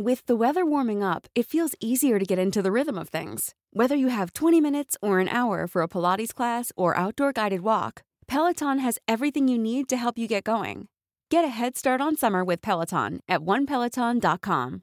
With 0.00 0.26
the 0.26 0.36
weather 0.36 0.64
warming 0.64 1.02
up, 1.02 1.26
it 1.34 1.46
feels 1.46 1.74
easier 1.80 2.20
to 2.20 2.24
get 2.24 2.38
into 2.38 2.62
the 2.62 2.70
rhythm 2.70 2.96
of 2.96 3.08
things. 3.08 3.56
Whether 3.72 3.96
you 3.96 4.06
have 4.06 4.32
20 4.32 4.60
minutes 4.60 4.96
or 5.02 5.18
an 5.18 5.28
hour 5.28 5.66
for 5.66 5.82
a 5.82 5.88
Pilates 5.88 6.32
class 6.32 6.70
or 6.76 6.96
outdoor 6.96 7.32
guided 7.32 7.62
walk, 7.62 8.02
Peloton 8.28 8.78
has 8.78 9.00
everything 9.08 9.48
you 9.48 9.58
need 9.58 9.88
to 9.88 9.96
help 9.96 10.16
you 10.16 10.28
get 10.28 10.44
going. 10.44 10.86
Get 11.30 11.44
a 11.44 11.48
head 11.48 11.76
start 11.76 12.00
on 12.00 12.16
summer 12.16 12.44
with 12.44 12.62
Peloton 12.62 13.18
at 13.28 13.40
onepeloton.com. 13.40 14.82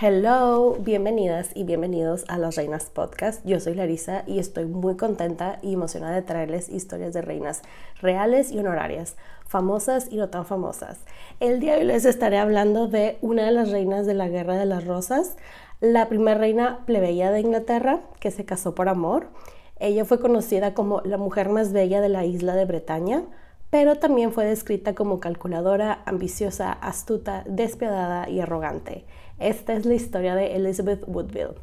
Hello, 0.00 0.78
bienvenidas 0.80 1.50
y 1.54 1.64
bienvenidos 1.64 2.24
a 2.28 2.38
Las 2.38 2.56
Reinas 2.56 2.88
Podcast. 2.88 3.44
Yo 3.44 3.60
soy 3.60 3.74
Larisa 3.74 4.24
y 4.26 4.38
estoy 4.38 4.64
muy 4.64 4.96
contenta 4.96 5.58
y 5.60 5.74
emocionada 5.74 6.14
de 6.14 6.22
traerles 6.22 6.70
historias 6.70 7.12
de 7.12 7.20
reinas 7.20 7.60
reales 8.00 8.50
y 8.50 8.60
honorarias, 8.60 9.18
famosas 9.50 10.06
y 10.12 10.16
no 10.16 10.28
tan 10.28 10.46
famosas. 10.46 11.00
El 11.40 11.58
día 11.58 11.74
de 11.74 11.80
hoy 11.80 11.86
les 11.86 12.04
estaré 12.04 12.38
hablando 12.38 12.86
de 12.86 13.18
una 13.20 13.44
de 13.44 13.50
las 13.50 13.72
reinas 13.72 14.06
de 14.06 14.14
la 14.14 14.28
Guerra 14.28 14.56
de 14.56 14.64
las 14.64 14.86
Rosas, 14.86 15.36
la 15.80 16.08
primera 16.08 16.38
reina 16.38 16.84
plebeya 16.86 17.32
de 17.32 17.40
Inglaterra 17.40 17.98
que 18.20 18.30
se 18.30 18.44
casó 18.44 18.76
por 18.76 18.88
amor. 18.88 19.26
Ella 19.80 20.04
fue 20.04 20.20
conocida 20.20 20.72
como 20.72 21.00
la 21.00 21.16
mujer 21.16 21.48
más 21.48 21.72
bella 21.72 22.00
de 22.00 22.08
la 22.08 22.24
isla 22.24 22.54
de 22.54 22.64
Bretaña, 22.64 23.24
pero 23.70 23.96
también 23.96 24.30
fue 24.30 24.44
descrita 24.44 24.94
como 24.94 25.18
calculadora, 25.18 26.02
ambiciosa, 26.06 26.70
astuta, 26.70 27.42
despiadada 27.48 28.28
y 28.30 28.38
arrogante. 28.38 29.04
Esta 29.40 29.72
es 29.72 29.84
la 29.84 29.94
historia 29.94 30.36
de 30.36 30.54
Elizabeth 30.54 31.02
Woodville. 31.08 31.56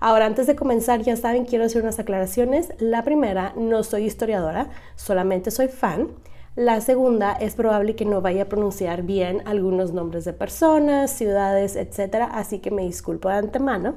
Ahora, 0.00 0.24
antes 0.24 0.46
de 0.46 0.56
comenzar, 0.56 1.02
ya 1.02 1.16
saben, 1.16 1.44
quiero 1.44 1.66
hacer 1.66 1.82
unas 1.82 1.98
aclaraciones. 1.98 2.72
La 2.78 3.04
primera, 3.04 3.52
no 3.54 3.82
soy 3.82 4.04
historiadora, 4.04 4.70
solamente 4.96 5.50
soy 5.50 5.68
fan. 5.68 6.08
La 6.56 6.80
segunda, 6.80 7.32
es 7.32 7.56
probable 7.56 7.96
que 7.96 8.04
no 8.04 8.20
vaya 8.20 8.44
a 8.44 8.48
pronunciar 8.48 9.02
bien 9.02 9.42
algunos 9.44 9.92
nombres 9.92 10.24
de 10.24 10.32
personas, 10.32 11.10
ciudades, 11.10 11.74
etc. 11.74 12.28
Así 12.30 12.60
que 12.60 12.70
me 12.70 12.82
disculpo 12.82 13.28
de 13.28 13.34
antemano. 13.34 13.96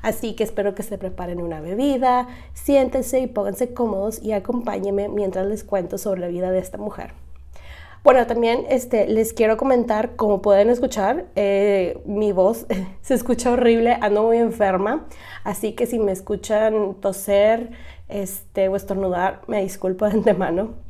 Así 0.00 0.34
que 0.34 0.42
espero 0.42 0.74
que 0.74 0.82
se 0.82 0.96
preparen 0.96 1.42
una 1.42 1.60
bebida, 1.60 2.26
siéntense 2.54 3.20
y 3.20 3.26
pónganse 3.26 3.74
cómodos 3.74 4.22
y 4.22 4.32
acompáñenme 4.32 5.10
mientras 5.10 5.46
les 5.46 5.62
cuento 5.62 5.98
sobre 5.98 6.22
la 6.22 6.28
vida 6.28 6.50
de 6.50 6.58
esta 6.58 6.78
mujer. 6.78 7.12
Bueno, 8.02 8.26
también 8.26 8.64
este, 8.70 9.06
les 9.06 9.34
quiero 9.34 9.58
comentar, 9.58 10.16
como 10.16 10.40
pueden 10.40 10.70
escuchar, 10.70 11.26
eh, 11.36 12.00
mi 12.06 12.32
voz 12.32 12.64
se 13.02 13.12
escucha 13.12 13.50
horrible, 13.52 13.98
ando 14.00 14.22
muy 14.22 14.38
enferma, 14.38 15.06
así 15.44 15.74
que 15.74 15.84
si 15.84 15.98
me 15.98 16.12
escuchan 16.12 16.94
toser 16.94 17.72
este, 18.08 18.70
o 18.70 18.76
estornudar, 18.76 19.42
me 19.48 19.60
disculpo 19.62 20.06
de 20.06 20.12
antemano. 20.12 20.89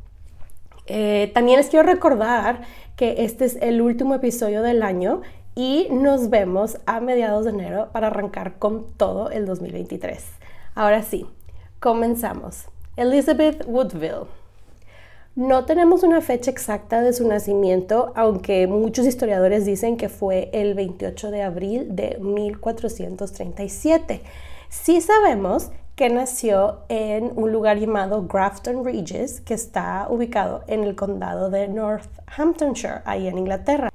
Eh, 0.93 1.31
también 1.33 1.57
les 1.57 1.69
quiero 1.69 1.85
recordar 1.85 2.63
que 2.97 3.23
este 3.23 3.45
es 3.45 3.57
el 3.61 3.81
último 3.81 4.13
episodio 4.13 4.61
del 4.61 4.83
año 4.83 5.21
y 5.55 5.87
nos 5.89 6.29
vemos 6.29 6.79
a 6.85 6.99
mediados 6.99 7.45
de 7.45 7.51
enero 7.51 7.91
para 7.93 8.07
arrancar 8.07 8.59
con 8.59 8.91
todo 8.97 9.31
el 9.31 9.45
2023. 9.45 10.21
Ahora 10.75 11.01
sí, 11.01 11.25
comenzamos. 11.79 12.65
Elizabeth 12.97 13.63
Woodville. 13.67 14.25
No 15.33 15.63
tenemos 15.63 16.03
una 16.03 16.19
fecha 16.19 16.51
exacta 16.51 17.01
de 17.01 17.13
su 17.13 17.25
nacimiento, 17.25 18.11
aunque 18.17 18.67
muchos 18.67 19.05
historiadores 19.05 19.65
dicen 19.65 19.95
que 19.95 20.09
fue 20.09 20.49
el 20.51 20.73
28 20.73 21.31
de 21.31 21.41
abril 21.41 21.95
de 21.95 22.17
1437. 22.19 24.23
Sí 24.67 24.99
sabemos 24.99 25.71
que 25.95 26.09
nació 26.09 26.79
en 26.89 27.31
un 27.35 27.51
lugar 27.51 27.77
llamado 27.77 28.25
Grafton 28.27 28.83
Regis, 28.83 29.41
que 29.41 29.53
está 29.53 30.07
ubicado 30.09 30.63
en 30.67 30.83
el 30.83 30.95
condado 30.95 31.49
de 31.49 31.67
Northamptonshire, 31.67 33.01
ahí 33.05 33.27
en 33.27 33.37
Inglaterra. 33.37 33.91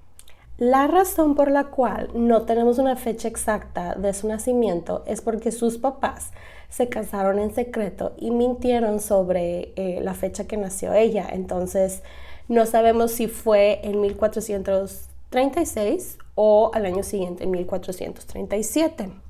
La 0.58 0.86
razón 0.86 1.34
por 1.34 1.50
la 1.50 1.64
cual 1.64 2.08
no 2.14 2.42
tenemos 2.42 2.78
una 2.78 2.96
fecha 2.96 3.28
exacta 3.28 3.94
de 3.94 4.14
su 4.14 4.26
nacimiento 4.26 5.04
es 5.06 5.20
porque 5.20 5.52
sus 5.52 5.76
papás 5.76 6.32
se 6.70 6.88
casaron 6.88 7.38
en 7.38 7.54
secreto 7.54 8.14
y 8.16 8.30
mintieron 8.30 9.00
sobre 9.00 9.74
eh, 9.76 10.00
la 10.02 10.14
fecha 10.14 10.46
que 10.46 10.56
nació 10.56 10.94
ella. 10.94 11.28
Entonces, 11.30 12.02
no 12.48 12.64
sabemos 12.64 13.10
si 13.10 13.28
fue 13.28 13.80
en 13.82 14.00
1436 14.00 16.16
o 16.36 16.70
al 16.72 16.86
año 16.86 17.02
siguiente, 17.02 17.44
en 17.44 17.50
1437. 17.50 19.25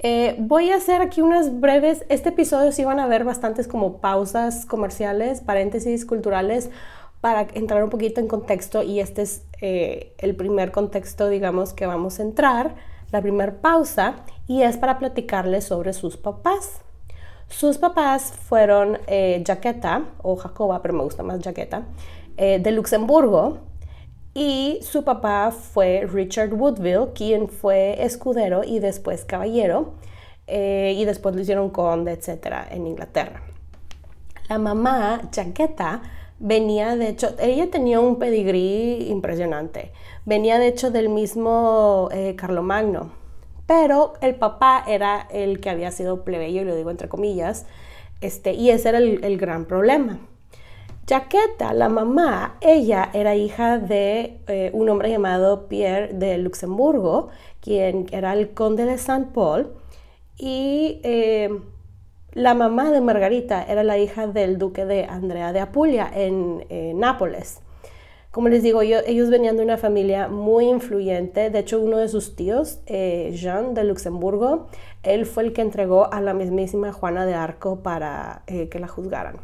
Eh, 0.00 0.36
voy 0.38 0.70
a 0.70 0.76
hacer 0.76 1.02
aquí 1.02 1.22
unas 1.22 1.60
breves, 1.60 2.04
este 2.08 2.28
episodio 2.28 2.70
sí 2.70 2.84
van 2.84 3.00
a 3.00 3.08
ver 3.08 3.24
bastantes 3.24 3.66
como 3.66 3.98
pausas 4.00 4.64
comerciales, 4.64 5.40
paréntesis 5.40 6.06
culturales, 6.06 6.70
para 7.20 7.48
entrar 7.54 7.82
un 7.82 7.90
poquito 7.90 8.20
en 8.20 8.28
contexto 8.28 8.82
y 8.82 9.00
este 9.00 9.22
es 9.22 9.44
eh, 9.60 10.14
el 10.18 10.36
primer 10.36 10.70
contexto, 10.70 11.28
digamos, 11.28 11.72
que 11.72 11.86
vamos 11.86 12.20
a 12.20 12.22
entrar, 12.22 12.76
la 13.10 13.20
primera 13.22 13.60
pausa, 13.60 14.16
y 14.46 14.62
es 14.62 14.76
para 14.76 14.98
platicarles 14.98 15.64
sobre 15.64 15.92
sus 15.92 16.16
papás. 16.16 16.82
Sus 17.48 17.78
papás 17.78 18.32
fueron 18.32 18.98
eh, 19.06 19.42
Jaqueta, 19.44 20.04
o 20.22 20.36
Jacoba, 20.36 20.80
pero 20.82 20.94
me 20.94 21.02
gusta 21.02 21.22
más 21.22 21.42
Jaqueta, 21.42 21.84
eh, 22.36 22.60
de 22.60 22.70
Luxemburgo, 22.70 23.58
y 24.38 24.78
su 24.82 25.02
papá 25.02 25.50
fue 25.50 26.06
Richard 26.10 26.54
Woodville, 26.54 27.12
quien 27.12 27.48
fue 27.48 28.04
escudero 28.04 28.62
y 28.62 28.78
después 28.78 29.24
caballero, 29.24 29.94
y 30.46 31.04
después 31.04 31.34
lo 31.34 31.42
hicieron 31.42 31.70
conde, 31.70 32.12
etcétera, 32.12 32.66
en 32.70 32.86
Inglaterra. 32.86 33.42
La 34.48 34.58
mamá, 34.58 35.28
Jaqueta, 35.34 36.02
venía 36.38 36.96
de 36.96 37.08
hecho, 37.08 37.34
ella 37.38 37.68
tenía 37.70 38.00
un 38.00 38.18
pedigrí 38.18 39.08
impresionante, 39.10 39.92
venía 40.24 40.58
de 40.58 40.68
hecho 40.68 40.90
del 40.90 41.08
mismo 41.08 42.08
eh, 42.12 42.36
Carlomagno, 42.36 43.12
pero 43.66 44.14
el 44.22 44.36
papá 44.36 44.84
era 44.86 45.26
el 45.30 45.60
que 45.60 45.68
había 45.68 45.90
sido 45.90 46.24
plebeyo, 46.24 46.62
y 46.62 46.64
lo 46.64 46.76
digo 46.76 46.90
entre 46.90 47.08
comillas, 47.08 47.66
este, 48.20 48.52
y 48.54 48.70
ese 48.70 48.88
era 48.88 48.98
el, 48.98 49.36
gran 49.36 49.64
problema. 49.66 50.20
Jaqueta, 51.08 51.72
la 51.72 51.88
mamá, 51.88 52.58
ella 52.60 53.10
era 53.14 53.34
hija 53.34 53.78
de 53.78 54.40
eh, 54.46 54.70
un 54.74 54.88
hombre 54.88 55.10
llamado 55.10 55.66
Pierre 55.68 56.12
de 56.12 56.36
Luxemburgo, 56.38 57.28
quien 57.60 58.06
era 58.12 58.34
el 58.34 58.50
conde 58.52 58.84
de 58.84 58.98
Saint 58.98 59.32
Paul, 59.32 59.72
y 60.36 61.00
eh, 61.04 61.50
la 62.32 62.54
mamá 62.54 62.90
de 62.90 63.00
Margarita 63.00 63.64
era 63.64 63.82
la 63.84 63.98
hija 63.98 64.26
del 64.26 64.58
duque 64.58 64.84
de 64.84 65.04
Andrea 65.04 65.52
de 65.52 65.60
Apulia 65.60 66.10
en 66.14 66.64
Nápoles. 66.98 67.62
Como 68.30 68.50
les 68.50 68.62
digo, 68.62 68.82
yo, 68.82 68.98
ellos 69.06 69.30
venían 69.30 69.56
de 69.56 69.62
una 69.62 69.78
familia 69.78 70.28
muy 70.28 70.66
influyente. 70.66 71.48
De 71.50 71.58
hecho, 71.60 71.80
uno 71.80 71.96
de 71.96 72.08
sus 72.08 72.36
tíos, 72.36 72.80
eh, 72.86 73.30
Jean 73.34 73.72
de 73.72 73.84
Luxemburgo, 73.84 74.66
él 75.02 75.24
fue 75.24 75.44
el 75.44 75.52
que 75.54 75.62
entregó 75.62 76.12
a 76.12 76.20
la 76.20 76.34
mismísima 76.34 76.92
Juana 76.92 77.24
de 77.24 77.34
Arco 77.34 77.82
para 77.82 78.42
eh, 78.46 78.68
que 78.68 78.78
la 78.78 78.86
juzgaran. 78.86 79.38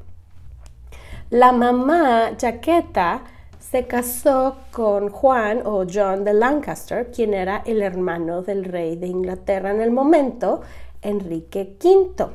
La 1.30 1.52
mamá, 1.52 2.32
Jaqueta, 2.38 3.22
se 3.58 3.86
casó 3.86 4.56
con 4.70 5.08
Juan 5.08 5.62
o 5.64 5.84
John 5.90 6.22
de 6.22 6.34
Lancaster, 6.34 7.10
quien 7.10 7.32
era 7.32 7.62
el 7.64 7.82
hermano 7.82 8.42
del 8.42 8.64
rey 8.64 8.96
de 8.96 9.06
Inglaterra 9.06 9.70
en 9.70 9.80
el 9.80 9.90
momento, 9.90 10.60
Enrique 11.02 11.76
V. 11.82 12.26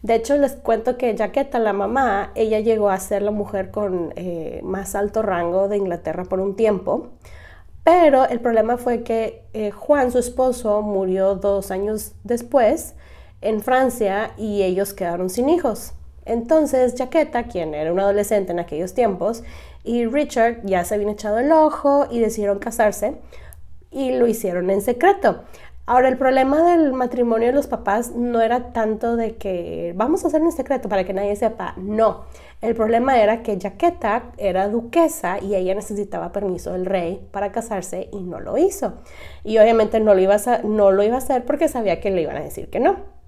De 0.00 0.14
hecho, 0.14 0.36
les 0.38 0.54
cuento 0.54 0.96
que 0.96 1.16
Jaqueta, 1.16 1.58
la 1.58 1.72
mamá, 1.72 2.32
ella 2.34 2.58
llegó 2.60 2.88
a 2.88 2.98
ser 2.98 3.22
la 3.22 3.30
mujer 3.30 3.70
con 3.70 4.12
eh, 4.16 4.60
más 4.64 4.94
alto 4.94 5.22
rango 5.22 5.68
de 5.68 5.76
Inglaterra 5.76 6.24
por 6.24 6.40
un 6.40 6.56
tiempo. 6.56 7.10
Pero 7.84 8.26
el 8.26 8.40
problema 8.40 8.78
fue 8.78 9.02
que 9.02 9.44
eh, 9.52 9.70
Juan, 9.72 10.10
su 10.10 10.18
esposo, 10.18 10.82
murió 10.82 11.34
dos 11.34 11.70
años 11.70 12.14
después 12.24 12.94
en 13.42 13.60
Francia 13.60 14.32
y 14.36 14.62
ellos 14.62 14.94
quedaron 14.94 15.30
sin 15.30 15.48
hijos. 15.48 15.92
Entonces, 16.24 16.94
Jaqueta, 16.96 17.44
quien 17.44 17.74
era 17.74 17.92
un 17.92 18.00
adolescente 18.00 18.52
en 18.52 18.60
aquellos 18.60 18.94
tiempos, 18.94 19.42
y 19.84 20.06
Richard 20.06 20.60
ya 20.64 20.84
se 20.84 20.94
habían 20.94 21.10
echado 21.10 21.38
el 21.38 21.50
ojo 21.52 22.06
y 22.10 22.20
decidieron 22.20 22.58
casarse 22.58 23.16
y 23.90 24.12
lo 24.12 24.26
hicieron 24.26 24.70
en 24.70 24.80
secreto. 24.80 25.42
Ahora, 25.84 26.08
el 26.08 26.16
problema 26.16 26.62
del 26.62 26.92
matrimonio 26.92 27.48
de 27.48 27.54
los 27.54 27.66
papás 27.66 28.12
no 28.12 28.40
era 28.40 28.72
tanto 28.72 29.16
de 29.16 29.34
que 29.34 29.92
vamos 29.96 30.24
a 30.24 30.28
hacer 30.28 30.40
en 30.40 30.52
secreto 30.52 30.88
para 30.88 31.02
que 31.04 31.12
nadie 31.12 31.34
sepa, 31.34 31.74
no. 31.76 32.24
El 32.60 32.76
problema 32.76 33.20
era 33.20 33.42
que 33.42 33.58
Jaqueta 33.60 34.30
era 34.38 34.68
duquesa 34.68 35.40
y 35.40 35.56
ella 35.56 35.74
necesitaba 35.74 36.30
permiso 36.30 36.72
del 36.72 36.86
rey 36.86 37.26
para 37.32 37.50
casarse 37.50 38.08
y 38.12 38.20
no 38.20 38.38
lo 38.38 38.56
hizo. 38.58 38.94
Y 39.42 39.58
obviamente 39.58 39.98
no 39.98 40.14
lo 40.14 40.20
iba 40.20 40.36
a, 40.36 40.58
no 40.62 40.92
lo 40.92 41.02
iba 41.02 41.16
a 41.16 41.18
hacer 41.18 41.44
porque 41.44 41.66
sabía 41.66 42.00
que 42.00 42.12
le 42.12 42.22
iban 42.22 42.36
a 42.36 42.42
decir 42.42 42.70
que 42.70 42.78
no. 42.78 43.21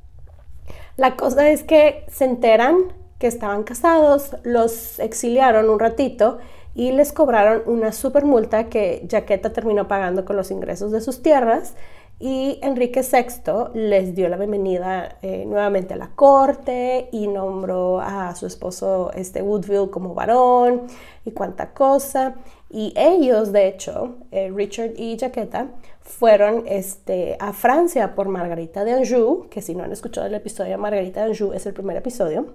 La 0.96 1.16
cosa 1.16 1.48
es 1.50 1.64
que 1.64 2.04
se 2.08 2.24
enteran 2.24 2.92
que 3.18 3.26
estaban 3.26 3.64
casados, 3.64 4.36
los 4.44 4.98
exiliaron 5.00 5.68
un 5.68 5.80
ratito 5.80 6.38
y 6.74 6.92
les 6.92 7.12
cobraron 7.12 7.62
una 7.66 7.92
super 7.92 8.24
multa 8.24 8.68
que 8.68 9.06
Jaqueta 9.10 9.52
terminó 9.52 9.88
pagando 9.88 10.24
con 10.24 10.36
los 10.36 10.50
ingresos 10.50 10.92
de 10.92 11.00
sus 11.00 11.22
tierras 11.22 11.74
y 12.20 12.58
Enrique 12.62 13.02
VI 13.02 13.70
les 13.74 14.14
dio 14.14 14.28
la 14.28 14.36
bienvenida 14.36 15.18
eh, 15.22 15.44
nuevamente 15.46 15.94
a 15.94 15.96
la 15.96 16.10
corte 16.14 17.08
y 17.10 17.26
nombró 17.26 18.00
a 18.00 18.34
su 18.36 18.46
esposo 18.46 19.10
este 19.14 19.42
Woodville 19.42 19.90
como 19.90 20.14
varón 20.14 20.82
y 21.24 21.32
cuánta 21.32 21.72
cosa. 21.74 22.36
Y 22.76 22.92
ellos, 22.96 23.52
de 23.52 23.68
hecho, 23.68 24.16
eh, 24.32 24.50
Richard 24.52 24.94
y 24.96 25.16
Jaqueta, 25.16 25.68
fueron 26.00 26.64
este, 26.66 27.36
a 27.38 27.52
Francia 27.52 28.16
por 28.16 28.26
Margarita 28.26 28.84
de 28.84 28.94
Anjou, 28.94 29.48
que 29.48 29.62
si 29.62 29.76
no 29.76 29.84
han 29.84 29.92
escuchado 29.92 30.26
el 30.26 30.34
episodio 30.34 30.72
de 30.72 30.76
Margarita 30.78 31.20
de 31.20 31.30
Anjou 31.30 31.52
es 31.52 31.66
el 31.66 31.72
primer 31.72 31.96
episodio 31.96 32.46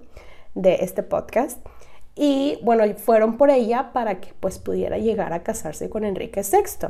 de 0.54 0.74
este 0.82 1.02
podcast. 1.02 1.66
Y 2.14 2.58
bueno, 2.62 2.84
fueron 2.96 3.38
por 3.38 3.48
ella 3.48 3.94
para 3.94 4.20
que 4.20 4.34
pues 4.40 4.58
pudiera 4.58 4.98
llegar 4.98 5.32
a 5.32 5.42
casarse 5.42 5.88
con 5.88 6.04
Enrique 6.04 6.42
VI. 6.42 6.88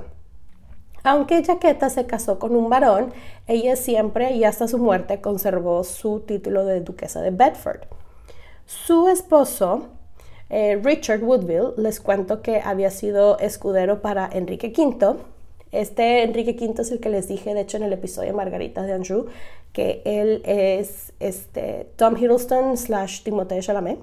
Aunque 1.05 1.45
Jaqueta 1.45 1.89
se 1.89 2.07
casó 2.07 2.41
con 2.41 2.57
un 2.57 2.69
varón, 2.69 3.13
ella 3.47 3.77
siempre 3.77 4.33
y 4.33 4.43
hasta 4.43 4.67
su 4.67 4.79
muerte 4.79 5.21
conservó 5.21 5.85
su 5.85 6.19
título 6.19 6.65
de 6.65 6.81
duquesa 6.81 7.23
de 7.23 7.31
Bedford. 7.31 7.83
Su 8.67 9.07
esposo, 9.07 9.87
eh, 10.51 10.81
Richard 10.83 11.23
Woodville, 11.23 11.75
les 11.77 12.01
cuento 12.01 12.43
que 12.43 12.61
había 12.61 12.91
sido 12.91 13.39
escudero 13.39 14.03
para 14.03 14.29
Enrique 14.33 14.73
V. 14.77 15.17
Este 15.73 16.25
Enrique 16.25 16.57
V 16.59 16.83
es 16.83 16.91
el 16.91 16.99
que 16.99 17.09
les 17.09 17.29
dije, 17.29 17.55
de 17.55 17.61
hecho, 17.61 17.77
en 17.77 17.85
el 17.85 17.93
episodio 17.93 18.35
Margarita 18.35 18.83
de 18.83 18.93
Anjou, 18.93 19.27
que 19.73 20.03
él 20.05 20.43
es 20.45 21.13
este, 21.21 21.87
Tom 21.95 22.17
Hiddleston 22.17 22.77
slash 22.77 23.23
Timothée 23.23 23.61
Chalamet. 23.61 23.99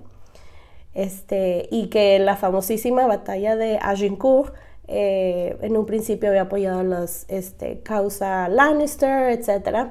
Este, 0.93 1.67
y 1.69 1.87
que 1.87 2.17
la 2.17 2.37
famosísima 2.37 3.05
batalla 3.05 3.55
de 3.55 3.77
Agincourt 3.79 4.55
eh, 4.87 5.55
en 5.61 5.77
un 5.77 5.85
principio 5.85 6.29
había 6.29 6.43
apoyado 6.43 6.81
los 6.81 7.25
este, 7.27 7.81
causa 7.81 8.47
Lannister, 8.47 9.29
etc. 9.29 9.89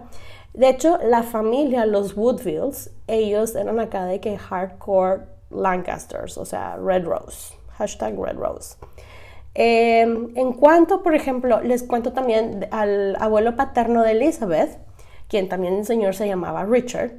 De 0.55 0.71
hecho, 0.71 0.99
la 1.05 1.23
familia, 1.23 1.85
los 1.85 2.17
Woodvilles, 2.17 2.91
ellos 3.07 3.55
eran 3.55 3.79
acá 3.79 4.07
de 4.07 4.21
que 4.21 4.39
hardcore 4.39 5.36
Lancasters, 5.51 6.39
o 6.39 6.45
sea, 6.45 6.77
Red 6.77 7.05
Rose, 7.05 7.55
hashtag 7.77 8.19
Red 8.19 8.37
Rose. 8.37 8.77
Em, 9.55 10.37
en 10.37 10.53
cuanto, 10.53 11.03
por 11.03 11.15
ejemplo, 11.15 11.61
les 11.61 11.83
cuento 11.83 12.13
también 12.13 12.69
al 12.71 13.17
abuelo 13.21 13.57
paterno 13.57 14.03
de 14.03 14.13
Elizabeth, 14.13 14.79
quien 15.29 15.49
también 15.49 15.75
el 15.75 15.87
señor 15.87 16.15
se 16.15 16.27
llamaba 16.27 16.65
Richard, 16.65 17.13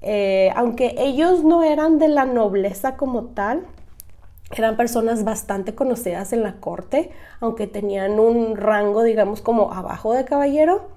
eh, 0.00 0.52
aunque 0.54 0.94
ellos 0.98 1.44
no 1.44 1.62
eran 1.62 1.98
de 1.98 2.08
la 2.08 2.24
nobleza 2.24 2.96
como 2.96 3.26
tal, 3.26 3.66
eran 4.56 4.76
personas 4.76 5.24
bastante 5.24 5.74
conocidas 5.74 6.32
en 6.32 6.42
la 6.42 6.60
corte, 6.60 7.10
aunque 7.40 7.66
tenían 7.66 8.18
un 8.18 8.56
rango, 8.56 9.02
digamos, 9.02 9.42
como 9.42 9.72
abajo 9.72 10.12
de 10.14 10.24
caballero. 10.24 10.88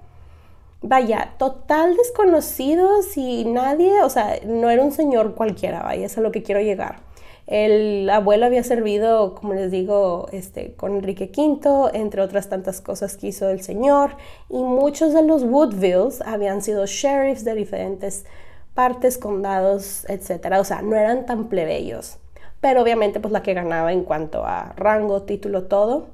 Vaya, 0.81 1.35
total 1.37 1.95
desconocidos 1.95 3.15
y 3.15 3.45
nadie, 3.45 4.01
o 4.03 4.09
sea, 4.09 4.39
no 4.45 4.69
era 4.69 4.83
un 4.83 4.91
señor 4.91 5.35
cualquiera, 5.35 5.83
vaya, 5.83 6.05
es 6.07 6.17
a 6.17 6.21
lo 6.21 6.31
que 6.31 6.41
quiero 6.41 6.59
llegar. 6.61 7.01
El 7.47 8.09
abuelo 8.09 8.45
había 8.45 8.63
servido, 8.63 9.35
como 9.35 9.53
les 9.53 9.69
digo, 9.71 10.27
este, 10.31 10.73
con 10.73 10.95
Enrique 10.95 11.31
V, 11.35 11.91
entre 11.93 12.21
otras 12.21 12.49
tantas 12.49 12.81
cosas 12.81 13.17
que 13.17 13.27
hizo 13.27 13.49
el 13.49 13.61
señor, 13.61 14.11
y 14.49 14.57
muchos 14.57 15.13
de 15.13 15.23
los 15.23 15.43
Woodvilles 15.43 16.21
habían 16.21 16.61
sido 16.61 16.85
sheriffs 16.85 17.43
de 17.43 17.55
diferentes 17.55 18.25
partes, 18.73 19.17
condados, 19.17 20.05
etc. 20.09 20.57
O 20.59 20.63
sea, 20.63 20.81
no 20.81 20.95
eran 20.95 21.25
tan 21.25 21.49
plebeyos 21.49 22.17
pero 22.61 22.83
obviamente 22.83 23.19
pues 23.19 23.31
la 23.33 23.43
que 23.43 23.53
ganaba 23.53 23.91
en 23.91 24.03
cuanto 24.03 24.45
a 24.45 24.73
rango, 24.77 25.23
título, 25.23 25.63
todo, 25.63 26.07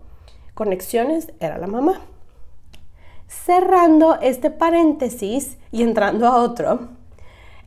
conexiones, 0.56 1.32
era 1.40 1.58
la 1.58 1.68
mamá. 1.68 2.02
Cerrando 3.28 4.20
este 4.22 4.50
paréntesis 4.50 5.58
y 5.72 5.84
entrando 5.84 6.28
a 6.28 6.42
otro, 6.42 6.90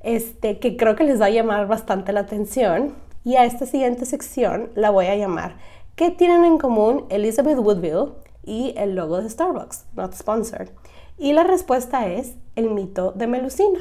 este, 0.02 0.58
que 0.58 0.76
creo 0.76 0.96
que 0.96 1.04
les 1.04 1.20
va 1.20 1.26
a 1.26 1.30
llamar 1.30 1.66
bastante 1.66 2.12
la 2.12 2.20
atención, 2.20 2.94
y 3.24 3.36
a 3.36 3.44
esta 3.44 3.66
siguiente 3.66 4.06
sección 4.06 4.70
la 4.74 4.90
voy 4.90 5.06
a 5.06 5.16
llamar 5.16 5.56
¿Qué 6.00 6.10
tienen 6.10 6.46
en 6.46 6.56
común 6.56 7.04
Elizabeth 7.10 7.58
Woodville 7.58 8.12
y 8.42 8.72
el 8.78 8.94
logo 8.94 9.20
de 9.20 9.28
Starbucks? 9.28 9.84
Not 9.94 10.14
sponsored. 10.14 10.70
Y 11.18 11.34
la 11.34 11.44
respuesta 11.44 12.06
es 12.06 12.36
el 12.56 12.70
mito 12.70 13.12
de 13.12 13.26
Melusina. 13.26 13.80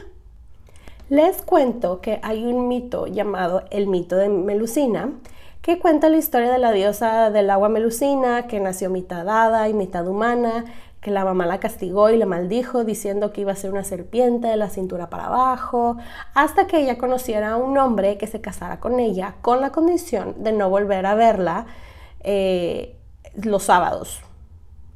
Les 1.07 1.41
cuento 1.41 2.01
que 2.01 2.19
hay 2.21 2.45
un 2.45 2.67
mito 2.67 3.07
llamado 3.07 3.63
el 3.71 3.87
mito 3.87 4.17
de 4.17 4.27
Melusina, 4.27 5.13
que 5.61 5.79
cuenta 5.79 6.09
la 6.09 6.17
historia 6.17 6.51
de 6.51 6.57
la 6.57 6.73
diosa 6.73 7.29
del 7.29 7.49
agua 7.49 7.69
Melusina, 7.69 8.47
que 8.47 8.59
nació 8.59 8.89
mitad 8.89 9.27
hada 9.29 9.69
y 9.69 9.73
mitad 9.73 10.05
humana, 10.05 10.65
que 11.01 11.11
la 11.11 11.23
mamá 11.23 11.45
la 11.45 11.59
castigó 11.59 12.09
y 12.09 12.17
la 12.17 12.25
maldijo 12.25 12.83
diciendo 12.83 13.31
que 13.31 13.41
iba 13.41 13.51
a 13.51 13.55
ser 13.55 13.71
una 13.71 13.83
serpiente 13.83 14.47
de 14.47 14.57
la 14.57 14.69
cintura 14.69 15.09
para 15.09 15.27
abajo, 15.27 15.97
hasta 16.33 16.67
que 16.67 16.79
ella 16.79 16.97
conociera 16.97 17.51
a 17.51 17.57
un 17.57 17.77
hombre 17.77 18.17
que 18.17 18.27
se 18.27 18.41
casara 18.41 18.79
con 18.79 18.99
ella 18.99 19.35
con 19.41 19.61
la 19.61 19.71
condición 19.71 20.43
de 20.43 20.51
no 20.51 20.69
volver 20.69 21.05
a 21.05 21.15
verla 21.15 21.67
eh, 22.21 22.97
los 23.35 23.63
sábados 23.63 24.21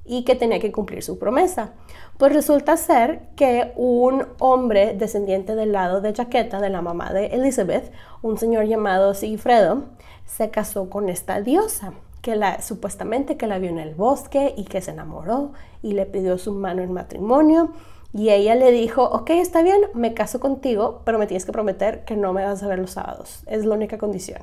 y 0.05 0.25
que 0.25 0.35
tenía 0.35 0.59
que 0.59 0.71
cumplir 0.71 1.03
su 1.03 1.17
promesa. 1.17 1.71
Pues 2.17 2.33
resulta 2.33 2.77
ser 2.77 3.21
que 3.35 3.71
un 3.75 4.27
hombre 4.39 4.93
descendiente 4.93 5.55
del 5.55 5.71
lado 5.71 6.01
de 6.01 6.13
Jaqueta, 6.13 6.59
de 6.59 6.69
la 6.69 6.81
mamá 6.81 7.11
de 7.13 7.27
Elizabeth, 7.27 7.91
un 8.21 8.37
señor 8.37 8.65
llamado 8.65 9.13
Sigfredo, 9.13 9.85
se 10.25 10.49
casó 10.49 10.89
con 10.89 11.09
esta 11.09 11.41
diosa, 11.41 11.93
que 12.23 12.37
la, 12.37 12.61
supuestamente 12.61 13.35
que 13.35 13.47
la 13.47 13.59
vio 13.59 13.69
en 13.69 13.79
el 13.79 13.95
bosque 13.95 14.53
y 14.55 14.63
que 14.63 14.79
se 14.79 14.91
enamoró 14.91 15.51
y 15.81 15.91
le 15.91 16.05
pidió 16.05 16.37
su 16.37 16.53
mano 16.53 16.81
en 16.81 16.93
matrimonio. 16.93 17.73
Y 18.13 18.29
ella 18.29 18.55
le 18.55 18.71
dijo, 18.71 19.03
ok, 19.03 19.29
está 19.31 19.61
bien, 19.61 19.81
me 19.93 20.13
caso 20.13 20.39
contigo, 20.39 21.01
pero 21.03 21.19
me 21.19 21.27
tienes 21.27 21.45
que 21.45 21.51
prometer 21.51 22.05
que 22.05 22.15
no 22.15 22.31
me 22.31 22.45
vas 22.45 22.63
a 22.63 22.67
ver 22.67 22.79
los 22.79 22.91
sábados. 22.91 23.43
Es 23.45 23.65
la 23.65 23.75
única 23.75 23.97
condición. 23.97 24.41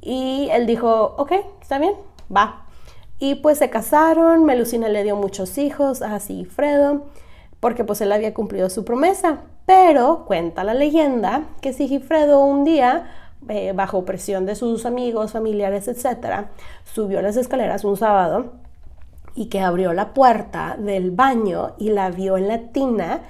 Y 0.00 0.48
él 0.52 0.66
dijo, 0.66 1.14
ok, 1.18 1.32
está 1.60 1.78
bien, 1.78 1.92
va. 2.34 2.64
Y 3.18 3.34
pues 3.34 3.58
se 3.58 3.68
casaron, 3.68 4.46
Melusina 4.46 4.88
le 4.88 5.04
dio 5.04 5.16
muchos 5.16 5.58
hijos 5.58 6.00
a 6.00 6.18
Sigifredo, 6.18 7.08
porque 7.60 7.84
pues 7.84 8.00
él 8.00 8.10
había 8.10 8.32
cumplido 8.32 8.70
su 8.70 8.86
promesa. 8.86 9.42
Pero 9.66 10.24
cuenta 10.24 10.64
la 10.64 10.72
leyenda 10.72 11.42
que 11.60 11.74
Sigifredo 11.74 12.42
un 12.42 12.64
día, 12.64 13.19
eh, 13.48 13.72
bajo 13.72 14.04
presión 14.04 14.46
de 14.46 14.54
sus 14.54 14.86
amigos, 14.86 15.32
familiares, 15.32 15.88
etc., 15.88 16.48
subió 16.84 17.22
las 17.22 17.36
escaleras 17.36 17.84
un 17.84 17.96
sábado 17.96 18.52
y 19.34 19.46
que 19.46 19.60
abrió 19.60 19.92
la 19.92 20.12
puerta 20.12 20.76
del 20.78 21.10
baño 21.10 21.74
y 21.78 21.90
la 21.90 22.10
vio 22.10 22.36
en 22.36 22.48
la 22.48 22.72
tina 22.72 23.22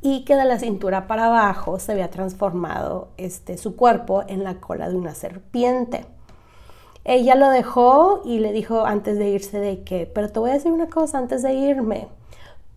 y 0.00 0.24
que 0.24 0.36
de 0.36 0.44
la 0.44 0.58
cintura 0.58 1.06
para 1.06 1.26
abajo 1.26 1.78
se 1.78 1.92
había 1.92 2.10
transformado 2.10 3.08
este, 3.16 3.58
su 3.58 3.76
cuerpo 3.76 4.22
en 4.28 4.44
la 4.44 4.60
cola 4.60 4.88
de 4.88 4.96
una 4.96 5.14
serpiente. 5.14 6.06
Ella 7.04 7.34
lo 7.34 7.48
dejó 7.50 8.22
y 8.24 8.38
le 8.38 8.52
dijo 8.52 8.84
antes 8.84 9.18
de 9.18 9.30
irse 9.30 9.58
de 9.58 9.82
que, 9.82 10.06
pero 10.06 10.30
te 10.30 10.38
voy 10.38 10.50
a 10.50 10.54
decir 10.54 10.70
una 10.70 10.88
cosa 10.88 11.18
antes 11.18 11.42
de 11.42 11.54
irme. 11.54 12.08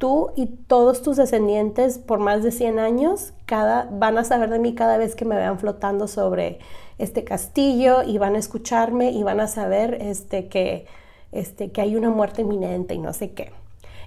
Tú 0.01 0.31
y 0.35 0.47
todos 0.47 1.03
tus 1.03 1.17
descendientes 1.17 1.99
por 1.99 2.17
más 2.17 2.41
de 2.41 2.49
100 2.49 2.79
años 2.79 3.33
cada, 3.45 3.87
van 3.91 4.17
a 4.17 4.23
saber 4.23 4.49
de 4.49 4.57
mí 4.57 4.73
cada 4.73 4.97
vez 4.97 5.13
que 5.13 5.25
me 5.25 5.35
vean 5.35 5.59
flotando 5.59 6.07
sobre 6.07 6.57
este 6.97 7.23
castillo 7.23 8.01
y 8.01 8.17
van 8.17 8.33
a 8.33 8.39
escucharme 8.39 9.11
y 9.11 9.21
van 9.21 9.39
a 9.39 9.47
saber 9.47 9.99
este, 10.01 10.47
que, 10.47 10.87
este, 11.31 11.71
que 11.71 11.81
hay 11.81 11.95
una 11.95 12.09
muerte 12.09 12.41
inminente 12.41 12.95
y 12.95 12.97
no 12.97 13.13
sé 13.13 13.33
qué. 13.33 13.51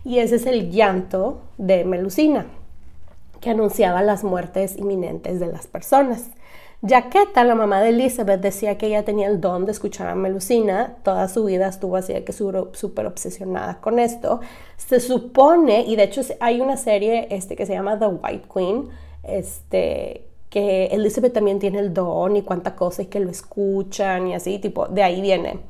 Y 0.04 0.18
ese 0.18 0.34
es 0.34 0.46
el 0.46 0.72
llanto 0.72 1.42
de 1.58 1.84
Melusina 1.84 2.46
que 3.40 3.50
anunciaba 3.50 4.02
las 4.02 4.24
muertes 4.24 4.76
inminentes 4.76 5.38
de 5.38 5.46
las 5.46 5.68
personas. 5.68 6.30
Jaqueta, 6.87 7.45
la 7.45 7.55
mamá 7.55 7.81
de 7.81 7.88
Elizabeth, 7.88 8.41
decía 8.41 8.76
que 8.76 8.87
ella 8.87 9.05
tenía 9.05 9.26
el 9.29 9.41
don 9.41 9.64
de 9.64 9.73
escuchar 9.73 10.09
a 10.09 10.14
Melusina. 10.14 10.97
Toda 11.03 11.29
su 11.29 11.45
vida 11.45 11.69
estuvo 11.69 11.97
así 11.97 12.12
que 12.12 12.33
súper 12.33 13.07
obsesionada 13.07 13.81
con 13.81 13.99
esto. 13.99 14.41
Se 14.76 15.00
supone, 15.00 15.83
y 15.87 15.97
de 15.97 16.03
hecho 16.03 16.21
hay 16.41 16.61
una 16.61 16.76
serie 16.76 17.29
este, 17.31 17.57
que 17.57 17.64
se 17.64 17.73
llama 17.73 17.99
The 17.99 18.07
White 18.07 18.49
Queen, 18.53 18.88
este, 19.23 20.26
que 20.50 20.87
Elizabeth 20.87 21.33
también 21.33 21.59
tiene 21.59 21.79
el 21.79 21.95
don 21.95 22.37
y 22.37 22.43
cuánta 22.43 22.76
cosa 22.76 23.03
y 23.03 23.07
que 23.07 23.19
lo 23.19 23.31
escuchan 23.31 24.29
y 24.29 24.35
así, 24.35 24.59
tipo, 24.59 24.87
de 24.87 25.03
ahí 25.03 25.23
viene. 25.23 25.61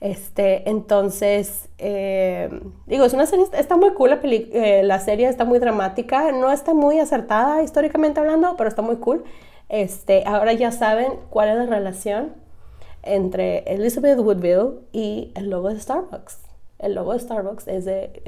Este, 0.00 0.68
entonces, 0.68 1.68
eh, 1.78 2.48
digo, 2.86 3.04
es 3.06 3.12
una 3.12 3.26
serie, 3.26 3.46
está 3.54 3.76
muy 3.76 3.92
cool, 3.94 4.10
la, 4.10 4.20
eh, 4.22 4.82
la 4.84 5.00
serie 5.00 5.28
está 5.28 5.44
muy 5.44 5.58
dramática, 5.58 6.30
no 6.30 6.52
está 6.52 6.74
muy 6.74 7.00
acertada 7.00 7.62
históricamente 7.62 8.20
hablando, 8.20 8.54
pero 8.56 8.68
está 8.68 8.82
muy 8.82 8.96
cool. 8.96 9.24
Este, 9.68 10.24
ahora 10.26 10.52
ya 10.52 10.70
saben 10.72 11.14
cuál 11.30 11.48
es 11.48 11.56
la 11.56 11.66
relación 11.66 12.34
entre 13.02 13.58
Elizabeth 13.72 14.18
Woodville 14.18 14.80
y 14.92 15.32
el 15.34 15.50
logo 15.50 15.68
de 15.68 15.80
Starbucks. 15.80 16.38
El 16.78 16.94
logo 16.94 17.12
de 17.12 17.20
Starbucks 17.20 17.68
es 17.68 17.84
de, 17.84 18.22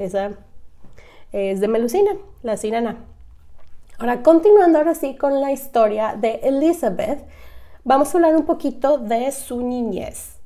es 1.31 1.59
de 1.59 1.67
Melusina, 1.67 2.11
la 2.43 2.57
sirena. 2.57 3.05
Ahora, 3.99 4.21
continuando 4.21 4.77
ahora 4.77 4.93
sí 4.93 5.15
con 5.15 5.41
la 5.41 5.51
historia 5.51 6.15
de 6.15 6.39
Elizabeth, 6.43 7.25
vamos 7.83 8.13
a 8.13 8.17
hablar 8.17 8.35
un 8.35 8.45
poquito 8.45 8.99
de 8.99 9.31
su 9.31 9.61
niñez. 9.61 10.37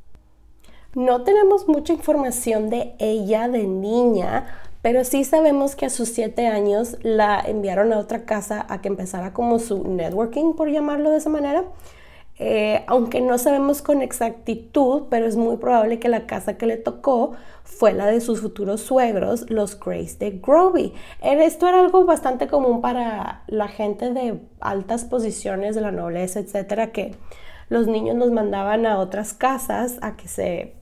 No 0.93 1.23
tenemos 1.23 1.67
mucha 1.67 1.93
información 1.93 2.69
de 2.69 2.95
ella 2.99 3.47
de 3.47 3.63
niña, 3.63 4.45
pero 4.81 5.03
sí 5.03 5.23
sabemos 5.23 5.75
que 5.75 5.85
a 5.85 5.89
sus 5.89 6.09
siete 6.09 6.47
años 6.47 6.97
la 7.01 7.39
enviaron 7.39 7.93
a 7.93 7.99
otra 7.99 8.25
casa 8.25 8.65
a 8.69 8.81
que 8.81 8.87
empezara 8.87 9.33
como 9.33 9.59
su 9.59 9.87
networking, 9.87 10.53
por 10.53 10.69
llamarlo 10.69 11.11
de 11.11 11.17
esa 11.17 11.29
manera. 11.29 11.65
Eh, 12.43 12.83
aunque 12.87 13.21
no 13.21 13.37
sabemos 13.37 13.83
con 13.83 14.01
exactitud, 14.01 15.03
pero 15.11 15.27
es 15.27 15.35
muy 15.35 15.57
probable 15.57 15.99
que 15.99 16.09
la 16.09 16.25
casa 16.25 16.57
que 16.57 16.65
le 16.65 16.77
tocó 16.77 17.33
fue 17.63 17.93
la 17.93 18.07
de 18.07 18.19
sus 18.19 18.41
futuros 18.41 18.81
suegros, 18.81 19.47
los 19.51 19.79
Grace 19.79 20.17
de 20.17 20.31
Groby. 20.31 20.93
Esto 21.21 21.67
era 21.67 21.79
algo 21.79 22.03
bastante 22.05 22.47
común 22.47 22.81
para 22.81 23.43
la 23.45 23.67
gente 23.67 24.11
de 24.11 24.39
altas 24.59 25.03
posiciones 25.03 25.75
de 25.75 25.81
la 25.81 25.91
nobleza, 25.91 26.39
etcétera, 26.39 26.91
que 26.91 27.15
los 27.69 27.85
niños 27.85 28.17
los 28.17 28.31
mandaban 28.31 28.87
a 28.87 28.97
otras 28.97 29.35
casas 29.35 29.99
a 30.01 30.17
que 30.17 30.27
se 30.27 30.80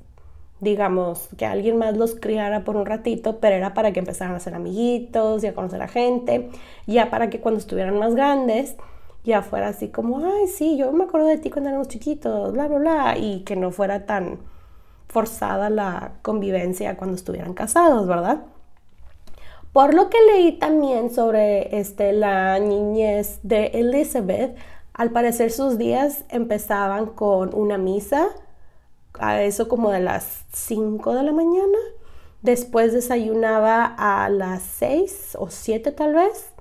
digamos, 0.61 1.29
que 1.37 1.45
alguien 1.45 1.77
más 1.77 1.97
los 1.97 2.15
criara 2.15 2.63
por 2.63 2.75
un 2.75 2.85
ratito, 2.85 3.39
pero 3.39 3.55
era 3.55 3.73
para 3.73 3.93
que 3.93 3.99
empezaran 3.99 4.35
a 4.35 4.39
ser 4.39 4.55
amiguitos 4.55 5.43
y 5.43 5.47
a 5.47 5.53
conocer 5.53 5.81
a 5.81 5.87
gente, 5.87 6.49
ya 6.87 7.09
para 7.09 7.29
que 7.29 7.39
cuando 7.39 7.59
estuvieran 7.59 7.97
más 7.97 8.15
grandes, 8.15 8.75
ya 9.23 9.41
fuera 9.41 9.69
así 9.69 9.89
como, 9.89 10.19
ay, 10.25 10.47
sí, 10.47 10.77
yo 10.77 10.91
me 10.91 11.05
acuerdo 11.05 11.27
de 11.27 11.37
ti 11.37 11.49
cuando 11.49 11.69
éramos 11.69 11.87
chiquitos, 11.87 12.51
bla, 12.53 12.67
bla, 12.67 12.77
bla, 12.79 13.17
y 13.17 13.41
que 13.41 13.55
no 13.55 13.71
fuera 13.71 14.05
tan 14.05 14.39
forzada 15.07 15.69
la 15.69 16.13
convivencia 16.21 16.97
cuando 16.97 17.15
estuvieran 17.15 17.53
casados, 17.53 18.07
¿verdad? 18.07 18.43
Por 19.73 19.93
lo 19.93 20.09
que 20.09 20.17
leí 20.33 20.53
también 20.53 21.11
sobre 21.11 21.79
este, 21.79 22.11
la 22.11 22.59
niñez 22.59 23.39
de 23.43 23.67
Elizabeth, 23.67 24.55
al 24.93 25.11
parecer 25.11 25.51
sus 25.51 25.77
días 25.77 26.25
empezaban 26.29 27.05
con 27.05 27.53
una 27.53 27.77
misa, 27.77 28.29
a 29.19 29.41
eso 29.43 29.67
como 29.67 29.91
de 29.91 29.99
las 29.99 30.43
5 30.53 31.13
de 31.13 31.23
la 31.23 31.31
mañana. 31.31 31.77
Después 32.41 32.93
desayunaba 32.93 33.85
a 33.97 34.29
las 34.29 34.63
6 34.63 35.37
o 35.39 35.49
7 35.49 35.91
tal 35.91 36.13
vez. 36.13 36.51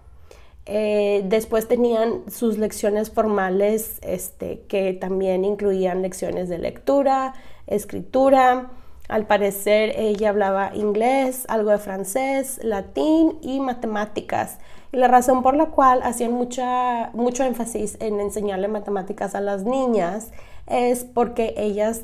Eh, 0.66 1.22
después 1.24 1.66
tenían 1.66 2.30
sus 2.30 2.58
lecciones 2.58 3.10
formales 3.10 3.98
este, 4.02 4.60
que 4.68 4.92
también 4.92 5.44
incluían 5.44 6.02
lecciones 6.02 6.48
de 6.48 6.58
lectura, 6.58 7.34
escritura. 7.66 8.70
Al 9.08 9.26
parecer 9.26 9.94
ella 9.96 10.28
hablaba 10.28 10.72
inglés, 10.74 11.46
algo 11.48 11.70
de 11.70 11.78
francés, 11.78 12.60
latín 12.62 13.38
y 13.40 13.60
matemáticas. 13.60 14.58
Y 14.92 14.98
la 14.98 15.08
razón 15.08 15.42
por 15.42 15.56
la 15.56 15.66
cual 15.66 16.02
hacían 16.02 16.32
mucha, 16.32 17.10
mucho 17.14 17.44
énfasis 17.44 17.96
en 18.00 18.20
enseñarle 18.20 18.68
matemáticas 18.68 19.34
a 19.34 19.40
las 19.40 19.64
niñas 19.64 20.32
es 20.66 21.04
porque 21.04 21.54
ellas 21.56 22.02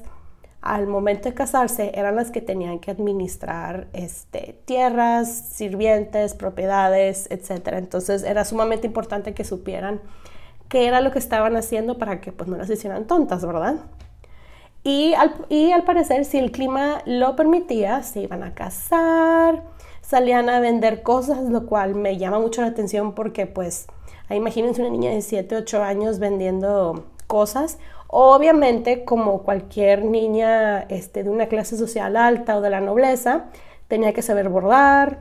al 0.64 0.87
momento 0.87 1.28
de 1.28 1.35
casarse 1.35 1.92
eran 1.94 2.16
las 2.16 2.30
que 2.30 2.40
tenían 2.40 2.78
que 2.78 2.90
administrar 2.90 3.87
este, 3.92 4.59
tierras, 4.64 5.30
sirvientes, 5.30 6.33
propiedades, 6.33 7.28
etc. 7.30 7.75
Entonces 7.75 8.23
era 8.23 8.47
sumamente 8.47 8.87
importante 8.87 9.35
que 9.35 9.44
supieran 9.44 10.00
qué 10.71 10.87
era 10.87 11.02
lo 11.02 11.12
que 11.12 11.18
estaban 11.18 11.54
haciendo 11.56 11.99
para 11.99 12.23
que 12.23 12.33
pues, 12.33 12.49
no 12.49 12.56
las 12.56 12.71
hicieran 12.71 13.06
tontas, 13.06 13.44
¿verdad? 13.44 13.76
Y 14.83 15.12
al, 15.12 15.35
y 15.50 15.71
al 15.71 15.85
parecer, 15.85 16.25
si 16.25 16.38
el 16.38 16.50
clima 16.50 17.02
lo 17.04 17.37
permitía, 17.37 18.02
se 18.02 18.21
iban 18.21 18.42
a 18.42 18.54
casar, 18.54 19.64
salían 20.00 20.49
a 20.49 20.61
vender 20.61 21.02
cosas, 21.02 21.42
lo 21.44 21.66
cual 21.66 21.94
me 21.94 22.16
llama 22.16 22.38
mucho 22.38 22.62
la 22.62 22.68
atención 22.68 23.14
porque 23.14 23.47
pues, 23.47 23.87
imagínense 24.30 24.80
una 24.80 24.90
niña 24.90 25.11
de 25.11 25.21
7, 25.21 25.56
8 25.56 25.83
años 25.83 26.18
vendiendo 26.18 27.04
cosas 27.26 27.78
Obviamente, 28.16 29.04
como 29.04 29.42
cualquier 29.42 30.04
niña 30.04 30.83
este, 30.83 31.25
de 31.25 31.30
una 31.30 31.49
clase 31.49 31.76
social 31.76 32.16
alta 32.16 32.56
o 32.56 32.61
de 32.61 32.71
la 32.71 32.80
nobleza, 32.80 33.47
tenía 33.88 34.12
que 34.12 34.23
saber 34.23 34.49
bordar. 34.49 35.18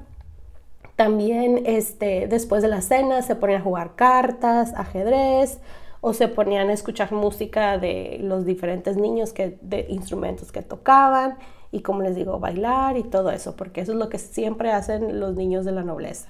También 0.95 1.63
este, 1.65 2.27
después 2.27 2.61
de 2.61 2.67
la 2.67 2.81
cena 2.81 3.23
se 3.23 3.35
ponían 3.35 3.61
a 3.61 3.63
jugar 3.63 3.95
cartas, 3.95 4.75
ajedrez, 4.75 5.59
o 6.01 6.13
se 6.13 6.27
ponían 6.27 6.69
a 6.69 6.73
escuchar 6.73 7.11
música 7.13 7.79
de 7.79 8.19
los 8.21 8.45
diferentes 8.45 8.95
niños 8.95 9.33
que, 9.33 9.57
de 9.63 9.87
instrumentos 9.89 10.51
que 10.51 10.61
tocaban 10.61 11.39
y 11.71 11.81
como 11.81 12.03
les 12.03 12.15
digo, 12.15 12.39
bailar 12.39 12.95
y 12.97 13.03
todo 13.03 13.31
eso, 13.31 13.55
porque 13.55 13.81
eso 13.81 13.93
es 13.93 13.97
lo 13.97 14.09
que 14.09 14.19
siempre 14.19 14.71
hacen 14.71 15.19
los 15.19 15.33
niños 15.33 15.65
de 15.65 15.71
la 15.71 15.81
nobleza. 15.81 16.29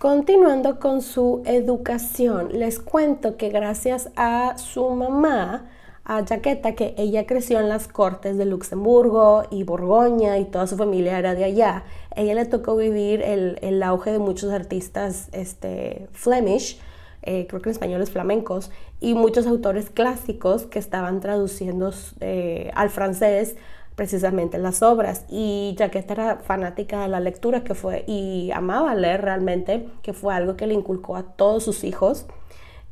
Continuando 0.00 0.80
con 0.80 1.02
su 1.02 1.42
educación, 1.44 2.58
les 2.58 2.78
cuento 2.78 3.36
que 3.36 3.50
gracias 3.50 4.08
a 4.16 4.56
su 4.56 4.88
mamá, 4.88 5.68
a 6.06 6.24
Jaqueta, 6.24 6.74
que 6.74 6.94
ella 6.96 7.26
creció 7.26 7.60
en 7.60 7.68
las 7.68 7.86
cortes 7.86 8.38
de 8.38 8.46
Luxemburgo 8.46 9.42
y 9.50 9.62
Borgoña 9.64 10.38
y 10.38 10.46
toda 10.46 10.66
su 10.66 10.78
familia 10.78 11.18
era 11.18 11.34
de 11.34 11.44
allá, 11.44 11.84
ella 12.16 12.32
le 12.32 12.46
tocó 12.46 12.76
vivir 12.76 13.20
el, 13.20 13.82
auge 13.82 14.10
de 14.10 14.18
muchos 14.18 14.50
artistas 14.54 15.28
este, 15.32 16.08
Flemish, 16.12 16.80
eh, 17.20 17.46
creo 17.46 17.60
que 17.60 17.68
en 17.68 17.74
español 17.74 18.00
es 18.00 18.10
flamencos, 18.10 18.70
y 19.00 19.12
muchos 19.12 19.46
autores 19.46 19.90
clásicos 19.90 20.62
que 20.62 20.78
estaban 20.78 21.20
traduciendo 21.20 21.92
eh, 22.20 22.70
al 22.74 22.88
francés 22.88 23.56
precisamente 24.00 24.56
las 24.56 24.82
obras. 24.82 25.26
Y 25.28 25.76
Jaqueta 25.76 26.14
era 26.14 26.36
fanática 26.36 27.02
de 27.02 27.08
la 27.08 27.20
lectura 27.20 27.64
que 27.64 27.74
fue 27.74 28.02
y 28.06 28.50
amaba 28.50 28.94
leer 28.94 29.20
realmente, 29.20 29.88
que 30.00 30.14
fue 30.14 30.32
algo 30.32 30.56
que 30.56 30.66
le 30.66 30.72
inculcó 30.72 31.16
a 31.16 31.22
todos 31.22 31.64
sus 31.64 31.84
hijos. 31.84 32.24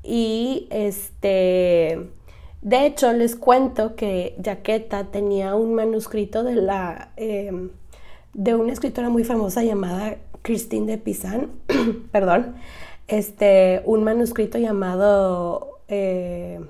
Y 0.02 0.68
este 0.68 2.10
de 2.60 2.84
hecho 2.84 3.10
les 3.14 3.36
cuento 3.36 3.96
que 3.96 4.36
Jaqueta 4.44 5.04
tenía 5.04 5.54
un 5.54 5.74
manuscrito 5.74 6.44
de 6.44 6.56
la 6.56 7.12
em, 7.16 7.70
de 8.34 8.54
una 8.54 8.74
escritora 8.74 9.08
muy 9.08 9.24
famosa 9.24 9.64
llamada 9.64 10.18
Christine 10.42 10.84
de 10.92 10.98
Pizan, 10.98 11.52
perdón, 12.12 12.56
este 13.06 13.80
un 13.86 14.04
manuscrito 14.04 14.58
llamado 14.58 15.80
eh, 15.88 16.60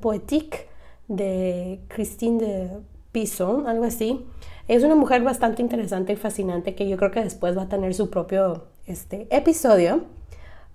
Poétique 0.00 0.66
de 1.08 1.80
Christine 1.88 2.38
de 2.38 2.89
Pison, 3.12 3.66
algo 3.66 3.84
así. 3.84 4.26
Es 4.68 4.84
una 4.84 4.94
mujer 4.94 5.22
bastante 5.22 5.62
interesante 5.62 6.12
y 6.12 6.16
fascinante 6.16 6.74
que 6.74 6.88
yo 6.88 6.96
creo 6.96 7.10
que 7.10 7.22
después 7.22 7.56
va 7.56 7.62
a 7.62 7.68
tener 7.68 7.94
su 7.94 8.10
propio 8.10 8.66
este, 8.86 9.26
episodio. 9.30 10.04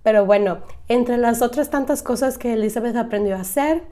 Pero 0.02 0.26
bueno, 0.26 0.58
entre 0.88 1.16
las 1.16 1.42
otras 1.42 1.70
tantas 1.70 2.02
cosas 2.02 2.38
que 2.38 2.52
Elizabeth 2.52 2.96
aprendió 2.96 3.36
a 3.36 3.40
hacer, 3.40 3.82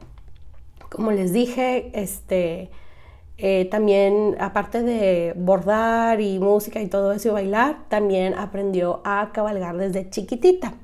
como 0.90 1.10
les 1.10 1.32
dije, 1.32 1.90
este, 1.94 2.70
eh, 3.36 3.66
también 3.70 4.36
aparte 4.38 4.82
de 4.82 5.32
bordar 5.36 6.20
y 6.20 6.38
música 6.38 6.80
y 6.80 6.86
todo 6.86 7.12
eso 7.12 7.30
y 7.30 7.32
bailar, 7.32 7.88
también 7.88 8.34
aprendió 8.34 9.00
a 9.04 9.30
cabalgar 9.32 9.76
desde 9.76 10.08
chiquitita. 10.08 10.74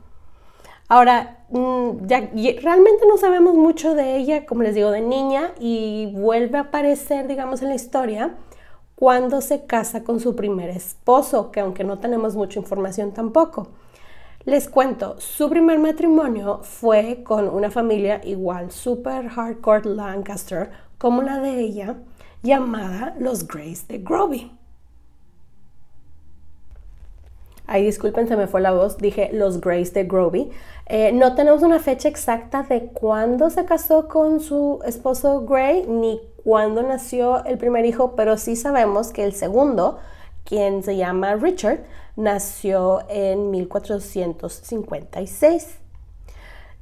Ahora, 0.90 1.44
mm, 1.50 2.06
ya, 2.06 2.18
realmente 2.62 3.06
no 3.06 3.16
sabemos 3.16 3.54
mucho 3.54 3.94
de 3.94 4.16
ella, 4.16 4.44
como 4.44 4.64
les 4.64 4.74
digo, 4.74 4.90
de 4.90 5.00
niña, 5.00 5.52
y 5.60 6.10
vuelve 6.12 6.58
a 6.58 6.62
aparecer, 6.62 7.28
digamos, 7.28 7.62
en 7.62 7.68
la 7.68 7.76
historia 7.76 8.34
cuando 8.96 9.40
se 9.40 9.66
casa 9.66 10.02
con 10.02 10.18
su 10.18 10.34
primer 10.34 10.68
esposo, 10.68 11.52
que 11.52 11.60
aunque 11.60 11.84
no 11.84 12.00
tenemos 12.00 12.34
mucha 12.34 12.58
información 12.58 13.12
tampoco. 13.12 13.68
Les 14.44 14.68
cuento, 14.68 15.14
su 15.20 15.48
primer 15.48 15.78
matrimonio 15.78 16.58
fue 16.64 17.22
con 17.22 17.48
una 17.48 17.70
familia 17.70 18.20
igual, 18.24 18.72
super 18.72 19.28
hardcore 19.28 19.94
Lancaster, 19.94 20.70
como 20.98 21.22
la 21.22 21.38
de 21.38 21.60
ella, 21.60 21.98
llamada 22.42 23.14
los 23.20 23.46
Grace 23.46 23.84
de 23.86 23.98
Groby. 23.98 24.59
Ay, 27.72 27.84
disculpen, 27.84 28.26
se 28.26 28.36
me 28.36 28.48
fue 28.48 28.60
la 28.60 28.72
voz. 28.72 28.98
Dije 28.98 29.30
los 29.32 29.60
Grays 29.60 29.94
de 29.94 30.02
Grovey. 30.02 30.50
Eh, 30.86 31.12
no 31.12 31.36
tenemos 31.36 31.62
una 31.62 31.78
fecha 31.78 32.08
exacta 32.08 32.64
de 32.64 32.86
cuándo 32.86 33.48
se 33.48 33.64
casó 33.64 34.08
con 34.08 34.40
su 34.40 34.80
esposo 34.84 35.42
Gray 35.42 35.86
ni 35.86 36.20
cuándo 36.42 36.82
nació 36.82 37.44
el 37.44 37.58
primer 37.58 37.86
hijo, 37.86 38.16
pero 38.16 38.38
sí 38.38 38.56
sabemos 38.56 39.12
que 39.12 39.22
el 39.22 39.34
segundo, 39.34 39.98
quien 40.42 40.82
se 40.82 40.96
llama 40.96 41.36
Richard, 41.36 41.84
nació 42.16 43.02
en 43.08 43.52
1456. 43.52 45.78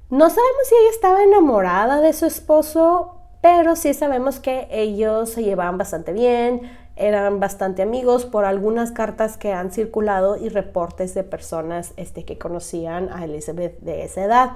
No 0.08 0.30
sabemos 0.30 0.62
si 0.64 0.74
ella 0.74 0.90
estaba 0.90 1.22
enamorada 1.22 2.00
de 2.00 2.14
su 2.14 2.24
esposo, 2.24 3.16
pero 3.42 3.76
sí 3.76 3.92
sabemos 3.92 4.40
que 4.40 4.68
ellos 4.70 5.28
se 5.28 5.42
llevaban 5.42 5.76
bastante 5.76 6.14
bien, 6.14 6.62
eran 6.98 7.40
bastante 7.40 7.82
amigos 7.82 8.26
por 8.26 8.44
algunas 8.44 8.92
cartas 8.92 9.38
que 9.38 9.52
han 9.52 9.70
circulado 9.70 10.36
y 10.36 10.48
reportes 10.48 11.14
de 11.14 11.24
personas 11.24 11.92
este, 11.96 12.24
que 12.24 12.38
conocían 12.38 13.10
a 13.12 13.24
Elizabeth 13.24 13.78
de 13.80 14.04
esa 14.04 14.24
edad. 14.24 14.50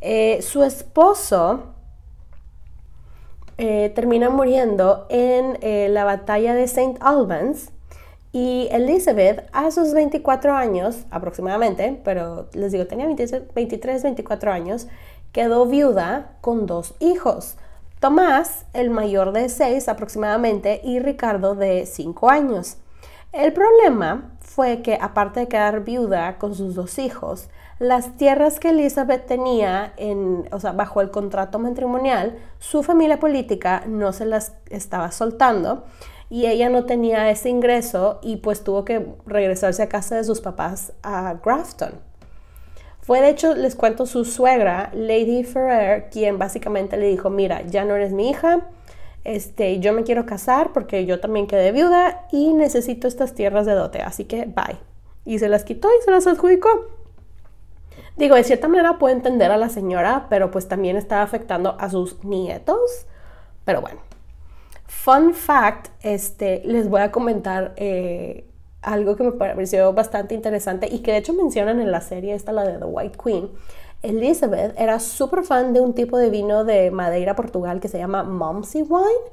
Eh, 0.00 0.40
su 0.42 0.62
esposo 0.62 1.74
eh, 3.58 3.92
termina 3.94 4.30
muriendo 4.30 5.06
en 5.10 5.58
eh, 5.60 5.88
la 5.90 6.04
batalla 6.04 6.54
de 6.54 6.62
St. 6.62 6.96
Albans 7.00 7.70
y 8.32 8.68
Elizabeth 8.70 9.48
a 9.52 9.70
sus 9.70 9.92
24 9.92 10.54
años 10.54 11.04
aproximadamente, 11.10 12.00
pero 12.04 12.48
les 12.54 12.72
digo, 12.72 12.86
tenía 12.86 13.06
23, 13.06 14.02
24 14.02 14.52
años, 14.52 14.88
quedó 15.32 15.66
viuda 15.66 16.36
con 16.40 16.66
dos 16.66 16.94
hijos. 17.00 17.56
Tomás, 18.00 18.64
el 18.72 18.88
mayor 18.88 19.32
de 19.32 19.50
seis 19.50 19.86
aproximadamente, 19.86 20.80
y 20.82 21.00
Ricardo 21.00 21.54
de 21.54 21.84
cinco 21.84 22.30
años. 22.30 22.78
El 23.30 23.52
problema 23.52 24.38
fue 24.40 24.80
que, 24.80 24.98
aparte 24.98 25.40
de 25.40 25.48
quedar 25.48 25.84
viuda 25.84 26.38
con 26.38 26.54
sus 26.54 26.74
dos 26.74 26.98
hijos, 26.98 27.50
las 27.78 28.16
tierras 28.16 28.58
que 28.58 28.70
Elizabeth 28.70 29.26
tenía 29.26 29.92
en, 29.98 30.48
o 30.50 30.58
sea, 30.58 30.72
bajo 30.72 31.02
el 31.02 31.10
contrato 31.10 31.58
matrimonial, 31.58 32.38
su 32.58 32.82
familia 32.82 33.20
política 33.20 33.84
no 33.86 34.14
se 34.14 34.24
las 34.24 34.54
estaba 34.70 35.12
soltando 35.12 35.84
y 36.30 36.46
ella 36.46 36.70
no 36.70 36.86
tenía 36.86 37.28
ese 37.30 37.50
ingreso 37.50 38.18
y 38.22 38.36
pues 38.36 38.64
tuvo 38.64 38.86
que 38.86 39.14
regresarse 39.26 39.82
a 39.82 39.88
casa 39.90 40.16
de 40.16 40.24
sus 40.24 40.40
papás 40.40 40.94
a 41.02 41.34
Grafton. 41.44 42.09
De 43.18 43.28
hecho, 43.28 43.54
les 43.54 43.74
cuento, 43.74 44.06
su 44.06 44.24
suegra, 44.24 44.90
Lady 44.92 45.42
Ferrer, 45.44 46.10
quien 46.10 46.38
básicamente 46.38 46.96
le 46.96 47.08
dijo, 47.08 47.30
mira, 47.30 47.62
ya 47.62 47.84
no 47.84 47.96
eres 47.96 48.12
mi 48.12 48.30
hija, 48.30 48.68
este, 49.24 49.80
yo 49.80 49.92
me 49.92 50.04
quiero 50.04 50.26
casar 50.26 50.72
porque 50.72 51.04
yo 51.06 51.20
también 51.20 51.46
quedé 51.46 51.72
viuda 51.72 52.26
y 52.30 52.52
necesito 52.52 53.08
estas 53.08 53.34
tierras 53.34 53.66
de 53.66 53.72
dote, 53.72 54.00
así 54.02 54.24
que 54.24 54.46
bye. 54.46 54.78
Y 55.24 55.38
se 55.38 55.48
las 55.48 55.64
quitó 55.64 55.88
y 55.88 56.04
se 56.04 56.10
las 56.10 56.26
adjudicó. 56.26 56.68
Digo, 58.16 58.36
de 58.36 58.44
cierta 58.44 58.68
manera 58.68 58.98
puedo 58.98 59.14
entender 59.14 59.50
a 59.50 59.56
la 59.56 59.68
señora, 59.68 60.26
pero 60.30 60.50
pues 60.50 60.68
también 60.68 60.96
estaba 60.96 61.22
afectando 61.22 61.76
a 61.78 61.90
sus 61.90 62.22
nietos. 62.24 63.06
Pero 63.64 63.80
bueno. 63.80 64.00
Fun 64.86 65.34
fact, 65.34 65.88
este, 66.02 66.62
les 66.64 66.88
voy 66.88 67.00
a 67.00 67.10
comentar 67.10 67.72
eh, 67.76 68.49
algo 68.82 69.16
que 69.16 69.24
me 69.24 69.32
pareció 69.32 69.92
bastante 69.92 70.34
interesante 70.34 70.88
y 70.90 71.00
que 71.00 71.12
de 71.12 71.18
hecho 71.18 71.32
mencionan 71.32 71.80
en 71.80 71.90
la 71.90 72.00
serie 72.00 72.34
esta, 72.34 72.52
la 72.52 72.64
de 72.64 72.78
The 72.78 72.84
White 72.84 73.18
Queen. 73.22 73.50
Elizabeth 74.02 74.74
era 74.78 74.98
súper 74.98 75.44
fan 75.44 75.72
de 75.72 75.80
un 75.80 75.94
tipo 75.94 76.16
de 76.16 76.30
vino 76.30 76.64
de 76.64 76.90
Madeira, 76.90 77.36
Portugal, 77.36 77.80
que 77.80 77.88
se 77.88 77.98
llama 77.98 78.22
Momsy 78.22 78.82
Wine. 78.82 79.30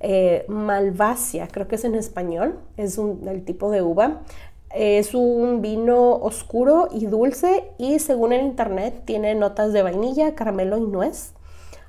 Eh, 0.00 0.44
Malvasia, 0.48 1.48
creo 1.48 1.68
que 1.68 1.76
es 1.76 1.84
en 1.84 1.94
español, 1.94 2.58
es 2.76 2.98
un, 2.98 3.26
el 3.28 3.44
tipo 3.44 3.70
de 3.70 3.82
uva. 3.82 4.22
Es 4.74 5.14
un 5.14 5.62
vino 5.62 6.12
oscuro 6.12 6.88
y 6.92 7.06
dulce 7.06 7.64
y 7.76 7.98
según 7.98 8.32
el 8.32 8.42
internet 8.42 9.02
tiene 9.04 9.34
notas 9.34 9.72
de 9.72 9.82
vainilla, 9.82 10.34
caramelo 10.34 10.78
y 10.78 10.82
nuez. 10.82 11.32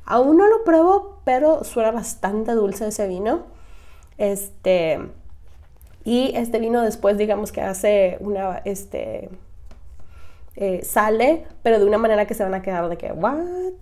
Aún 0.06 0.38
no 0.38 0.48
lo 0.48 0.64
pruebo, 0.64 1.20
pero 1.24 1.64
suena 1.64 1.92
bastante 1.92 2.54
dulce 2.54 2.88
ese 2.88 3.08
vino. 3.08 3.44
Este, 4.18 5.00
y 6.04 6.32
este 6.36 6.60
vino 6.60 6.82
después, 6.82 7.18
digamos 7.18 7.52
que 7.52 7.62
hace 7.62 8.18
una, 8.20 8.62
este, 8.66 9.30
eh, 10.56 10.84
sale, 10.84 11.46
pero 11.64 11.80
de 11.80 11.86
una 11.86 11.98
manera 11.98 12.26
que 12.26 12.34
se 12.34 12.44
van 12.44 12.54
a 12.54 12.62
quedar 12.62 12.90
de 12.90 12.98
que, 12.98 13.12
¿what? 13.12 13.38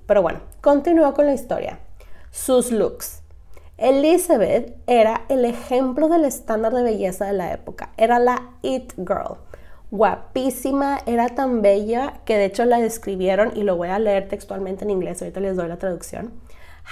Pero 0.05 0.21
bueno, 0.21 0.39
continúo 0.61 1.13
con 1.13 1.25
la 1.25 1.33
historia. 1.33 1.79
Sus 2.31 2.71
looks. 2.71 3.21
Elizabeth 3.77 4.75
era 4.87 5.21
el 5.29 5.45
ejemplo 5.45 6.09
del 6.09 6.25
estándar 6.25 6.73
de 6.73 6.83
belleza 6.83 7.25
de 7.25 7.33
la 7.33 7.53
época. 7.53 7.91
Era 7.97 8.19
la 8.19 8.51
It 8.61 8.93
Girl. 8.97 9.37
Guapísima, 9.91 10.99
era 11.07 11.29
tan 11.29 11.61
bella 11.61 12.19
que 12.25 12.37
de 12.37 12.45
hecho 12.45 12.65
la 12.65 12.79
describieron 12.79 13.51
y 13.55 13.63
lo 13.63 13.75
voy 13.75 13.87
a 13.87 13.97
leer 13.97 14.27
textualmente 14.27 14.83
en 14.83 14.91
inglés, 14.91 15.21
ahorita 15.21 15.39
les 15.39 15.55
doy 15.55 15.67
la 15.67 15.77
traducción. 15.77 16.33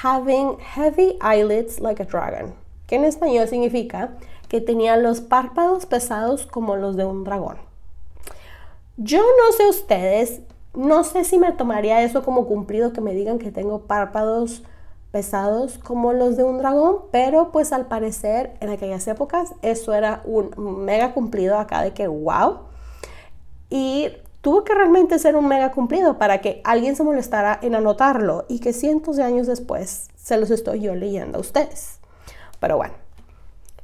Having 0.02 0.58
heavy 0.60 1.20
eyelids 1.22 1.80
like 1.80 2.02
a 2.02 2.06
dragon, 2.06 2.56
que 2.88 2.96
en 2.96 3.04
español 3.04 3.48
significa 3.48 4.12
que 4.50 4.62
tenía 4.62 4.98
los 4.98 5.22
párpados 5.22 5.86
pesados 5.86 6.46
como 6.46 6.76
los 6.76 6.96
de 6.96 7.06
un 7.06 7.24
dragón. 7.24 7.58
Yo 8.98 9.20
no 9.20 9.52
sé 9.56 9.68
ustedes, 9.68 10.42
no 10.74 11.04
sé 11.04 11.24
si 11.24 11.38
me 11.38 11.52
tomaría 11.52 12.04
eso 12.04 12.24
como 12.24 12.48
cumplido 12.48 12.94
que 12.94 13.02
me 13.02 13.14
digan 13.14 13.40
que 13.40 13.52
tengo 13.52 13.82
párpados 13.82 14.64
pesados 15.12 15.78
como 15.78 16.14
los 16.14 16.38
de 16.38 16.44
un 16.44 16.58
dragón, 16.58 16.98
pero 17.12 17.52
pues 17.52 17.72
al 17.72 17.88
parecer 17.88 18.56
en 18.60 18.70
aquellas 18.70 19.08
épocas 19.08 19.54
eso 19.62 19.94
era 19.94 20.22
un 20.26 20.52
mega 20.84 21.14
cumplido 21.14 21.58
acá 21.58 21.82
de 21.82 21.94
que 21.94 22.08
wow. 22.08 22.60
Y 23.70 24.10
tuvo 24.42 24.64
que 24.64 24.74
realmente 24.74 25.20
ser 25.20 25.36
un 25.36 25.48
mega 25.48 25.72
cumplido 25.72 26.18
para 26.18 26.40
que 26.40 26.62
alguien 26.64 26.96
se 26.96 27.04
molestara 27.04 27.60
en 27.62 27.76
anotarlo 27.76 28.46
y 28.48 28.60
que 28.60 28.74
cientos 28.74 29.16
de 29.18 29.24
años 29.24 29.48
después 29.48 30.10
se 30.16 30.38
los 30.38 30.52
estoy 30.52 30.82
yo 30.82 30.96
leyendo 30.96 31.38
a 31.38 31.42
ustedes. 31.42 32.00
Pero 32.60 32.78
bueno, 32.78 32.94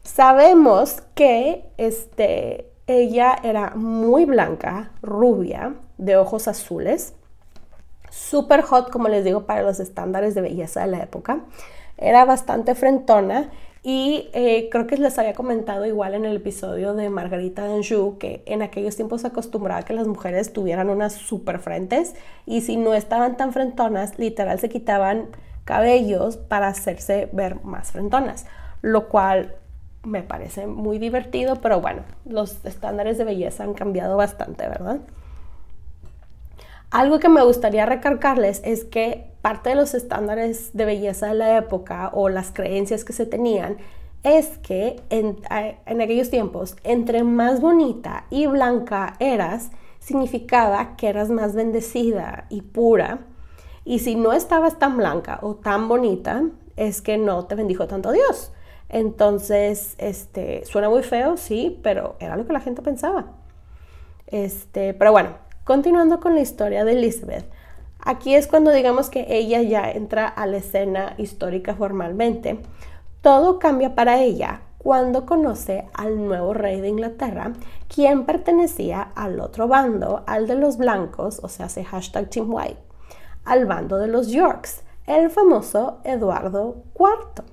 Sabemos 0.04 1.02
que 1.16 1.66
este, 1.78 2.70
ella 2.88 3.38
era 3.44 3.72
muy 3.76 4.26
blanca, 4.26 4.92
rubia, 5.02 5.76
de 5.98 6.18
ojos 6.18 6.48
azules, 6.48 7.14
súper 8.10 8.62
hot, 8.62 8.92
como 8.92 9.08
les 9.08 9.24
digo, 9.24 9.46
para 9.46 9.64
los 9.64 9.80
estándares 9.80 10.36
de 10.36 10.42
belleza 10.42 10.82
de 10.82 10.88
la 10.88 11.02
época. 11.02 11.46
Era 11.98 12.26
bastante 12.26 12.76
frentona 12.76 13.50
y 13.82 14.30
eh, 14.34 14.70
creo 14.72 14.88
que 14.88 14.98
les 14.98 15.18
había 15.18 15.34
comentado 15.34 15.86
igual 15.86 16.14
en 16.14 16.26
el 16.26 16.38
episodio 16.38 16.94
de 16.94 17.10
Margarita 17.10 17.66
Anjou 17.66 18.18
que 18.18 18.44
en 18.46 18.62
aquellos 18.62 18.96
tiempos 18.96 19.22
se 19.22 19.28
acostumbraba 19.28 19.84
que 19.84 19.94
las 19.94 20.08
mujeres 20.08 20.54
tuvieran 20.54 20.90
unas 20.90 21.14
super 21.14 21.60
frentes 21.60 22.14
y 22.46 22.62
si 22.62 22.78
no 22.78 22.94
estaban 22.94 23.36
tan 23.36 23.52
frentonas, 23.52 24.18
literal 24.20 24.60
se 24.60 24.70
quitaban 24.70 25.28
cabellos 25.66 26.38
para 26.38 26.68
hacerse 26.68 27.30
ver 27.34 27.64
más 27.64 27.92
frentonas, 27.92 28.46
lo 28.82 29.10
cual 29.10 29.56
me 30.04 30.22
parece 30.22 30.68
muy 30.68 31.00
divertido, 31.00 31.58
pero 31.62 31.82
bueno, 31.82 32.04
los 32.26 32.64
estándares 32.66 33.18
de 33.18 33.24
belleza 33.24 33.64
han 33.64 33.74
cambiado 33.74 34.18
bastante, 34.18 34.68
¿verdad? 34.68 35.00
Algo 36.92 37.20
que 37.20 37.30
me 37.30 37.44
gustaría 37.44 37.86
recargarles 37.86 38.62
es 38.64 38.84
que 38.84 39.32
parte 39.42 39.70
de 39.70 39.76
los 39.76 39.94
estándares 39.94 40.72
de 40.74 40.86
belleza 40.86 41.28
de 41.28 41.34
la 41.34 41.58
época 41.58 42.12
o 42.14 42.30
las 42.30 42.52
creencias 42.52 43.04
que 43.04 43.14
se 43.14 43.26
tenían 43.26 43.78
es 44.22 44.58
que 44.60 45.02
en, 45.10 45.38
en 45.50 46.02
aquellos 46.02 46.30
tiempos, 46.30 46.78
entre 46.84 47.24
más 47.24 47.60
bonita 47.60 48.26
y 48.30 48.46
blanca 48.46 49.16
eras, 49.20 49.72
significaba 50.00 50.96
que 50.96 51.10
eras 51.10 51.30
más 51.30 51.56
bendecida 51.56 52.46
y 52.50 52.62
pura. 52.62 53.20
Y 53.86 54.00
si 54.00 54.16
no 54.16 54.32
estabas 54.32 54.80
tan 54.80 54.98
blanca 54.98 55.40
o 55.42 55.56
tan 55.56 55.88
bonita, 55.88 56.44
es 56.76 57.02
que 57.02 57.18
no 57.18 57.46
te 57.46 57.56
bendijo 57.56 57.88
tanto 57.88 58.12
Dios. 58.12 58.54
Entonces, 58.94 59.96
este, 59.98 60.64
suena 60.66 60.88
muy 60.88 61.02
feo, 61.02 61.36
sí, 61.36 61.80
pero 61.82 62.16
era 62.20 62.38
lo 62.38 62.46
que 62.46 62.54
la 62.54 62.60
gente 62.60 62.84
pensaba. 62.84 63.26
Este, 64.28 64.94
pero 64.94 65.12
bueno, 65.12 65.32
continuando 65.64 66.20
con 66.20 66.36
la 66.36 66.42
historia 66.42 66.86
de 66.86 66.92
Elizabeth, 66.92 67.50
aquí 68.00 68.36
es 68.36 68.46
cuando 68.46 68.70
digamos 68.70 69.10
que 69.10 69.26
ella 69.30 69.64
ya 69.64 69.90
entra 69.90 70.28
a 70.28 70.46
la 70.46 70.58
escena 70.58 71.16
histórica 71.18 71.74
formalmente. 71.74 72.60
Todo 73.24 73.58
cambia 73.58 73.96
para 73.96 74.22
ella 74.22 74.62
cuando 74.78 75.26
conoce 75.26 75.88
al 75.96 76.24
nuevo 76.28 76.54
rey 76.54 76.80
de 76.80 76.90
Inglaterra, 76.90 77.54
quien 77.88 78.28
pertenecía 78.28 79.02
al 79.16 79.40
otro 79.40 79.68
bando, 79.68 80.24
al 80.28 80.46
de 80.46 80.54
los 80.54 80.78
blancos, 80.78 81.40
o 81.42 81.48
sea, 81.48 81.66
hace 81.66 81.84
hashtag 81.84 82.30
Team 82.30 82.54
White, 82.54 82.78
al 83.44 83.66
bando 83.66 83.98
de 83.98 84.08
los 84.08 84.28
Yorks, 84.28 84.84
el 85.08 85.32
famoso 85.32 85.98
Eduardo 86.04 86.84
IV 86.94 87.53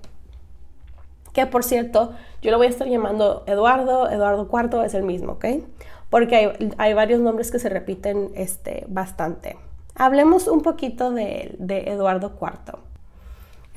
que 1.33 1.47
por 1.47 1.65
cierto, 1.65 2.13
yo 2.43 2.51
lo 2.51 2.59
voy 2.59 2.67
a 2.67 2.71
estar 2.71 2.89
llamando 2.89 3.45
Eduardo, 3.47 4.11
Eduardo 4.11 4.49
IV 4.53 4.85
es 4.85 4.95
el 4.95 5.03
mismo, 5.03 5.33
¿ok? 5.33 5.45
Porque 6.09 6.75
hay, 6.77 6.95
varios 6.95 7.21
nombres 7.21 7.51
que 7.51 7.59
se 7.59 7.69
repiten 7.69 8.31
este, 8.35 8.85
bastante. 8.89 9.57
Hablemos 9.95 10.49
un 10.49 10.63
poquito 10.63 11.13
de, 11.13 11.55
de 11.59 11.91
Eduardo 11.91 12.33
IV. 12.41 12.79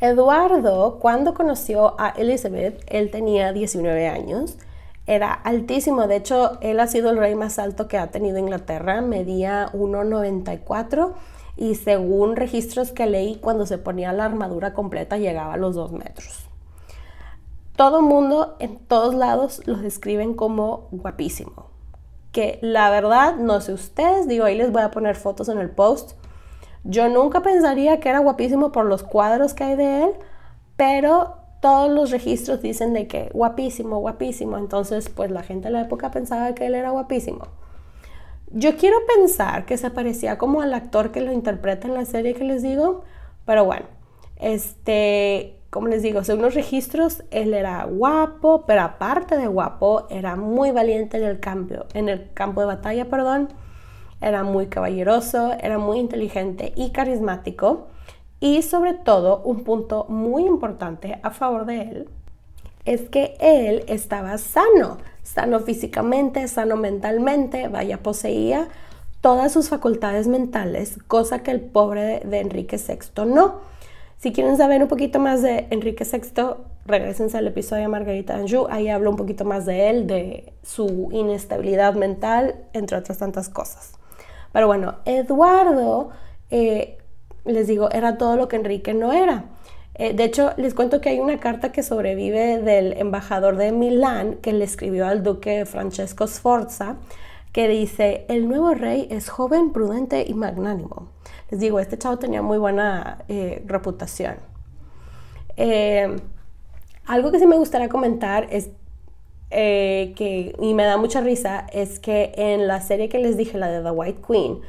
Eduardo, 0.01 0.99
cuando 0.99 1.33
conoció 1.33 1.95
a 1.99 2.09
Elizabeth, 2.09 2.83
él 2.87 3.11
tenía 3.11 3.53
19 3.53 4.07
años 4.07 4.57
era 5.05 5.33
altísimo. 5.33 6.07
De 6.07 6.15
hecho, 6.15 6.57
él 6.61 6.79
ha 6.79 6.87
sido 6.87 7.09
el 7.09 7.17
rey 7.17 7.35
más 7.35 7.59
alto 7.59 7.87
que 7.87 7.97
ha 7.97 8.07
tenido 8.07 8.37
Inglaterra. 8.37 9.01
Medía 9.01 9.69
1,94 9.73 11.13
y 11.57 11.75
según 11.75 12.35
registros 12.35 12.91
que 12.91 13.05
leí, 13.05 13.35
cuando 13.35 13.65
se 13.65 13.77
ponía 13.77 14.13
la 14.13 14.25
armadura 14.25 14.73
completa 14.73 15.17
llegaba 15.17 15.53
a 15.53 15.57
los 15.57 15.75
2 15.75 15.91
metros. 15.91 16.49
Todo 17.83 18.01
mundo 18.01 18.55
en 18.59 18.77
todos 18.77 19.13
lados 19.13 19.61
lo 19.65 19.75
describen 19.75 20.35
como 20.35 20.87
guapísimo. 20.91 21.69
Que 22.31 22.57
la 22.61 22.89
verdad, 22.89 23.35
no 23.35 23.59
sé 23.59 23.73
ustedes, 23.73 24.25
digo, 24.25 24.45
ahí 24.45 24.57
les 24.57 24.71
voy 24.71 24.83
a 24.83 24.89
poner 24.89 25.17
fotos 25.17 25.49
en 25.49 25.57
el 25.57 25.69
post. 25.69 26.13
Yo 26.85 27.09
nunca 27.09 27.41
pensaría 27.41 27.99
que 27.99 28.07
era 28.07 28.19
guapísimo 28.19 28.71
por 28.71 28.85
los 28.85 29.03
cuadros 29.03 29.53
que 29.53 29.65
hay 29.65 29.75
de 29.75 30.03
él, 30.03 30.11
pero 30.77 31.35
todos 31.61 31.91
los 31.91 32.11
registros 32.11 32.61
dicen 32.61 32.93
de 32.93 33.05
que 33.09 33.29
guapísimo, 33.33 33.99
guapísimo. 33.99 34.57
Entonces, 34.57 35.09
pues 35.09 35.29
la 35.29 35.43
gente 35.43 35.67
de 35.67 35.73
la 35.73 35.81
época 35.81 36.09
pensaba 36.09 36.55
que 36.55 36.67
él 36.67 36.75
era 36.75 36.91
guapísimo. 36.91 37.49
Yo 38.49 38.77
quiero 38.77 38.95
pensar 39.13 39.65
que 39.65 39.75
se 39.77 39.91
parecía 39.91 40.37
como 40.37 40.61
al 40.61 40.73
actor 40.73 41.11
que 41.11 41.19
lo 41.19 41.33
interpreta 41.33 41.89
en 41.89 41.95
la 41.95 42.05
serie 42.05 42.33
que 42.33 42.45
les 42.45 42.63
digo, 42.63 43.03
pero 43.43 43.65
bueno, 43.65 43.87
este, 44.37 45.59
como 45.73 45.87
les 45.87 46.03
digo, 46.03 46.23
según 46.23 46.43
los 46.43 46.53
registros, 46.53 47.23
él 47.31 47.55
era 47.55 47.85
guapo, 47.85 48.63
pero 48.67 48.81
aparte 48.81 49.37
de 49.37 49.47
guapo, 49.47 50.05
era 50.11 50.35
muy 50.35 50.69
valiente 50.69 51.17
en 51.17 51.23
el 51.23 51.39
campo, 51.39 51.87
en 51.95 52.09
el 52.09 52.31
campo 52.35 52.61
de 52.61 52.67
batalla, 52.67 53.09
perdón. 53.09 53.49
Era 54.21 54.43
muy 54.43 54.67
caballeroso, 54.67 55.53
era 55.53 55.79
muy 55.79 55.97
inteligente 55.97 56.73
y 56.75 56.91
carismático. 56.91 57.87
Y 58.39 58.61
sobre 58.61 58.93
todo, 58.93 59.41
un 59.45 59.63
punto 59.63 60.05
muy 60.09 60.45
importante 60.45 61.19
a 61.23 61.31
favor 61.31 61.65
de 61.65 61.81
él 61.81 62.09
es 62.85 63.09
que 63.09 63.35
él 63.39 63.83
estaba 63.87 64.37
sano, 64.37 64.99
sano 65.23 65.59
físicamente, 65.59 66.47
sano 66.49 66.77
mentalmente, 66.77 67.67
vaya, 67.67 67.97
poseía 67.97 68.67
todas 69.21 69.51
sus 69.51 69.69
facultades 69.69 70.27
mentales, 70.27 70.99
cosa 71.07 71.41
que 71.41 71.49
el 71.49 71.61
pobre 71.61 72.19
de 72.19 72.41
Enrique 72.41 72.77
VI 72.77 73.25
no. 73.25 73.72
Si 74.23 74.31
quieren 74.31 74.55
saber 74.55 74.81
un 74.81 74.87
poquito 74.87 75.19
más 75.19 75.41
de 75.41 75.67
Enrique 75.69 76.05
VI, 76.05 76.55
regresense 76.85 77.37
al 77.37 77.45
episodio 77.45 77.81
de 77.81 77.87
Margarita 77.89 78.37
Anjou, 78.37 78.67
ahí 78.69 78.87
hablo 78.87 79.09
un 79.09 79.17
poquito 79.17 79.43
más 79.43 79.65
de 79.65 79.89
él, 79.89 80.07
de 80.07 80.53
su 80.63 81.09
inestabilidad 81.11 81.95
mental, 81.95 82.55
entre 82.71 82.95
otras 82.95 83.17
tantas 83.17 83.49
cosas. 83.49 83.95
Pero 84.53 84.67
bueno, 84.67 84.95
Eduardo 85.03 86.11
eh, 86.51 86.99
les 87.43 87.67
digo, 87.67 87.91
era 87.91 88.17
todo 88.17 88.37
lo 88.37 88.47
que 88.47 88.55
Enrique 88.55 88.93
no 88.93 89.11
era. 89.11 89.43
Eh, 89.95 90.13
de 90.13 90.23
hecho, 90.23 90.53
les 90.55 90.73
cuento 90.73 91.01
que 91.01 91.09
hay 91.09 91.19
una 91.19 91.41
carta 91.41 91.73
que 91.73 91.83
sobrevive 91.83 92.59
del 92.59 92.93
embajador 92.93 93.57
de 93.57 93.73
Milán 93.73 94.35
que 94.35 94.53
le 94.53 94.63
escribió 94.63 95.05
al 95.05 95.21
duque 95.21 95.65
Francesco 95.65 96.27
Sforza, 96.27 96.95
que 97.51 97.67
dice, 97.67 98.25
el 98.29 98.47
nuevo 98.47 98.73
rey 98.73 99.05
es 99.11 99.27
joven, 99.27 99.73
prudente 99.73 100.23
y 100.25 100.33
magnánimo. 100.33 101.12
Les 101.53 101.59
digo, 101.59 101.79
este 101.79 101.99
chavo 101.99 102.17
tenía 102.17 102.41
muy 102.41 102.57
buena 102.57 103.19
eh, 103.27 103.61
reputación. 103.67 104.37
Eh, 105.55 106.19
algo 107.05 107.31
que 107.31 107.37
sí 107.37 107.45
me 107.45 107.55
gustaría 107.57 107.89
comentar 107.89 108.47
es 108.49 108.71
que, 109.51 110.55
y 110.59 110.73
me 110.73 110.83
da 110.83 110.97
mucha 110.97 111.21
risa, 111.21 111.67
es 111.71 111.99
que 111.99 112.31
en 112.37 112.67
la 112.67 112.81
serie 112.81 113.07
que 113.07 113.19
les 113.19 113.37
dije, 113.37 113.59
la 113.59 113.67
de 113.67 113.83
The 113.83 113.91
White 113.91 114.21
Queen, 114.27 114.61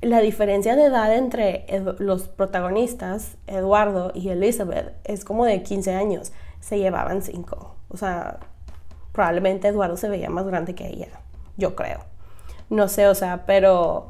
la 0.00 0.20
diferencia 0.20 0.76
de 0.76 0.86
edad 0.86 1.14
entre 1.14 1.66
los 1.98 2.26
protagonistas, 2.28 3.36
Eduardo 3.46 4.10
y 4.14 4.30
Elizabeth, 4.30 4.94
es 5.04 5.26
como 5.26 5.44
de 5.44 5.62
15 5.62 5.92
años. 5.92 6.32
Se 6.60 6.78
llevaban 6.78 7.20
5. 7.20 7.74
O 7.90 7.96
sea, 7.98 8.38
probablemente 9.12 9.68
Eduardo 9.68 9.98
se 9.98 10.08
veía 10.08 10.30
más 10.30 10.46
grande 10.46 10.74
que 10.74 10.86
ella. 10.86 11.08
Yo 11.58 11.76
creo. 11.76 11.98
No 12.70 12.88
sé, 12.88 13.08
o 13.08 13.14
sea, 13.14 13.44
pero 13.44 14.08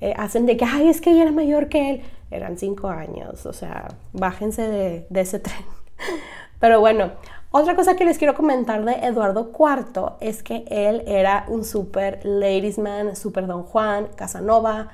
eh, 0.00 0.14
hacen 0.16 0.46
de 0.46 0.56
que, 0.56 0.64
ay, 0.64 0.88
es 0.88 1.00
que 1.00 1.10
ella 1.10 1.22
era 1.22 1.32
mayor 1.32 1.68
que 1.68 1.90
él. 1.90 2.02
Eran 2.30 2.58
5 2.58 2.88
años. 2.88 3.46
O 3.46 3.52
sea, 3.52 3.88
bájense 4.12 4.62
de, 4.68 5.06
de 5.08 5.20
ese 5.20 5.38
tren. 5.38 5.64
pero 6.60 6.80
bueno, 6.80 7.12
otra 7.50 7.74
cosa 7.74 7.96
que 7.96 8.04
les 8.04 8.18
quiero 8.18 8.34
comentar 8.34 8.84
de 8.84 8.92
Eduardo 9.06 9.52
IV 9.58 10.12
es 10.20 10.42
que 10.42 10.64
él 10.68 11.02
era 11.06 11.44
un 11.48 11.64
super 11.64 12.20
ladies 12.24 12.78
man, 12.78 13.16
super 13.16 13.46
don 13.46 13.62
Juan, 13.62 14.08
Casanova 14.16 14.88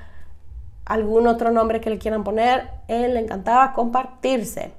algún 0.86 1.26
otro 1.26 1.50
nombre 1.50 1.80
que 1.80 1.90
le 1.90 1.98
quieran 1.98 2.24
poner, 2.24 2.68
él 2.88 3.14
le 3.14 3.20
encantaba 3.20 3.72
compartirse. 3.72 4.72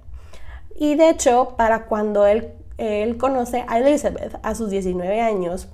Y 0.75 0.95
de 0.95 1.09
hecho, 1.09 1.55
para 1.57 1.85
cuando 1.85 2.25
él, 2.25 2.53
él 2.77 3.17
conoce 3.17 3.65
a 3.67 3.79
Elizabeth 3.79 4.37
a 4.43 4.55
sus 4.55 4.69
19 4.69 5.21
años, 5.21 5.67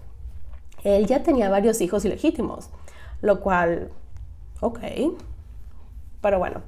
él 0.83 1.05
ya 1.05 1.23
tenía 1.23 1.49
varios 1.49 1.81
hijos 1.81 2.05
ilegítimos, 2.05 2.69
lo 3.21 3.41
cual, 3.41 3.91
ok, 4.61 4.79
pero 6.21 6.39
bueno. 6.39 6.61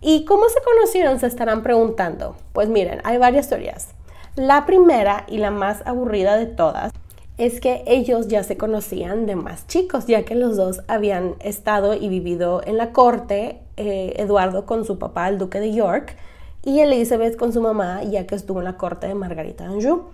¿Y 0.00 0.24
cómo 0.24 0.48
se 0.48 0.60
conocieron? 0.62 1.18
Se 1.18 1.26
estarán 1.26 1.62
preguntando. 1.62 2.36
Pues 2.52 2.68
miren, 2.68 3.00
hay 3.04 3.18
varias 3.18 3.48
teorías. 3.48 3.88
La 4.34 4.66
primera 4.66 5.24
y 5.28 5.38
la 5.38 5.50
más 5.50 5.82
aburrida 5.86 6.36
de 6.36 6.46
todas 6.46 6.92
es 7.38 7.60
que 7.60 7.82
ellos 7.86 8.28
ya 8.28 8.42
se 8.42 8.56
conocían 8.56 9.26
de 9.26 9.36
más 9.36 9.66
chicos, 9.66 10.06
ya 10.06 10.24
que 10.24 10.34
los 10.34 10.56
dos 10.56 10.82
habían 10.88 11.36
estado 11.40 11.94
y 11.94 12.08
vivido 12.08 12.62
en 12.64 12.76
la 12.76 12.92
corte, 12.92 13.60
eh, 13.76 14.14
Eduardo 14.16 14.66
con 14.66 14.84
su 14.84 14.98
papá, 14.98 15.28
el 15.28 15.38
duque 15.38 15.60
de 15.60 15.72
York, 15.72 16.16
y 16.64 16.80
Elizabeth 16.80 17.36
con 17.36 17.52
su 17.52 17.60
mamá, 17.60 18.02
ya 18.04 18.26
que 18.26 18.34
estuvo 18.34 18.58
en 18.60 18.64
la 18.64 18.76
corte 18.76 19.06
de 19.08 19.14
Margarita 19.14 19.64
Anjou. 19.64 20.04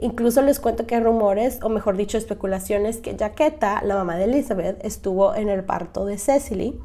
Incluso 0.00 0.42
les 0.42 0.60
cuento 0.60 0.86
que 0.86 0.94
hay 0.94 1.02
rumores, 1.02 1.58
o 1.62 1.68
mejor 1.68 1.96
dicho, 1.96 2.16
especulaciones, 2.18 2.98
que 2.98 3.16
Jaqueta, 3.18 3.82
la 3.82 3.96
mamá 3.96 4.16
de 4.16 4.24
Elizabeth, 4.24 4.84
estuvo 4.84 5.34
en 5.34 5.48
el 5.48 5.64
parto 5.64 6.06
de 6.06 6.18
Cecily, 6.18 6.80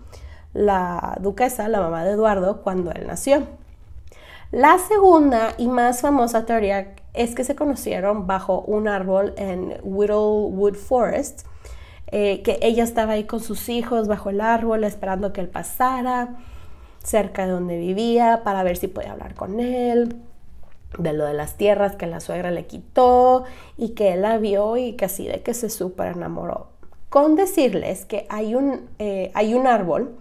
la 0.54 1.17
duquesa, 1.21 1.67
la 1.67 1.80
mamá 1.80 2.04
de 2.04 2.12
Eduardo, 2.12 2.62
cuando 2.63 2.91
él 2.91 3.06
nació. 3.06 3.43
La 4.52 4.78
segunda 4.78 5.54
y 5.58 5.67
más 5.67 6.02
famosa 6.02 6.45
teoría 6.45 6.95
es 7.13 7.36
que 7.36 7.43
se 7.43 7.56
conocieron 7.56 8.28
bajo 8.28 8.62
un 8.62 8.88
árbol 8.88 9.34
en 9.38 9.78
Whittlewood 9.84 10.76
Forest, 10.76 11.45
eh, 12.08 12.41
que 12.43 12.60
ella 12.62 12.84
estaba 12.84 13.13
ahí 13.13 13.23
con 13.23 13.39
sus 13.39 13.69
hijos 13.69 14.08
bajo 14.08 14.30
el 14.30 14.41
árbol 14.41 14.84
esperando 14.84 15.34
que 15.34 15.41
él 15.41 15.49
pasara 15.49 16.36
cerca 17.04 17.45
de 17.45 17.52
donde 17.52 17.78
vivía 17.78 18.41
para 18.43 18.63
ver 18.63 18.78
si 18.78 18.88
podía 18.88 19.12
hablar 19.12 19.36
con 19.36 19.60
él, 19.60 20.21
de 20.97 21.13
lo 21.13 21.25
de 21.25 21.34
las 21.34 21.58
tierras 21.58 21.95
que 21.95 22.08
la 22.08 22.19
suegra 22.19 22.51
le 22.51 22.65
quitó 22.65 23.43
y 23.77 23.89
que 23.89 24.13
él 24.13 24.21
la 24.21 24.38
vio 24.38 24.77
y 24.77 24.93
que 24.93 25.06
así 25.06 25.27
de 25.27 25.41
que 25.41 25.53
se 25.53 25.69
súper 25.69 26.15
enamoró. 26.15 26.67
Con 27.10 27.36
decirles 27.36 28.06
que 28.06 28.25
hay 28.29 28.56
un, 28.56 28.89
eh, 28.99 29.32
hay 29.34 29.53
un 29.53 29.67
árbol 29.67 30.17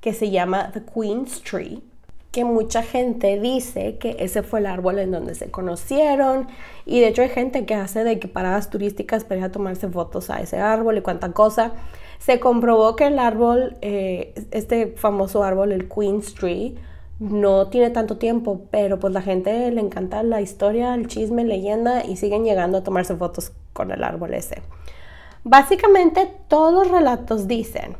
que 0.00 0.12
se 0.12 0.30
llama 0.30 0.70
The 0.72 0.82
Queen's 0.82 1.42
Tree, 1.42 1.82
que 2.30 2.44
mucha 2.44 2.82
gente 2.82 3.38
dice 3.38 3.96
que 3.98 4.16
ese 4.18 4.42
fue 4.42 4.58
el 4.58 4.66
árbol 4.66 4.98
en 4.98 5.12
donde 5.12 5.36
se 5.36 5.52
conocieron 5.52 6.48
y 6.84 6.98
de 6.98 7.08
hecho 7.08 7.22
hay 7.22 7.28
gente 7.28 7.64
que 7.64 7.76
hace 7.76 8.02
de 8.02 8.18
que 8.18 8.26
paradas 8.26 8.70
turísticas 8.70 9.22
para 9.22 9.38
ir 9.38 9.44
a 9.44 9.52
tomarse 9.52 9.88
fotos 9.88 10.30
a 10.30 10.40
ese 10.40 10.58
árbol 10.58 10.98
y 10.98 11.00
cuánta 11.00 11.30
cosa. 11.30 11.72
Se 12.18 12.40
comprobó 12.40 12.96
que 12.96 13.06
el 13.06 13.20
árbol, 13.20 13.76
eh, 13.82 14.34
este 14.50 14.88
famoso 14.96 15.44
árbol, 15.44 15.70
el 15.70 15.88
Queen's 15.88 16.34
Tree, 16.34 16.74
no 17.20 17.68
tiene 17.68 17.90
tanto 17.90 18.16
tiempo, 18.16 18.62
pero 18.70 18.98
pues 18.98 19.12
la 19.12 19.22
gente 19.22 19.70
le 19.70 19.80
encanta 19.80 20.22
la 20.22 20.40
historia, 20.40 20.94
el 20.94 21.06
chisme, 21.06 21.44
leyenda 21.44 22.04
y 22.04 22.16
siguen 22.16 22.44
llegando 22.44 22.78
a 22.78 22.82
tomarse 22.82 23.16
fotos 23.16 23.52
con 23.72 23.90
el 23.90 24.02
árbol 24.02 24.34
ese. 24.34 24.62
Básicamente 25.44 26.30
todos 26.48 26.72
los 26.72 26.90
relatos 26.90 27.46
dicen 27.46 27.96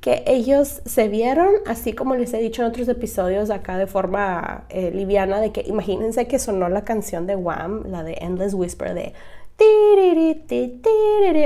que 0.00 0.22
ellos 0.26 0.82
se 0.84 1.08
vieron, 1.08 1.48
así 1.66 1.92
como 1.92 2.14
les 2.14 2.32
he 2.32 2.38
dicho 2.38 2.62
en 2.62 2.68
otros 2.68 2.88
episodios 2.88 3.50
acá 3.50 3.76
de 3.76 3.86
forma 3.86 4.64
eh, 4.68 4.92
liviana, 4.92 5.40
de 5.40 5.50
que 5.50 5.62
imagínense 5.66 6.28
que 6.28 6.38
sonó 6.38 6.68
la 6.68 6.84
canción 6.84 7.26
de 7.26 7.34
Wham, 7.34 7.84
la 7.90 8.04
de 8.04 8.16
Endless 8.20 8.54
Whisper, 8.54 8.94
de 8.94 9.14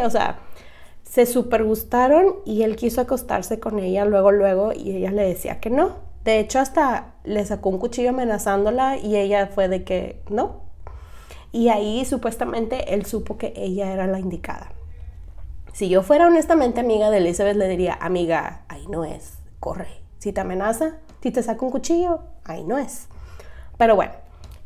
o 0.04 0.10
sea, 0.10 0.40
se 1.04 1.26
super 1.26 1.64
gustaron 1.64 2.36
y 2.44 2.62
él 2.62 2.76
quiso 2.76 3.00
acostarse 3.00 3.58
con 3.58 3.78
ella 3.78 4.04
luego, 4.04 4.30
luego, 4.32 4.72
y 4.72 4.96
ella 4.96 5.10
le 5.10 5.22
decía 5.22 5.60
que 5.60 5.70
no. 5.70 6.09
De 6.24 6.38
hecho, 6.38 6.58
hasta 6.58 7.14
le 7.24 7.44
sacó 7.44 7.70
un 7.70 7.78
cuchillo 7.78 8.10
amenazándola 8.10 8.98
y 8.98 9.16
ella 9.16 9.46
fue 9.46 9.68
de 9.68 9.84
que 9.84 10.22
no. 10.28 10.60
Y 11.52 11.68
ahí 11.68 12.04
supuestamente 12.04 12.94
él 12.94 13.06
supo 13.06 13.38
que 13.38 13.52
ella 13.56 13.92
era 13.92 14.06
la 14.06 14.18
indicada. 14.18 14.72
Si 15.72 15.88
yo 15.88 16.02
fuera 16.02 16.26
honestamente 16.26 16.80
amiga 16.80 17.10
de 17.10 17.18
Elizabeth, 17.18 17.56
le 17.56 17.68
diría, 17.68 17.96
amiga, 18.00 18.62
ahí 18.68 18.86
no 18.88 19.04
es, 19.04 19.38
corre. 19.60 19.88
Si 20.18 20.32
te 20.32 20.40
amenaza, 20.40 20.96
si 21.22 21.30
te 21.30 21.42
saca 21.42 21.64
un 21.64 21.70
cuchillo, 21.70 22.20
ahí 22.44 22.64
no 22.64 22.76
es. 22.76 23.06
Pero 23.78 23.96
bueno, 23.96 24.12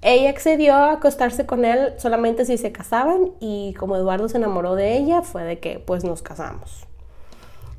ella 0.03 0.31
accedió 0.31 0.75
a 0.75 0.93
acostarse 0.93 1.47
con 1.47 1.65
él 1.65 1.95
solamente 1.99 2.45
si 2.45 2.59
se 2.59 2.73
casaban 2.73 3.31
y 3.41 3.75
como 3.75 3.97
Eduardo 3.97 4.29
se 4.29 4.39
enamoró 4.39 4.75
de 4.75 4.97
ella, 4.97 5.23
fue 5.23 5.45
de 5.45 5.61
que 5.61 5.79
pues 5.79 6.05
nos 6.05 6.21
casamos. 6.21 6.87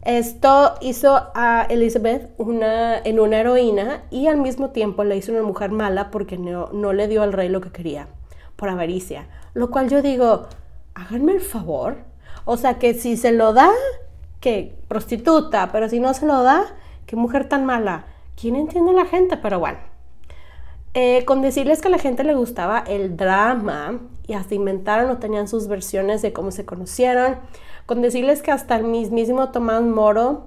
Esto 0.06 0.76
hizo 0.82 1.32
a 1.34 1.66
Elizabeth 1.68 2.30
una, 2.38 2.96
en 3.00 3.20
una 3.20 3.40
heroína 3.40 4.04
y 4.12 4.28
al 4.28 4.38
mismo 4.38 4.70
tiempo 4.70 5.04
le 5.04 5.18
hizo 5.18 5.32
una 5.32 5.42
mujer 5.42 5.72
mala 5.72 6.12
porque 6.12 6.38
no, 6.38 6.70
no 6.74 6.94
le 6.94 7.08
dio 7.08 7.24
al 7.24 7.34
rey 7.34 7.50
lo 7.50 7.60
que 7.60 7.72
quería, 7.72 8.08
por 8.56 8.70
avaricia. 8.70 9.28
Lo 9.56 9.72
cual 9.72 9.90
yo 9.90 10.04
digo, 10.04 10.46
háganme 10.94 11.32
el 11.32 11.42
favor. 11.42 11.98
O 12.46 12.56
sea, 12.56 12.78
que 12.78 12.94
si 12.94 13.18
se 13.18 13.32
lo 13.32 13.54
da, 13.54 13.72
que 14.40 14.78
prostituta, 14.88 15.72
pero 15.72 15.90
si 15.90 16.00
no 16.00 16.14
se 16.14 16.28
lo 16.28 16.44
da, 16.44 16.76
qué 17.08 17.16
mujer 17.16 17.50
tan 17.50 17.66
mala. 17.66 18.06
¿Quién 18.40 18.56
entiende 18.56 18.94
la 18.94 19.06
gente? 19.06 19.38
Pero 19.38 19.60
bueno. 19.60 19.80
Eh, 20.94 21.26
con 21.26 21.42
decirles 21.42 21.82
que 21.82 21.88
a 21.88 21.92
la 21.92 21.98
gente 21.98 22.24
le 22.24 22.36
gustaba 22.36 22.84
el 22.88 23.18
drama 23.18 24.00
y 24.28 24.34
hasta 24.34 24.56
inventaron 24.56 25.10
o 25.10 25.18
tenían 25.18 25.48
sus 25.48 25.68
versiones 25.68 26.22
de 26.22 26.32
cómo 26.32 26.52
se 26.52 26.64
conocieron. 26.64 27.38
Con 27.86 28.02
decirles 28.02 28.42
que 28.42 28.52
hasta 28.52 28.78
el 28.78 28.86
mismísimo 28.86 29.52
Tomás 29.52 29.84
Moro 29.84 30.46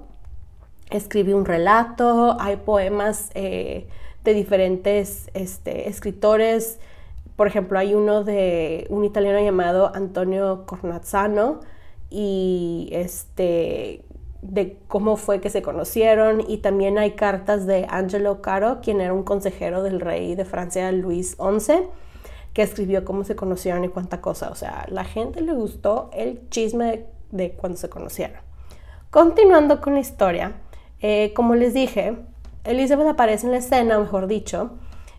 escribió 0.89 1.37
un 1.37 1.45
relato, 1.45 2.35
hay 2.39 2.57
poemas 2.57 3.29
eh, 3.33 3.87
de 4.25 4.33
diferentes 4.33 5.29
este, 5.33 5.87
escritores. 5.87 6.79
Por 7.37 7.47
ejemplo, 7.47 7.79
hay 7.79 7.93
uno 7.93 8.25
de 8.25 8.87
un 8.89 9.05
italiano 9.05 9.39
llamado 9.39 9.91
Antonio 9.95 10.65
Cornazzano 10.65 11.61
y 12.09 12.89
este 12.91 14.03
de 14.41 14.77
cómo 14.87 15.17
fue 15.17 15.41
que 15.41 15.49
se 15.49 15.61
conocieron 15.61 16.43
y 16.47 16.57
también 16.57 16.97
hay 16.97 17.11
cartas 17.11 17.65
de 17.67 17.85
Angelo 17.89 18.41
Caro, 18.41 18.79
quien 18.81 19.01
era 19.01 19.13
un 19.13 19.23
consejero 19.23 19.83
del 19.83 19.99
rey 19.99 20.35
de 20.35 20.45
Francia 20.45 20.91
Luis 20.91 21.37
XI, 21.37 21.87
que 22.53 22.61
escribió 22.61 23.03
cómo 23.03 23.23
se 23.25 23.35
conocieron 23.35 23.83
y 23.83 23.89
cuánta 23.89 24.21
cosa. 24.21 24.49
O 24.49 24.55
sea, 24.55 24.85
la 24.89 25.03
gente 25.03 25.41
le 25.41 25.53
gustó 25.53 26.09
el 26.13 26.49
chisme 26.49 27.05
cuando 27.57 27.77
se 27.77 27.89
conocieron. 27.89 28.41
Continuando 29.09 29.81
con 29.81 29.93
la 29.93 29.99
historia, 29.99 30.53
eh, 31.01 31.33
como 31.35 31.55
les 31.55 31.73
dije, 31.73 32.17
Elizabeth 32.63 33.07
aparece 33.07 33.45
en 33.45 33.51
la 33.51 33.57
escena, 33.57 33.99
mejor 33.99 34.27
dicho, 34.27 34.71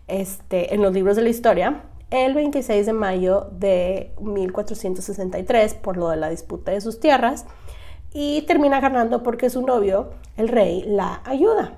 este, 0.07 0.73
en 0.73 0.81
los 0.81 0.93
libros 0.93 1.15
de 1.15 1.23
la 1.23 1.29
historia, 1.29 1.83
el 2.11 2.33
26 2.33 2.85
de 2.85 2.93
mayo 2.93 3.47
de 3.51 4.13
1463 4.19 5.73
por 5.75 5.97
lo 5.97 6.09
de 6.09 6.17
la 6.17 6.29
disputa 6.29 6.71
de 6.71 6.81
sus 6.81 6.99
tierras 6.99 7.45
y 8.13 8.41
termina 8.43 8.81
ganando 8.81 9.23
porque 9.23 9.49
su 9.49 9.65
novio, 9.65 10.11
el 10.35 10.49
rey, 10.49 10.83
la 10.85 11.21
ayuda. 11.25 11.77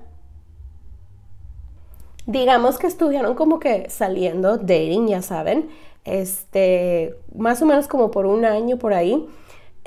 Digamos 2.26 2.80
que 2.80 2.88
estuvieron 2.88 3.36
como 3.36 3.60
que 3.60 3.90
saliendo, 3.90 4.58
dating, 4.58 5.08
ya 5.08 5.22
saben, 5.22 5.70
este, 6.06 7.16
más 7.36 7.62
o 7.62 7.66
menos 7.66 7.88
como 7.88 8.12
por 8.12 8.26
un 8.26 8.46
año 8.46 8.78
por 8.78 8.94
ahí. 8.94 9.28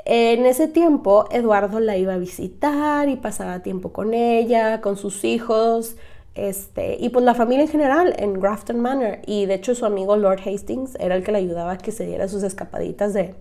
En 0.09 0.45
ese 0.45 0.69
tiempo, 0.69 1.25
Eduardo 1.31 1.81
la 1.81 1.97
iba 1.97 2.13
a 2.13 2.17
visitar 2.17 3.09
y 3.09 3.17
pasaba 3.17 3.59
tiempo 3.61 3.91
con 3.91 4.13
ella, 4.13 4.79
con 4.79 4.95
sus 4.95 5.25
hijos, 5.25 5.97
este, 6.33 6.95
y 6.97 7.09
pues 7.09 7.25
la 7.25 7.33
familia 7.33 7.65
en 7.65 7.69
general 7.69 8.15
en 8.17 8.39
Grafton 8.39 8.79
Manor. 8.79 9.17
Y 9.25 9.47
de 9.47 9.55
hecho 9.55 9.75
su 9.75 9.85
amigo 9.85 10.15
Lord 10.15 10.39
Hastings 10.45 10.95
era 11.01 11.13
el 11.13 11.25
que 11.25 11.33
le 11.33 11.39
ayudaba 11.39 11.73
a 11.73 11.77
que 11.77 11.91
se 11.91 12.05
diera 12.05 12.29
sus 12.29 12.43
escapaditas 12.43 13.13
de, 13.13 13.35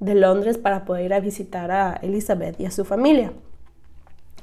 de 0.00 0.14
Londres 0.14 0.56
para 0.56 0.86
poder 0.86 1.04
ir 1.04 1.12
a 1.12 1.20
visitar 1.20 1.70
a 1.70 1.98
Elizabeth 2.00 2.58
y 2.58 2.64
a 2.64 2.70
su 2.70 2.86
familia. 2.86 3.34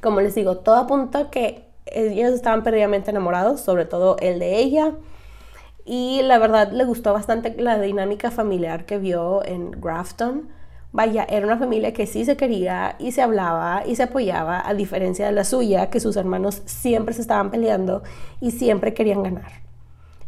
Como 0.04 0.22
les 0.22 0.36
digo, 0.36 0.58
todo 0.58 0.76
apunta 0.76 1.32
que 1.32 1.64
ellos 1.88 2.32
estaban 2.34 2.62
perdidamente 2.62 3.10
enamorados, 3.10 3.60
sobre 3.60 3.86
todo 3.86 4.18
el 4.20 4.38
de 4.38 4.60
ella. 4.60 4.94
Y 5.84 6.22
la 6.22 6.38
verdad 6.38 6.72
le 6.72 6.86
gustó 6.86 7.12
bastante 7.12 7.56
la 7.58 7.80
dinámica 7.80 8.30
familiar 8.30 8.86
que 8.86 9.00
vio 9.00 9.44
en 9.44 9.72
Grafton. 9.72 10.59
Vaya, 10.92 11.24
era 11.30 11.46
una 11.46 11.58
familia 11.58 11.94
que 11.94 12.08
sí 12.08 12.26
se 12.26 12.36
quería 12.36 12.96
y 12.98 13.12
se 13.12 13.22
hablaba 13.22 13.84
y 13.86 13.96
se 13.96 14.04
apoyaba, 14.04 14.68
a 14.68 14.74
diferencia 14.74 15.28
de 15.28 15.32
la 15.32 15.44
suya, 15.44 15.90
que 15.92 16.00
sus 16.00 16.16
hermanos 16.16 16.64
siempre 16.66 17.14
se 17.14 17.22
estaban 17.22 17.52
peleando 17.52 18.02
y 18.42 18.52
siempre 18.52 18.96
querían 18.96 19.22
ganar. 19.22 19.52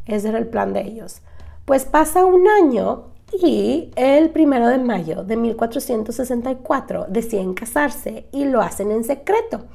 Ese 0.06 0.30
era 0.30 0.38
el 0.38 0.48
plan 0.48 0.74
de 0.74 0.82
ellos. 0.82 1.22
Pues 1.66 1.86
pasa 1.86 2.26
un 2.26 2.48
año 2.48 3.06
y 3.32 3.90
el 3.96 4.30
primero 4.30 4.68
de 4.68 4.78
mayo 4.78 5.24
de 5.24 5.36
1464 5.38 7.08
deciden 7.10 7.56
casarse 7.56 8.28
y 8.32 8.46
lo 8.46 8.62
hacen 8.62 8.92
en 8.92 9.04
secreto. 9.04 9.66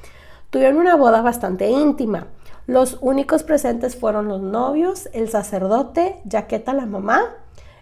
Tuvieron 0.51 0.79
una 0.79 0.95
boda 0.95 1.21
bastante 1.21 1.69
íntima. 1.69 2.29
Los 2.69 2.99
únicos 3.01 3.43
presentes 3.43 3.97
fueron 3.97 4.29
los 4.29 4.41
novios, 4.41 5.09
el 5.13 5.29
sacerdote, 5.31 6.21
Jaqueta 6.31 6.75
la 6.75 6.87
mamá 6.87 7.35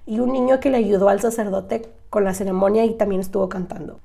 y 0.07 0.21
un 0.21 0.33
niño 0.33 0.61
que 0.61 0.71
le 0.71 0.79
ayudó 0.79 1.09
al 1.09 1.21
sacerdote 1.21 1.89
con 2.11 2.25
la 2.25 2.35
ceremonia 2.35 2.85
y 2.85 2.95
también 2.95 3.21
estuvo 3.21 3.49
cantando. 3.49 4.01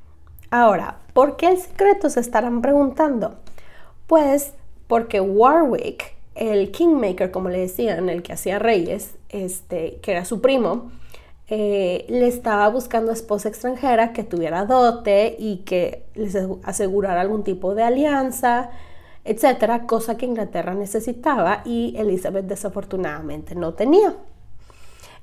Ahora, 0.51 0.99
¿por 1.13 1.35
qué 1.35 1.47
el 1.47 1.57
secreto 1.57 2.09
se 2.09 2.19
estarán 2.19 2.61
preguntando? 2.61 3.35
Pues 4.07 4.53
porque 4.87 5.21
Warwick, 5.21 6.15
el 6.35 6.71
kingmaker, 6.71 7.31
como 7.31 7.49
le 7.49 7.59
decían, 7.59 8.09
el 8.09 8.23
que 8.23 8.33
hacía 8.33 8.57
reyes, 8.57 9.15
este, 9.29 9.99
que 10.01 10.11
era 10.11 10.25
su 10.25 10.41
primo, 10.41 10.91
eh, 11.47 12.05
le 12.09 12.27
estaba 12.27 12.67
buscando 12.69 13.11
esposa 13.11 13.49
extranjera 13.49 14.13
que 14.13 14.23
tuviera 14.23 14.65
dote 14.65 15.35
y 15.37 15.57
que 15.57 16.05
les 16.15 16.37
asegurara 16.63 17.21
algún 17.21 17.43
tipo 17.43 17.75
de 17.75 17.83
alianza, 17.83 18.69
etcétera, 19.25 19.85
cosa 19.85 20.17
que 20.17 20.25
Inglaterra 20.25 20.73
necesitaba 20.73 21.61
y 21.65 21.95
Elizabeth 21.97 22.45
desafortunadamente 22.45 23.55
no 23.55 23.73
tenía. 23.73 24.15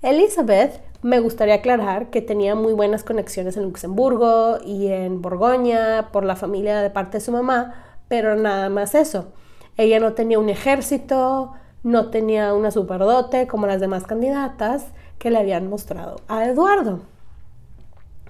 Elizabeth, 0.02 0.80
me 1.02 1.20
gustaría 1.20 1.54
aclarar 1.54 2.10
que 2.10 2.20
tenía 2.20 2.54
muy 2.54 2.72
buenas 2.72 3.02
conexiones 3.02 3.56
en 3.56 3.64
Luxemburgo 3.64 4.58
y 4.64 4.88
en 4.88 5.22
Borgoña 5.22 6.10
por 6.12 6.24
la 6.24 6.36
familia 6.36 6.80
de 6.82 6.90
parte 6.90 7.18
de 7.18 7.24
su 7.24 7.32
mamá, 7.32 7.74
pero 8.08 8.36
nada 8.36 8.68
más 8.68 8.94
eso. 8.94 9.32
Ella 9.76 9.98
no 10.00 10.12
tenía 10.12 10.38
un 10.38 10.48
ejército, 10.48 11.52
no 11.82 12.10
tenía 12.10 12.52
una 12.54 12.70
superdote 12.70 13.46
como 13.46 13.66
las 13.66 13.80
demás 13.80 14.04
candidatas 14.04 14.86
que 15.18 15.30
le 15.30 15.38
habían 15.38 15.68
mostrado 15.68 16.16
a 16.28 16.44
Eduardo. 16.44 17.00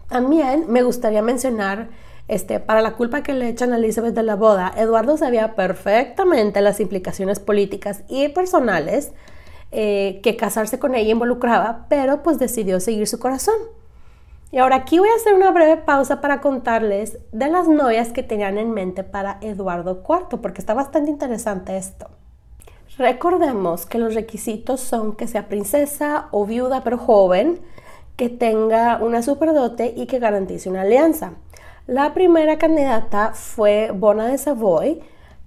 También 0.09 0.67
me 0.69 0.83
gustaría 0.83 1.23
mencionar, 1.23 1.89
este, 2.29 2.61
para 2.61 2.81
la 2.81 2.95
culpa 2.95 3.23
que 3.23 3.35
le 3.35 3.49
echan 3.49 3.73
a 3.73 3.77
Elizabeth 3.77 4.15
de 4.15 4.23
la 4.23 4.37
boda, 4.37 4.73
Eduardo 4.77 5.17
sabía 5.17 5.57
perfectamente 5.57 6.61
las 6.61 6.79
implicaciones 6.79 7.41
políticas 7.41 8.03
y 8.09 8.29
personales 8.29 9.13
eh, 9.73 10.21
que 10.23 10.37
casarse 10.37 10.79
con 10.79 10.95
ella 10.95 11.13
involucraba, 11.13 11.87
pero 11.89 12.23
pues 12.23 12.39
decidió 12.39 12.81
seguir 12.81 13.07
su 13.07 13.19
corazón. 13.19 13.57
Y 14.53 14.59
ahora 14.59 14.77
aquí 14.77 14.99
voy 14.99 15.09
a 15.09 15.17
hacer 15.17 15.35
una 15.35 15.51
breve 15.51 15.77
pausa 15.77 16.21
para 16.21 16.41
contarles 16.41 17.19
de 17.33 17.49
las 17.49 17.69
novias 17.69 18.09
que 18.13 18.23
tenían 18.23 18.59
en 18.59 18.71
mente 18.71 19.03
para 19.03 19.39
Eduardo 19.41 20.03
IV, 20.09 20.41
porque 20.41 20.61
está 20.61 20.73
bastante 20.73 21.11
interesante 21.11 21.77
esto. 21.77 22.09
Recordemos 22.97 23.85
que 23.85 23.99
los 23.99 24.15
requisitos 24.15 24.81
son 24.81 25.17
que 25.17 25.27
sea 25.27 25.49
princesa 25.49 26.29
o 26.31 26.47
viuda 26.47 26.83
pero 26.85 26.97
joven, 26.97 27.61
que 28.17 28.31
tenga 28.31 28.99
una 29.03 29.23
superdote 29.23 29.93
y 29.95 30.07
que 30.07 30.19
garantice 30.19 30.71
una 30.71 30.83
alianza. 30.83 31.35
La 31.87 32.15
primera 32.15 32.57
candidata 32.57 33.33
fue 33.35 33.91
Bona 33.93 34.27
de 34.27 34.39
Savoy. 34.39 35.03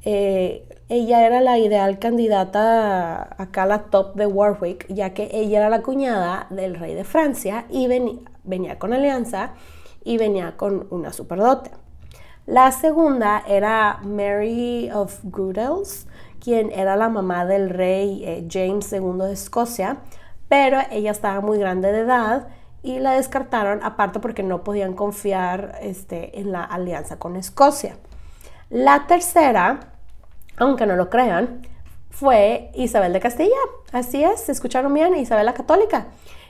Eh, 0.05 0.68
ella 0.89 1.25
era 1.25 1.39
la 1.39 1.59
ideal 1.59 1.99
candidata 1.99 3.35
acá 3.37 3.63
a 3.63 3.67
la 3.67 3.83
top 3.83 4.15
de 4.15 4.25
Warwick, 4.25 4.87
ya 4.89 5.13
que 5.13 5.29
ella 5.31 5.59
era 5.59 5.69
la 5.69 5.83
cuñada 5.83 6.47
del 6.49 6.75
rey 6.75 6.95
de 6.95 7.03
Francia 7.03 7.65
y 7.69 7.87
venía 8.43 8.79
con 8.79 8.93
alianza 8.93 9.51
y 10.03 10.17
venía 10.17 10.57
con 10.57 10.87
una 10.89 11.13
superdote. 11.13 11.69
La 12.47 12.71
segunda 12.71 13.43
era 13.47 13.99
Mary 14.01 14.89
of 14.91 15.19
Goodels, 15.23 16.07
quien 16.43 16.71
era 16.71 16.95
la 16.95 17.07
mamá 17.07 17.45
del 17.45 17.69
rey 17.69 18.23
eh, 18.25 18.47
James 18.49 18.91
II 18.91 19.19
de 19.19 19.33
Escocia, 19.33 19.97
pero 20.47 20.79
ella 20.89 21.11
estaba 21.11 21.41
muy 21.41 21.59
grande 21.59 21.91
de 21.91 21.99
edad 21.99 22.47
y 22.81 22.97
la 22.97 23.11
descartaron, 23.11 23.83
aparte 23.83 24.19
porque 24.19 24.41
no 24.41 24.63
podían 24.63 24.93
confiar 24.93 25.77
este, 25.81 26.39
en 26.39 26.51
la 26.51 26.63
alianza 26.63 27.19
con 27.19 27.35
Escocia. 27.35 27.97
La 28.71 29.05
tercera, 29.05 29.98
aunque 30.59 30.85
no 30.85 30.95
lo 30.95 31.09
crean, 31.09 31.61
fue 32.09 32.71
Isabel 32.75 33.13
de 33.13 33.19
Castilla. 33.19 33.55
Así 33.91 34.23
es, 34.23 34.49
escucharon 34.49 34.93
bien, 34.93 35.15
Isabel 35.15 35.45
la 35.45 35.53
Católica, 35.53 36.07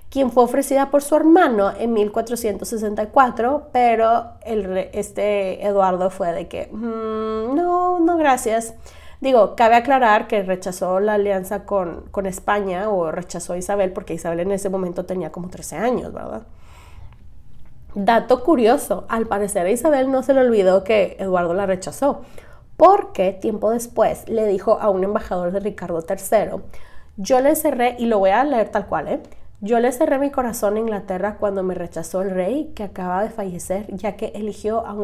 quien 0.09 0.31
fue 0.31 0.43
ofrecida 0.43 0.89
por 0.89 1.01
su 1.01 1.15
hermano 1.15 1.71
en 1.77 1.93
1464, 1.93 3.69
pero 3.71 4.31
el, 4.43 4.89
este 4.93 5.65
Eduardo 5.65 6.09
fue 6.09 6.33
de 6.33 6.47
que, 6.47 6.67
mm, 6.71 7.55
no, 7.55 7.99
no, 7.99 8.17
gracias. 8.17 8.73
Digo, 9.21 9.55
cabe 9.55 9.75
aclarar 9.75 10.27
que 10.27 10.41
rechazó 10.43 10.99
la 11.01 11.15
alianza 11.15 11.65
con, 11.65 12.09
España 12.25 12.89
o 12.89 13.11
rechazó 13.11 13.53
a 13.53 13.57
Isabel 13.57 13.91
porque 13.91 14.13
Isabel 14.13 14.39
en 14.39 14.51
ese 14.51 14.69
momento 14.69 15.05
tenía 15.05 15.31
como 15.31 15.49
13 15.49 15.75
años, 15.75 16.13
¿verdad? 16.13 16.43
Dato 17.95 18.43
curioso, 18.43 19.05
al 19.09 19.27
parecer 19.27 19.65
a 19.65 19.71
Isabel 19.71 20.09
no 20.11 20.23
se 20.23 20.33
le 20.33 20.41
olvidó 20.41 20.83
que 20.83 21.17
Eduardo 21.19 21.53
la 21.53 21.65
rechazó, 21.65 22.21
porque 22.79 23.33
tiempo 23.33 23.71
después 23.71 24.23
le 24.29 24.47
dijo 24.47 24.79
a 24.79 24.89
un 24.89 25.03
embajador 25.03 25.51
de 25.51 25.59
Ricardo 25.59 25.99
III, 25.99 26.61
yo 27.17 27.41
le 27.41 27.53
cerré, 27.57 27.97
y 27.99 28.05
lo 28.05 28.19
voy 28.19 28.29
a 28.29 28.41
leer 28.45 28.69
tal 28.69 28.87
cual, 28.87 29.09
¿eh? 29.09 29.19
Yo 29.59 29.81
le 29.81 29.91
cerré 29.91 30.17
mi 30.17 30.31
corazón 30.31 30.77
a 30.77 30.79
Inglaterra 30.79 31.35
cuando 31.37 31.61
me 31.61 31.75
rechazó 31.75 32.21
el 32.21 32.29
rey 32.29 32.71
que 32.77 32.83
acaba 32.83 33.21
de 33.21 33.31
fallecer, 33.31 33.85
ya 33.89 34.15
que 34.15 34.27
eligió 34.27 34.85
a 34.87 34.95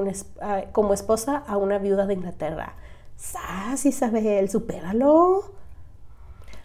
como 0.72 0.94
esposa 0.94 1.44
a 1.46 1.58
una 1.58 1.78
viuda 1.78 2.06
de 2.06 2.14
Inglaterra. 2.14 2.76
¡Sas, 3.18 3.86
Isabel! 3.86 4.50
¡Supéralo! 4.50 5.44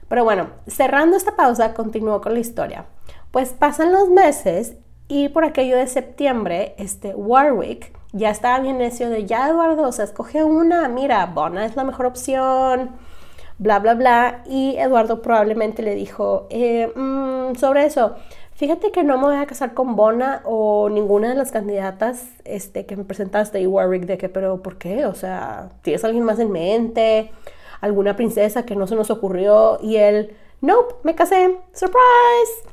Pero 0.08 0.22
bueno, 0.22 0.50
cerrando 0.68 1.16
esta 1.16 1.34
pausa, 1.34 1.74
continúo 1.74 2.20
con 2.20 2.34
la 2.34 2.40
historia. 2.40 2.86
Pues 3.32 3.50
pasan 3.50 3.90
los 3.90 4.10
meses 4.10 4.76
Y 5.08 5.28
por 5.30 5.44
aquello 5.44 5.76
de 5.76 5.88
septiembre, 5.88 6.76
este 6.78 7.16
Warwick 7.16 7.99
ya 8.12 8.30
estaba 8.30 8.60
bien 8.60 8.78
necio 8.78 9.08
de, 9.10 9.26
ya 9.26 9.48
Eduardo, 9.48 9.82
o 9.82 9.92
sea, 9.92 10.04
escoge 10.04 10.44
una, 10.44 10.88
mira, 10.88 11.26
Bona 11.26 11.64
es 11.64 11.76
la 11.76 11.84
mejor 11.84 12.06
opción, 12.06 12.90
bla, 13.58 13.78
bla, 13.78 13.94
bla. 13.94 14.42
Y 14.46 14.76
Eduardo 14.76 15.22
probablemente 15.22 15.82
le 15.82 15.94
dijo, 15.94 16.46
eh, 16.50 16.92
mm, 16.94 17.56
sobre 17.56 17.84
eso, 17.86 18.16
fíjate 18.54 18.90
que 18.90 19.04
no 19.04 19.18
me 19.18 19.24
voy 19.24 19.36
a 19.36 19.46
casar 19.46 19.74
con 19.74 19.96
Bona 19.96 20.42
o 20.44 20.88
ninguna 20.90 21.28
de 21.28 21.36
las 21.36 21.52
candidatas 21.52 22.26
este, 22.44 22.86
que 22.86 22.96
me 22.96 23.04
presentaste 23.04 23.60
y 23.60 23.66
Warwick, 23.66 24.06
de 24.06 24.18
que, 24.18 24.28
pero 24.28 24.62
¿por 24.62 24.78
qué? 24.78 25.06
O 25.06 25.14
sea, 25.14 25.70
¿tienes 25.82 26.04
alguien 26.04 26.24
más 26.24 26.38
en 26.38 26.50
mente? 26.50 27.30
¿Alguna 27.80 28.16
princesa 28.16 28.64
que 28.64 28.76
no 28.76 28.86
se 28.86 28.96
nos 28.96 29.10
ocurrió? 29.10 29.78
Y 29.82 29.96
él, 29.96 30.36
nope, 30.60 30.94
me 31.04 31.14
casé, 31.14 31.58
surprise 31.72 32.69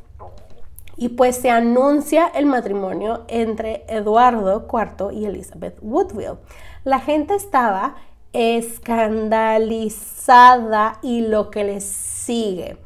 y 0.98 1.10
pues 1.10 1.36
se 1.38 1.52
anuncia 1.52 2.28
el 2.28 2.48
matrimonio 2.48 3.24
entre 3.28 3.86
Eduardo 3.88 4.68
IV 4.72 5.12
y 5.14 5.26
Elizabeth 5.26 5.78
Woodville. 5.82 6.38
La 6.84 7.00
gente 7.00 7.36
estaba 7.36 7.98
escandalizada 8.34 11.00
y 11.02 11.22
lo 11.22 11.50
que 11.52 11.64
les 11.64 11.86
sigue, 11.86 12.78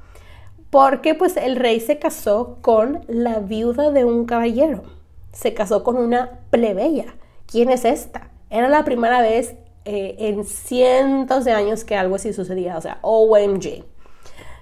porque 0.69 1.15
pues 1.15 1.35
el 1.37 1.55
rey 1.55 1.79
se 1.79 1.97
casó 1.99 2.57
con 2.61 3.05
la 3.07 3.39
viuda 3.39 3.89
de 3.91 4.03
un 4.05 4.25
caballero, 4.25 4.83
se 5.31 5.53
casó 5.53 5.83
con 5.83 5.97
una 5.97 6.41
plebeya. 6.49 7.15
¿Quién 7.47 7.69
es 7.69 7.85
esta? 7.85 8.31
Era 8.49 8.67
la 8.67 8.83
primera 8.83 9.21
vez 9.21 9.55
eh, 9.85 10.15
en 10.19 10.43
cientos 10.45 11.45
de 11.45 11.53
años 11.53 11.85
que 11.85 11.95
algo 11.95 12.15
así 12.15 12.33
sucedía, 12.33 12.77
o 12.77 12.81
sea, 12.81 12.99
OMG. 13.01 13.85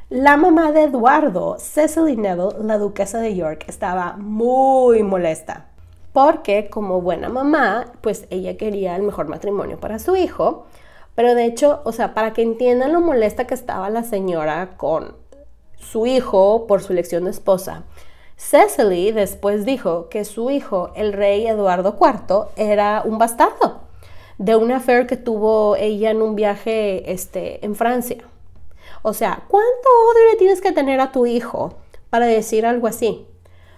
La 0.09 0.37
mamá 0.37 0.71
de 0.71 0.85
Eduardo, 0.85 1.57
Cecily 1.59 2.17
Neville, 2.17 2.63
la 2.63 2.79
duquesa 2.79 3.19
de 3.19 3.35
York, 3.35 3.65
estaba 3.67 4.15
muy 4.17 5.03
molesta 5.03 5.67
porque 6.13 6.67
como 6.71 6.99
buena 6.99 7.29
mamá, 7.29 7.93
pues 8.01 8.25
ella 8.31 8.57
quería 8.57 8.95
el 8.95 9.03
mejor 9.03 9.27
matrimonio 9.27 9.79
para 9.79 9.99
su 9.99 10.15
hijo, 10.15 10.65
pero 11.13 11.35
de 11.35 11.45
hecho, 11.45 11.81
o 11.83 11.91
sea, 11.91 12.15
para 12.15 12.33
que 12.33 12.41
entiendan 12.41 12.93
lo 12.93 13.01
molesta 13.01 13.45
que 13.45 13.53
estaba 13.53 13.91
la 13.91 14.03
señora 14.03 14.77
con 14.77 15.13
su 15.77 16.07
hijo 16.07 16.65
por 16.67 16.81
su 16.81 16.93
elección 16.93 17.25
de 17.25 17.31
esposa, 17.31 17.83
Cecily 18.35 19.11
después 19.11 19.63
dijo 19.63 20.09
que 20.09 20.25
su 20.25 20.49
hijo, 20.49 20.91
el 20.95 21.13
rey 21.13 21.45
Eduardo 21.45 21.97
IV, 22.01 22.47
era 22.55 23.03
un 23.05 23.19
bastardo 23.19 23.81
de 24.39 24.55
una 24.55 24.77
affair 24.77 25.05
que 25.05 25.17
tuvo 25.17 25.75
ella 25.75 26.09
en 26.09 26.23
un 26.23 26.35
viaje 26.35 27.11
este, 27.11 27.63
en 27.63 27.75
Francia. 27.75 28.23
O 29.01 29.13
sea, 29.13 29.43
¿cuánto 29.47 29.89
odio 30.11 30.31
le 30.31 30.37
tienes 30.37 30.61
que 30.61 30.71
tener 30.71 30.99
a 30.99 31.11
tu 31.11 31.25
hijo 31.25 31.75
para 32.09 32.25
decir 32.25 32.65
algo 32.65 32.87
así? 32.87 33.25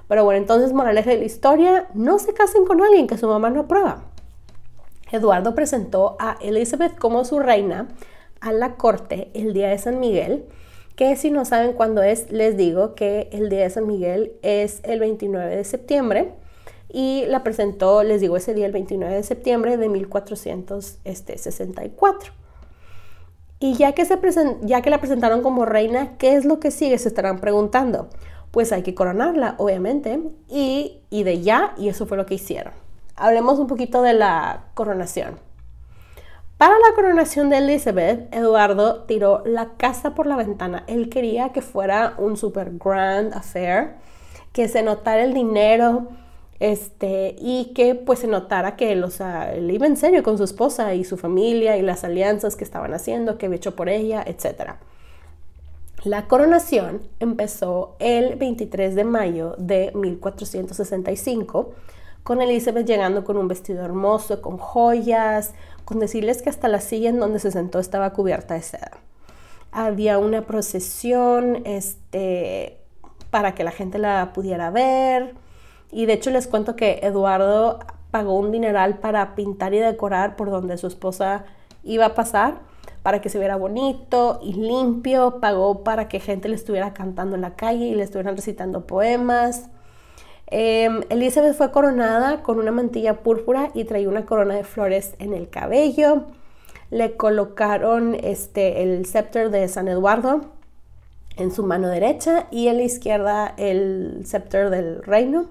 Pero 0.08 0.26
bueno, 0.26 0.40
entonces, 0.40 0.74
moraleja 0.74 1.12
de 1.12 1.20
la 1.20 1.26
historia, 1.26 1.88
no 1.94 2.20
se 2.20 2.34
casen 2.34 2.66
con 2.66 2.82
alguien 2.82 3.08
que 3.08 3.18
su 3.18 3.28
mamá 3.28 3.50
no 3.50 3.62
aprueba. 3.62 4.04
Eduardo 5.12 5.56
presentó 5.56 6.16
a 6.20 6.38
Elizabeth 6.42 6.98
como 6.98 7.26
su 7.26 7.40
reina 7.40 7.88
a 8.40 8.52
la 8.52 8.76
corte 8.76 9.30
el 9.34 9.54
día 9.54 9.70
de 9.70 9.78
San 9.78 10.00
Miguel, 10.00 10.46
que 10.96 11.16
si 11.16 11.32
no 11.32 11.46
saben 11.46 11.74
cuándo 11.74 12.04
es, 12.04 12.32
les 12.32 12.58
digo 12.58 12.96
que 12.96 13.30
el 13.32 13.50
día 13.50 13.62
de 13.62 13.70
San 13.70 13.88
Miguel 13.88 14.34
es 14.42 14.82
el 14.84 15.00
29 15.00 15.56
de 15.56 15.64
septiembre 15.64 16.34
y 16.90 17.26
la 17.28 17.44
presentó, 17.44 18.04
les 18.04 18.22
digo, 18.22 18.38
ese 18.38 18.54
día 18.54 18.66
el 18.66 18.72
29 18.72 19.16
de 19.16 19.24
septiembre 19.24 19.78
de 19.78 19.90
1464. 19.90 22.41
Y 23.64 23.76
ya 23.76 23.92
que, 23.92 24.06
se 24.06 24.18
ya 24.64 24.82
que 24.82 24.90
la 24.90 24.98
presentaron 24.98 25.44
como 25.44 25.66
reina, 25.66 26.18
¿qué 26.18 26.36
es 26.36 26.46
lo 26.46 26.60
que 26.60 26.72
sigue? 26.72 26.98
Se 26.98 27.08
estarán 27.08 27.38
preguntando. 27.40 28.10
Pues 28.50 28.72
hay 28.74 28.82
que 28.82 28.96
coronarla, 28.96 29.54
obviamente, 29.60 30.20
y, 30.50 30.98
y 31.12 31.22
de 31.24 31.42
ya, 31.44 31.76
y 31.78 31.88
eso 31.88 32.08
fue 32.08 32.18
lo 32.18 32.26
que 32.26 32.34
hicieron. 32.34 32.74
Hablemos 33.16 33.60
un 33.60 33.68
poquito 33.68 34.02
de 34.02 34.14
la 34.14 34.64
coronación. 34.74 35.38
Para 36.58 36.74
la 36.74 36.96
coronación 36.96 37.52
de 37.52 37.60
Elizabeth, 37.60 38.34
Eduardo 38.34 39.04
tiró 39.04 39.44
la 39.46 39.70
casa 39.78 40.16
por 40.16 40.26
la 40.26 40.38
ventana. 40.38 40.84
Él 40.88 41.10
quería 41.10 41.50
que 41.50 41.62
fuera 41.62 42.16
un 42.18 42.38
super 42.38 42.72
grand 42.84 43.32
affair, 43.36 43.94
que 44.54 44.70
se 44.70 44.82
notara 44.82 45.24
el 45.24 45.36
dinero, 45.36 46.08
este, 46.62 47.36
y 47.40 47.72
que 47.74 47.96
pues 47.96 48.20
se 48.20 48.28
notara 48.28 48.76
que 48.76 48.92
él, 48.92 49.04
o 49.04 49.10
sea, 49.10 49.58
iba 49.58 49.88
en 49.88 49.98
serio 49.98 50.22
con 50.22 50.38
su 50.38 50.44
esposa 50.44 50.94
y 50.94 51.04
su 51.04 51.18
familia 51.18 51.76
y 51.76 51.82
las 51.82 52.04
alianzas 52.04 52.56
que 52.56 52.64
estaban 52.64 52.94
haciendo, 52.94 53.40
que 53.40 53.48
había 53.48 53.56
hecho 53.56 53.76
por 53.76 53.90
ella, 53.90 54.24
etc. 54.28 54.74
La 56.04 56.28
coronación 56.28 57.02
empezó 57.20 57.96
el 57.98 58.36
23 58.36 58.94
de 58.94 59.04
mayo 59.04 59.56
de 59.58 59.92
1465, 59.96 61.74
con 62.22 62.44
Elizabeth 62.44 62.86
llegando 62.86 63.24
con 63.24 63.38
un 63.38 63.48
vestido 63.48 63.84
hermoso, 63.84 64.40
con 64.44 64.60
joyas, 64.60 65.56
con 65.84 65.98
decirles 65.98 66.44
que 66.44 66.52
hasta 66.52 66.68
la 66.68 66.80
silla 66.80 67.10
en 67.10 67.20
donde 67.20 67.40
se 67.40 67.50
sentó 67.50 67.80
estaba 67.80 68.14
cubierta 68.14 68.54
de 68.54 68.62
seda. 68.62 69.00
Había 69.72 70.20
una 70.20 70.46
procesión 70.46 71.64
este, 71.66 72.78
para 73.32 73.56
que 73.56 73.64
la 73.64 73.72
gente 73.72 73.98
la 73.98 74.32
pudiera 74.32 74.70
ver 74.70 75.34
y 75.92 76.06
de 76.06 76.14
hecho 76.14 76.32
les 76.32 76.48
cuento 76.48 76.76
que 76.76 77.00
Eduardo 77.04 77.80
pagó 78.12 78.38
un 78.38 78.52
dineral 78.52 79.00
para 79.00 79.36
pintar 79.36 79.74
y 79.74 79.80
decorar 79.80 80.36
por 80.36 80.52
donde 80.52 80.78
su 80.78 80.88
esposa 80.88 81.46
iba 81.84 82.06
a 82.06 82.16
pasar, 82.16 82.60
para 83.04 83.22
que 83.22 83.30
se 83.30 83.40
viera 83.40 83.56
bonito 83.56 84.40
y 84.44 84.54
limpio, 84.54 85.40
pagó 85.40 85.84
para 85.84 86.08
que 86.08 86.20
gente 86.20 86.50
le 86.50 86.56
estuviera 86.56 86.94
cantando 86.94 87.36
en 87.36 87.42
la 87.42 87.56
calle 87.56 87.86
y 87.86 87.96
le 87.96 88.04
estuvieran 88.04 88.36
recitando 88.36 88.86
poemas. 88.86 89.70
Em, 90.48 91.02
Elizabeth 91.10 91.56
fue 91.56 91.72
coronada 91.72 92.44
con 92.44 92.60
una 92.60 92.72
mantilla 92.72 93.24
púrpura 93.24 93.72
y 93.74 93.86
traía 93.86 94.10
una 94.10 94.26
corona 94.26 94.56
de 94.56 94.64
flores 94.64 95.16
en 95.18 95.34
el 95.34 95.50
cabello. 95.50 96.26
Le 96.92 97.16
colocaron 97.16 98.16
este, 98.16 98.84
el 98.84 99.06
scepter 99.06 99.50
de 99.50 99.68
San 99.68 99.88
Eduardo 99.88 100.42
en 101.38 101.52
su 101.52 101.64
mano 101.64 101.88
derecha 101.88 102.48
y 102.52 102.68
en 102.68 102.78
la 102.78 102.84
izquierda 102.84 103.54
el 103.58 104.24
scepter 104.26 104.70
del 104.70 105.02
reino 105.02 105.48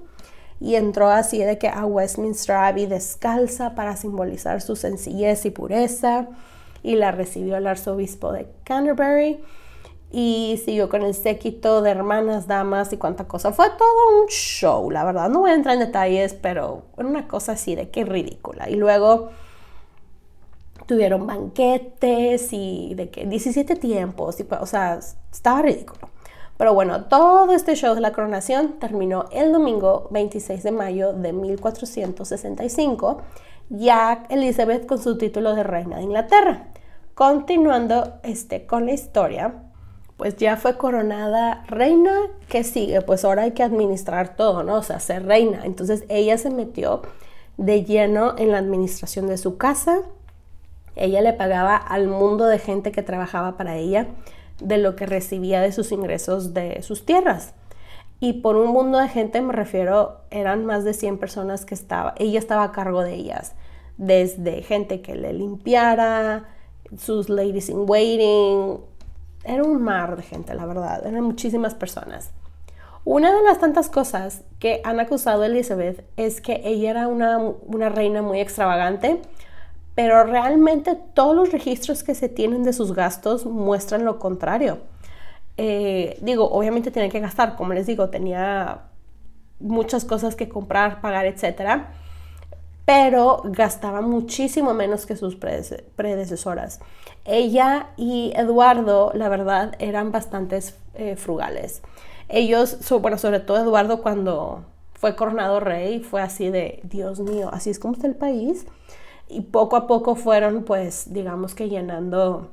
y 0.60 0.74
entró 0.74 1.08
así 1.08 1.38
de 1.38 1.58
que 1.58 1.68
a 1.68 1.86
Westminster 1.86 2.54
Abbey 2.54 2.86
descalza 2.86 3.74
para 3.74 3.96
simbolizar 3.96 4.60
su 4.60 4.76
sencillez 4.76 5.46
y 5.46 5.50
pureza 5.50 6.28
y 6.82 6.96
la 6.96 7.12
recibió 7.12 7.56
el 7.56 7.66
arzobispo 7.66 8.30
de 8.32 8.46
Canterbury 8.64 9.40
y 10.12 10.60
siguió 10.64 10.88
con 10.88 11.02
el 11.02 11.14
séquito 11.14 11.82
de 11.82 11.90
hermanas, 11.90 12.46
damas 12.46 12.92
y 12.92 12.96
cuánta 12.96 13.26
cosa. 13.26 13.52
Fue 13.52 13.70
todo 13.70 14.22
un 14.22 14.28
show, 14.28 14.90
la 14.90 15.04
verdad. 15.04 15.30
No 15.30 15.40
voy 15.40 15.52
a 15.52 15.54
entrar 15.54 15.74
en 15.74 15.80
detalles, 15.80 16.34
pero 16.34 16.82
una 16.96 17.28
cosa 17.28 17.52
así 17.52 17.74
de 17.74 17.90
que 17.90 18.04
ridícula. 18.04 18.68
Y 18.68 18.74
luego 18.74 19.30
tuvieron 20.86 21.26
banquetes 21.26 22.52
y 22.52 22.94
de 22.96 23.08
que 23.10 23.24
17 23.24 23.76
tiempos, 23.76 24.40
y, 24.40 24.46
o 24.50 24.66
sea, 24.66 24.98
estaba 25.32 25.62
ridículo. 25.62 26.09
Pero 26.60 26.74
bueno, 26.74 27.04
todo 27.04 27.54
este 27.54 27.74
show 27.74 27.94
de 27.94 28.02
la 28.02 28.12
coronación 28.12 28.78
terminó 28.78 29.24
el 29.32 29.50
domingo 29.50 30.08
26 30.10 30.62
de 30.62 30.72
mayo 30.72 31.14
de 31.14 31.32
1465, 31.32 33.22
ya 33.70 34.26
Elizabeth 34.28 34.84
con 34.84 34.98
su 34.98 35.16
título 35.16 35.54
de 35.54 35.62
reina 35.62 35.96
de 35.96 36.02
Inglaterra. 36.02 36.66
Continuando 37.14 38.20
este, 38.24 38.66
con 38.66 38.84
la 38.84 38.92
historia, 38.92 39.54
pues 40.18 40.36
ya 40.36 40.58
fue 40.58 40.76
coronada 40.76 41.64
reina. 41.66 42.12
¿Qué 42.50 42.62
sigue? 42.62 43.00
Pues 43.00 43.24
ahora 43.24 43.44
hay 43.44 43.52
que 43.52 43.62
administrar 43.62 44.36
todo, 44.36 44.62
¿no? 44.62 44.74
O 44.74 44.82
sea, 44.82 45.00
ser 45.00 45.24
reina. 45.24 45.62
Entonces 45.64 46.04
ella 46.10 46.36
se 46.36 46.50
metió 46.50 47.00
de 47.56 47.84
lleno 47.84 48.34
en 48.36 48.52
la 48.52 48.58
administración 48.58 49.28
de 49.28 49.38
su 49.38 49.56
casa. 49.56 50.02
Ella 50.94 51.22
le 51.22 51.32
pagaba 51.32 51.74
al 51.74 52.06
mundo 52.06 52.44
de 52.44 52.58
gente 52.58 52.92
que 52.92 53.02
trabajaba 53.02 53.56
para 53.56 53.76
ella 53.76 54.08
de 54.60 54.78
lo 54.78 54.96
que 54.96 55.06
recibía 55.06 55.60
de 55.60 55.72
sus 55.72 55.92
ingresos 55.92 56.54
de 56.54 56.82
sus 56.82 57.04
tierras. 57.04 57.54
Y 58.20 58.34
por 58.34 58.56
un 58.56 58.70
mundo 58.70 58.98
de 58.98 59.08
gente 59.08 59.40
me 59.40 59.52
refiero, 59.52 60.20
eran 60.30 60.66
más 60.66 60.84
de 60.84 60.92
100 60.92 61.18
personas 61.18 61.64
que 61.64 61.74
estaba, 61.74 62.14
ella 62.18 62.38
estaba 62.38 62.64
a 62.64 62.72
cargo 62.72 63.02
de 63.02 63.14
ellas, 63.14 63.54
desde 63.96 64.62
gente 64.62 65.00
que 65.00 65.14
le 65.14 65.32
limpiara, 65.32 66.44
sus 66.98 67.28
ladies 67.30 67.70
in 67.70 67.84
waiting, 67.88 68.80
era 69.44 69.64
un 69.64 69.82
mar 69.82 70.16
de 70.16 70.22
gente, 70.22 70.54
la 70.54 70.66
verdad, 70.66 71.06
eran 71.06 71.24
muchísimas 71.24 71.74
personas. 71.74 72.30
Una 73.04 73.34
de 73.34 73.42
las 73.42 73.58
tantas 73.58 73.88
cosas 73.88 74.42
que 74.58 74.82
han 74.84 75.00
acusado 75.00 75.42
a 75.42 75.46
Elizabeth 75.46 76.04
es 76.18 76.42
que 76.42 76.60
ella 76.64 76.90
era 76.90 77.08
una, 77.08 77.38
una 77.38 77.88
reina 77.88 78.20
muy 78.20 78.40
extravagante, 78.40 79.22
pero 79.94 80.24
realmente 80.24 80.96
todos 81.14 81.34
los 81.34 81.52
registros 81.52 82.02
que 82.02 82.14
se 82.14 82.28
tienen 82.28 82.62
de 82.62 82.72
sus 82.72 82.94
gastos 82.94 83.46
muestran 83.46 84.04
lo 84.04 84.18
contrario. 84.18 84.78
Eh, 85.56 86.18
digo, 86.22 86.50
obviamente 86.50 86.90
tenía 86.90 87.10
que 87.10 87.20
gastar, 87.20 87.56
como 87.56 87.74
les 87.74 87.86
digo, 87.86 88.08
tenía 88.08 88.82
muchas 89.58 90.04
cosas 90.04 90.34
que 90.36 90.48
comprar, 90.48 91.00
pagar, 91.00 91.26
etc. 91.26 91.82
Pero 92.84 93.42
gastaba 93.44 94.00
muchísimo 94.00 94.72
menos 94.74 95.06
que 95.06 95.16
sus 95.16 95.36
predecesoras. 95.36 96.80
Ella 97.24 97.88
y 97.96 98.32
Eduardo, 98.36 99.12
la 99.14 99.28
verdad, 99.28 99.74
eran 99.78 100.12
bastante 100.12 100.60
eh, 100.94 101.16
frugales. 101.16 101.82
Ellos, 102.28 102.78
bueno, 103.00 103.18
sobre 103.18 103.40
todo 103.40 103.58
Eduardo 103.58 104.02
cuando 104.02 104.64
fue 104.94 105.16
coronado 105.16 105.60
rey, 105.60 106.00
fue 106.00 106.22
así 106.22 106.50
de, 106.50 106.80
Dios 106.84 107.20
mío, 107.20 107.50
así 107.52 107.70
es 107.70 107.78
como 107.78 107.94
está 107.94 108.06
el 108.06 108.14
país. 108.14 108.66
Y 109.30 109.42
poco 109.42 109.76
a 109.76 109.86
poco 109.86 110.16
fueron, 110.16 110.64
pues, 110.64 111.12
digamos 111.12 111.54
que 111.54 111.68
llenando 111.68 112.50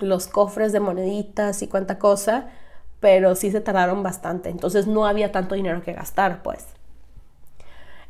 los 0.00 0.28
cofres 0.28 0.72
de 0.72 0.80
moneditas 0.80 1.62
y 1.62 1.66
cuánta 1.66 1.98
cosa, 1.98 2.48
pero 3.00 3.34
sí 3.34 3.50
se 3.50 3.60
tardaron 3.60 4.02
bastante. 4.02 4.50
Entonces 4.50 4.86
no 4.86 5.06
había 5.06 5.32
tanto 5.32 5.54
dinero 5.54 5.82
que 5.82 5.94
gastar, 5.94 6.42
pues. 6.42 6.66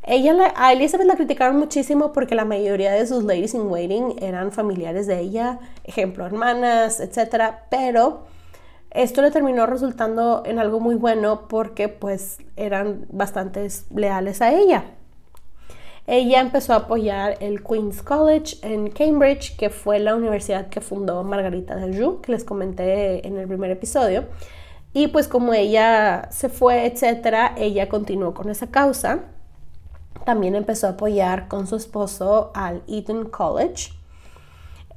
Ella 0.03 0.55
a 0.57 0.73
Elizabeth 0.73 1.07
la 1.07 1.17
criticaron 1.17 1.59
muchísimo 1.59 2.13
porque 2.13 2.35
la 2.35 2.45
mayoría 2.45 2.93
de 2.93 3.07
sus 3.07 3.25
ladies 3.25 3.55
in 3.55 3.69
waiting 3.69 4.17
eran 4.21 4.53
familiares 4.53 5.07
de 5.07 5.21
ella, 5.21 5.61
ejemplo, 5.85 6.25
hermanas, 6.25 6.99
etc. 7.01 7.57
Pero 7.71 8.23
esto 8.91 9.23
le 9.23 9.31
terminó 9.31 9.67
resultando 9.67 10.43
en 10.47 10.59
algo 10.59 10.81
muy 10.81 10.95
bueno 10.95 11.47
porque 11.47 11.89
pues 11.89 12.39
eran 12.57 13.07
bastante 13.11 13.69
leales 13.95 14.41
a 14.41 14.53
ella. 14.53 14.98
Ella 16.11 16.41
empezó 16.41 16.73
a 16.73 16.77
apoyar 16.77 17.37
el 17.41 17.63
Queen's 17.63 18.03
College 18.03 18.57
en 18.63 18.91
Cambridge, 18.91 19.57
que 19.57 19.71
fue 19.71 19.99
la 19.99 20.17
universidad 20.17 20.69
que 20.69 20.81
fundó 20.81 21.23
Margarita 21.23 21.77
de 21.77 21.97
Joux, 21.97 22.21
que 22.23 22.33
les 22.33 22.45
comenté 22.45 23.27
en 23.27 23.37
el 23.37 23.47
primer 23.47 23.71
episodio. 23.71 24.25
Y 24.95 25.09
pues 25.09 25.29
como 25.29 25.53
ella 25.53 26.29
se 26.33 26.49
fue, 26.49 26.87
etcétera, 26.87 27.55
ella 27.59 27.89
continuó 27.89 28.33
con 28.33 28.49
esa 28.49 28.69
causa. 28.69 29.21
También 30.25 30.55
empezó 30.55 30.87
a 30.87 30.91
apoyar 30.91 31.47
con 31.47 31.67
su 31.67 31.77
esposo 31.77 32.53
al 32.55 32.83
Eton 32.89 33.29
College 33.29 33.99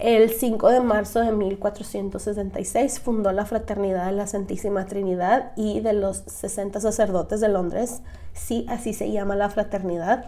el 0.01 0.31
5 0.31 0.69
de 0.69 0.79
marzo 0.79 1.19
de 1.19 1.31
1466 1.31 2.99
fundó 2.99 3.31
la 3.31 3.45
Fraternidad 3.45 4.07
de 4.07 4.13
la 4.13 4.25
Santísima 4.25 4.87
Trinidad 4.87 5.51
y 5.55 5.79
de 5.81 5.93
los 5.93 6.23
60 6.25 6.79
sacerdotes 6.79 7.39
de 7.39 7.49
Londres. 7.49 8.01
Sí, 8.33 8.65
así 8.67 8.93
se 8.93 9.11
llama 9.11 9.35
la 9.35 9.51
fraternidad. 9.51 10.25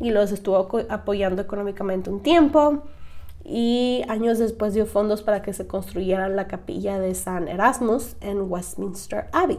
Y 0.00 0.10
los 0.10 0.32
estuvo 0.32 0.68
apoyando 0.88 1.42
económicamente 1.42 2.10
un 2.10 2.22
tiempo. 2.22 2.84
Y 3.44 4.02
años 4.08 4.38
después 4.38 4.74
dio 4.74 4.86
fondos 4.86 5.22
para 5.22 5.42
que 5.42 5.52
se 5.52 5.66
construyera 5.66 6.28
la 6.28 6.46
capilla 6.46 6.98
de 6.98 7.14
San 7.14 7.48
Erasmus 7.48 8.16
en 8.20 8.50
Westminster 8.50 9.28
Abbey. 9.32 9.58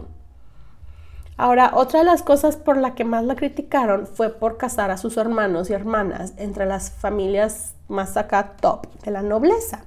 Ahora, 1.37 1.71
otra 1.73 1.99
de 1.99 2.05
las 2.05 2.21
cosas 2.21 2.57
por 2.57 2.75
la 2.75 2.95
que 2.95 3.05
más 3.05 3.23
la 3.23 3.37
criticaron 3.37 4.07
fue 4.07 4.29
por 4.29 4.57
casar 4.57 4.91
a 4.91 4.97
sus 4.97 5.15
hermanos 5.15 5.69
y 5.69 5.73
hermanas 5.73 6.33
entre 6.35 6.65
las 6.65 6.91
familias 6.91 7.75
más 7.87 8.17
acá 8.17 8.57
top 8.59 8.87
de 9.05 9.11
la 9.11 9.21
nobleza. 9.21 9.85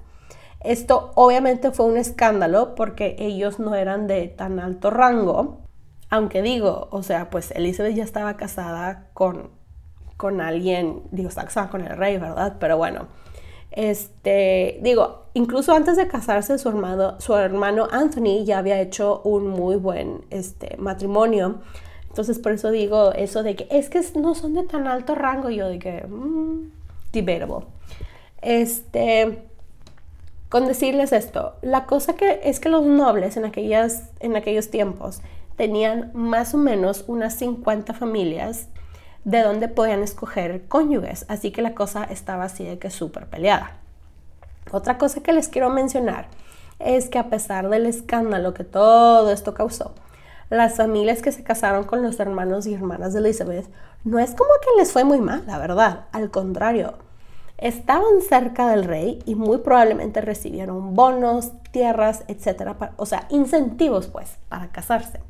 Esto 0.60 1.12
obviamente 1.14 1.70
fue 1.70 1.86
un 1.86 1.98
escándalo 1.98 2.74
porque 2.74 3.16
ellos 3.18 3.58
no 3.58 3.74
eran 3.74 4.06
de 4.06 4.28
tan 4.28 4.60
alto 4.60 4.88
rango, 4.90 5.58
aunque 6.08 6.40
digo, 6.40 6.88
o 6.90 7.02
sea, 7.02 7.28
pues 7.28 7.50
Elizabeth 7.50 7.96
ya 7.96 8.04
estaba 8.04 8.38
casada 8.38 9.08
con, 9.12 9.50
con 10.22 10.40
alguien, 10.40 11.02
digo, 11.10 11.30
estaba 11.30 11.46
casada 11.46 11.68
con 11.68 11.80
el 11.80 11.96
rey, 11.96 12.16
¿verdad? 12.16 12.54
Pero 12.60 12.76
bueno, 12.76 13.08
este, 13.72 14.78
digo, 14.80 15.24
incluso 15.34 15.74
antes 15.74 15.96
de 15.96 16.06
casarse, 16.06 16.58
su 16.58 16.68
hermano, 16.68 17.20
su 17.20 17.34
hermano 17.34 17.88
Anthony 17.90 18.44
ya 18.44 18.58
había 18.58 18.80
hecho 18.80 19.20
un 19.24 19.48
muy 19.48 19.74
buen 19.74 20.24
este, 20.30 20.76
matrimonio. 20.76 21.56
Entonces, 22.08 22.38
por 22.38 22.52
eso 22.52 22.70
digo 22.70 23.10
eso 23.14 23.42
de 23.42 23.56
que 23.56 23.66
es 23.72 23.90
que 23.90 24.00
no 24.14 24.36
son 24.36 24.54
de 24.54 24.62
tan 24.62 24.86
alto 24.86 25.16
rango. 25.16 25.50
Yo 25.50 25.66
de 25.66 25.80
que, 25.80 26.06
mm, 26.06 26.70
debatable. 27.12 27.66
Este, 28.42 29.42
con 30.48 30.68
decirles 30.68 31.12
esto, 31.12 31.56
la 31.62 31.86
cosa 31.86 32.14
que 32.14 32.42
es 32.44 32.60
que 32.60 32.68
los 32.68 32.84
nobles 32.84 33.36
en, 33.36 33.44
aquellas, 33.44 34.10
en 34.20 34.36
aquellos 34.36 34.70
tiempos 34.70 35.20
tenían 35.56 36.12
más 36.14 36.54
o 36.54 36.58
menos 36.58 37.06
unas 37.08 37.34
50 37.34 37.92
familias 37.92 38.68
de 39.24 39.42
donde 39.42 39.68
podían 39.68 40.02
escoger 40.02 40.66
cónyuges, 40.68 41.24
así 41.28 41.50
que 41.52 41.62
la 41.62 41.74
cosa 41.74 42.04
estaba 42.04 42.44
así 42.44 42.64
de 42.64 42.78
que 42.78 42.90
súper 42.90 43.26
peleada. 43.26 43.76
Otra 44.70 44.98
cosa 44.98 45.22
que 45.22 45.32
les 45.32 45.48
quiero 45.48 45.70
mencionar 45.70 46.28
es 46.78 47.08
que 47.08 47.18
a 47.18 47.30
pesar 47.30 47.68
del 47.68 47.86
escándalo 47.86 48.54
que 48.54 48.64
todo 48.64 49.30
esto 49.30 49.54
causó, 49.54 49.94
las 50.50 50.76
familias 50.76 51.22
que 51.22 51.32
se 51.32 51.42
casaron 51.42 51.84
con 51.84 52.02
los 52.02 52.20
hermanos 52.20 52.66
y 52.66 52.74
hermanas 52.74 53.12
de 53.12 53.20
Elizabeth 53.20 53.66
no 54.04 54.18
es 54.18 54.32
como 54.32 54.50
que 54.60 54.80
les 54.80 54.92
fue 54.92 55.04
muy 55.04 55.20
mal, 55.20 55.44
la 55.46 55.58
verdad, 55.58 56.06
al 56.12 56.30
contrario, 56.30 56.94
estaban 57.58 58.20
cerca 58.28 58.68
del 58.68 58.84
rey 58.84 59.22
y 59.24 59.36
muy 59.36 59.58
probablemente 59.58 60.20
recibieron 60.20 60.94
bonos, 60.94 61.52
tierras, 61.70 62.24
etcétera, 62.26 62.76
o 62.96 63.06
sea, 63.06 63.26
incentivos 63.30 64.08
pues 64.08 64.36
para 64.48 64.68
casarse. 64.72 65.20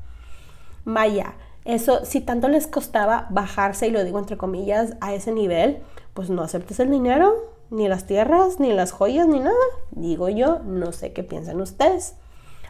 Vaya, 0.85 1.35
eso, 1.65 2.05
si 2.05 2.21
tanto 2.21 2.49
les 2.49 2.67
costaba 2.67 3.27
bajarse, 3.31 3.87
y 3.87 3.91
lo 3.91 4.03
digo 4.05 4.19
entre 4.19 4.37
comillas, 4.37 4.97
a 5.01 5.15
ese 5.15 5.33
nivel, 5.33 5.79
pues 6.15 6.29
no 6.29 6.43
aceptes 6.43 6.81
el 6.81 6.91
dinero, 6.91 7.35
ni 7.71 7.89
las 7.89 8.07
tierras, 8.07 8.61
ni 8.61 8.73
las 8.73 8.93
joyas, 8.93 9.27
ni 9.29 9.41
nada. 9.41 9.57
Digo 9.93 10.29
yo, 10.29 10.59
no 10.61 10.93
sé 10.93 11.13
qué 11.13 11.23
piensan 11.23 11.61
ustedes. 11.61 12.17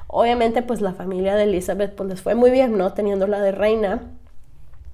Obviamente, 0.07 0.63
pues 0.63 0.81
la 0.81 0.93
familia 0.93 1.35
de 1.35 1.45
Elizabeth 1.45 1.95
pues 1.95 2.09
les 2.09 2.21
fue 2.21 2.35
muy 2.35 2.51
bien, 2.51 2.77
¿no? 2.77 2.93
Teniéndola 2.93 3.41
de 3.41 3.51
reina, 3.51 4.11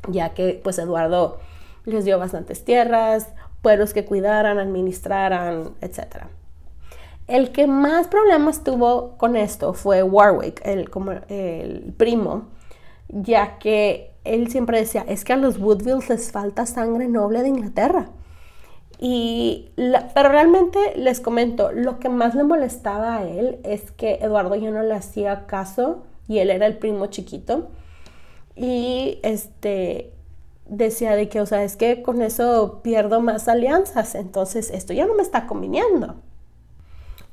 ya 0.09 0.31
que 0.31 0.61
pues 0.63 0.79
Eduardo 0.79 1.39
les 1.85 2.05
dio 2.05 2.19
bastantes 2.19 2.65
tierras, 2.65 3.29
pueblos 3.63 3.93
que 3.93 4.05
cuidaran, 4.05 4.59
administraran, 4.59 5.75
etc. 5.81 6.27
El 7.27 7.51
que 7.51 7.67
más 7.67 8.07
problemas 8.07 8.63
tuvo 8.63 9.17
con 9.19 9.37
esto 9.37 9.75
fue 9.75 10.03
Warwick, 10.03 10.65
el, 10.65 10.89
como 10.89 11.13
el 11.29 11.93
primo, 11.97 12.47
ya 13.09 13.59
que 13.59 14.13
él 14.25 14.51
siempre 14.51 14.79
decía, 14.79 15.05
es 15.09 15.25
que 15.25 15.33
a 15.33 15.37
los 15.37 15.59
Woodvilles 15.59 16.09
les 16.09 16.31
falta 16.31 16.67
sangre 16.67 17.09
noble 17.09 17.43
de 17.43 17.49
Inglaterra. 17.49 18.11
Y 19.01 19.71
pero 20.15 20.29
realmente 20.29 20.79
les 20.97 21.21
comento, 21.21 21.71
lo 21.73 22.01
que 22.01 22.09
más 22.09 22.35
le 22.35 22.43
molestaba 22.43 23.19
a 23.19 23.29
él 23.29 23.61
es 23.63 23.93
que 23.93 24.15
Eduardo 24.17 24.57
ya 24.57 24.71
no 24.71 24.83
le 24.83 24.95
hacía 24.95 25.47
caso 25.47 26.03
y 26.27 26.39
él 26.39 26.51
era 26.51 26.67
el 26.67 26.79
primo 26.79 27.07
chiquito. 27.07 27.69
Y 28.57 29.21
este 29.23 30.13
decía 30.67 31.17
de 31.17 31.29
que, 31.29 31.41
o 31.41 31.47
sea, 31.47 31.63
es 31.63 31.77
que 31.77 32.03
con 32.03 32.23
eso 32.23 32.81
pierdo 32.83 33.21
más 33.21 33.49
alianzas, 33.49 34.15
entonces 34.15 34.71
esto 34.71 34.93
ya 34.93 35.07
no 35.07 35.15
me 35.15 35.23
está 35.23 35.47
conviniendo. 35.47 36.17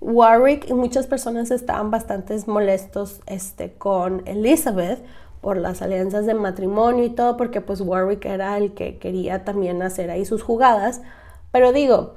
Warwick 0.01 0.69
y 0.69 0.73
muchas 0.73 1.07
personas 1.07 1.49
estaban 1.51 1.89
bastante 1.89 2.37
molestos 2.45 3.21
este, 3.25 3.73
con 3.73 4.21
Elizabeth 4.27 5.03
por 5.45 5.57
las 5.57 5.83
alianzas 5.83 6.25
de 6.25 6.33
matrimonio 6.33 7.03
y 7.03 7.11
todo, 7.11 7.37
porque 7.37 7.61
pues 7.61 7.79
Warwick 7.79 8.25
era 8.25 8.57
el 8.57 8.73
que 8.73 8.97
quería 8.97 9.45
también 9.45 9.83
hacer 9.83 10.09
ahí 10.09 10.25
sus 10.25 10.41
jugadas. 10.41 11.03
Pero 11.51 11.71
digo, 11.71 12.15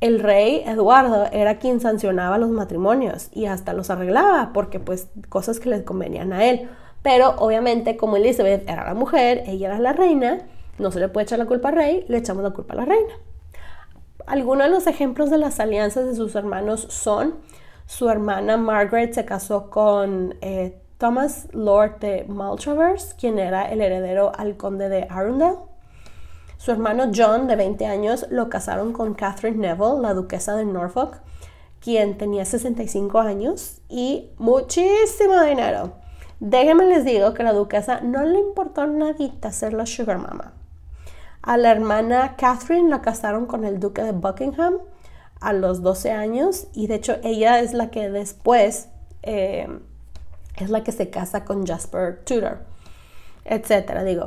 el 0.00 0.20
rey 0.20 0.62
Eduardo 0.64 1.26
era 1.32 1.58
quien 1.58 1.80
sancionaba 1.80 2.38
los 2.38 2.50
matrimonios 2.50 3.30
y 3.32 3.46
hasta 3.46 3.72
los 3.72 3.90
arreglaba, 3.90 4.52
porque 4.54 4.78
pues 4.78 5.08
cosas 5.28 5.58
que 5.58 5.70
les 5.70 5.82
convenían 5.82 6.32
a 6.32 6.44
él. 6.44 6.68
Pero 7.02 7.34
obviamente 7.38 7.96
como 7.96 8.16
Elizabeth 8.16 8.68
era 8.68 8.84
la 8.84 8.94
mujer, 8.94 9.42
ella 9.48 9.70
era 9.70 9.80
la 9.80 9.92
reina, 9.92 10.46
no 10.78 10.92
se 10.92 11.00
le 11.00 11.08
puede 11.08 11.24
echar 11.24 11.40
la 11.40 11.46
culpa 11.46 11.70
al 11.70 11.74
rey, 11.74 12.04
le 12.06 12.18
echamos 12.18 12.44
la 12.44 12.50
culpa 12.50 12.74
a 12.74 12.76
la 12.76 12.84
reina. 12.84 13.12
Algunos 14.24 14.68
de 14.68 14.70
los 14.72 14.86
ejemplos 14.86 15.30
de 15.30 15.38
las 15.38 15.58
alianzas 15.58 16.06
de 16.06 16.14
sus 16.14 16.36
hermanos 16.36 16.86
son 16.90 17.38
su 17.86 18.08
hermana 18.08 18.56
Margaret 18.56 19.14
se 19.14 19.24
casó 19.24 19.68
con 19.68 20.36
eh, 20.42 20.80
Thomas 20.98 21.46
Lord 21.52 22.00
de 22.00 22.24
Maltravers, 22.28 23.14
quien 23.14 23.38
era 23.38 23.70
el 23.70 23.80
heredero 23.80 24.32
al 24.36 24.56
conde 24.56 24.88
de 24.88 25.06
Arundel. 25.08 25.54
Su 26.56 26.72
hermano 26.72 27.12
John, 27.14 27.46
de 27.46 27.54
20 27.54 27.86
años, 27.86 28.26
lo 28.30 28.50
casaron 28.50 28.92
con 28.92 29.14
Catherine 29.14 29.58
Neville, 29.58 30.00
la 30.00 30.12
duquesa 30.12 30.56
de 30.56 30.64
Norfolk, 30.64 31.20
quien 31.80 32.18
tenía 32.18 32.44
65 32.44 33.20
años 33.20 33.80
y 33.88 34.30
muchísimo 34.38 35.40
dinero. 35.42 35.92
Déjenme 36.40 36.86
les 36.86 37.04
digo 37.04 37.32
que 37.32 37.44
la 37.44 37.52
duquesa 37.52 38.00
no 38.00 38.24
le 38.24 38.40
importó 38.40 38.86
nadita 38.88 39.52
ser 39.52 39.74
la 39.74 39.86
sugar 39.86 40.18
mama. 40.18 40.52
A 41.42 41.56
la 41.56 41.70
hermana 41.70 42.34
Catherine 42.36 42.90
la 42.90 43.02
casaron 43.02 43.46
con 43.46 43.64
el 43.64 43.78
duque 43.78 44.02
de 44.02 44.12
Buckingham 44.12 44.78
a 45.40 45.52
los 45.52 45.82
12 45.82 46.10
años 46.10 46.66
y 46.74 46.88
de 46.88 46.96
hecho 46.96 47.16
ella 47.22 47.60
es 47.60 47.72
la 47.72 47.90
que 47.90 48.10
después 48.10 48.88
eh, 49.22 49.68
es 50.64 50.70
la 50.70 50.84
que 50.84 50.92
se 50.92 51.10
casa 51.10 51.44
con 51.44 51.66
Jasper 51.66 52.24
Tudor, 52.24 52.58
etcétera. 53.44 54.04
Digo, 54.04 54.26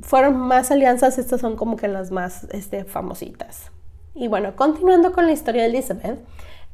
fueron 0.00 0.36
más 0.36 0.70
alianzas, 0.70 1.18
estas 1.18 1.40
son 1.40 1.56
como 1.56 1.76
que 1.76 1.88
las 1.88 2.10
más 2.10 2.44
este, 2.50 2.84
famositas. 2.84 3.70
Y 4.14 4.28
bueno, 4.28 4.56
continuando 4.56 5.12
con 5.12 5.26
la 5.26 5.32
historia 5.32 5.62
de 5.62 5.68
Elizabeth, 5.68 6.18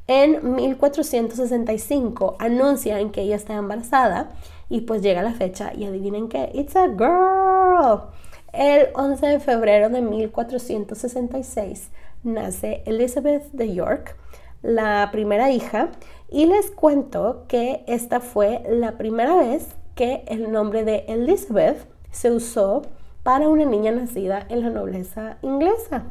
en 0.07 0.55
1465 0.55 2.37
anuncian 2.39 3.11
que 3.11 3.23
ella 3.23 3.37
está 3.37 3.55
embarazada 3.55 4.31
y 4.69 4.81
pues 4.83 5.03
llega 5.03 5.23
la 5.23 5.33
fecha 5.33 5.73
y 5.75 5.85
adivinen 5.85 6.29
qué, 6.29 6.51
it's 6.55 6.75
a 6.77 6.89
girl. 6.89 8.11
El 8.53 8.89
11 8.95 9.27
de 9.27 9.41
febrero 9.41 9.91
de 9.91 10.01
1466 10.01 11.91
nace 12.23 12.83
Elizabeth 12.87 13.51
de 13.53 13.75
York, 13.75 14.17
la 14.63 15.11
primera 15.13 15.51
hija, 15.51 15.91
y 16.31 16.47
les 16.47 16.71
cuento 16.71 17.45
que 17.49 17.85
esta 17.87 18.21
fue 18.21 18.63
la 18.69 18.93
primera 18.93 19.35
vez 19.37 19.69
que 19.95 20.25
el 20.29 20.53
nombre 20.53 20.85
de 20.85 21.05
Elizabeth 21.09 21.87
se 22.11 22.31
usó 22.31 22.83
para 23.23 23.49
una 23.49 23.65
niña 23.65 23.93
nacida 23.93 24.47
en 24.49 24.63
la 24.63 24.71
nobleza 24.71 25.39
inglesa. 25.43 26.05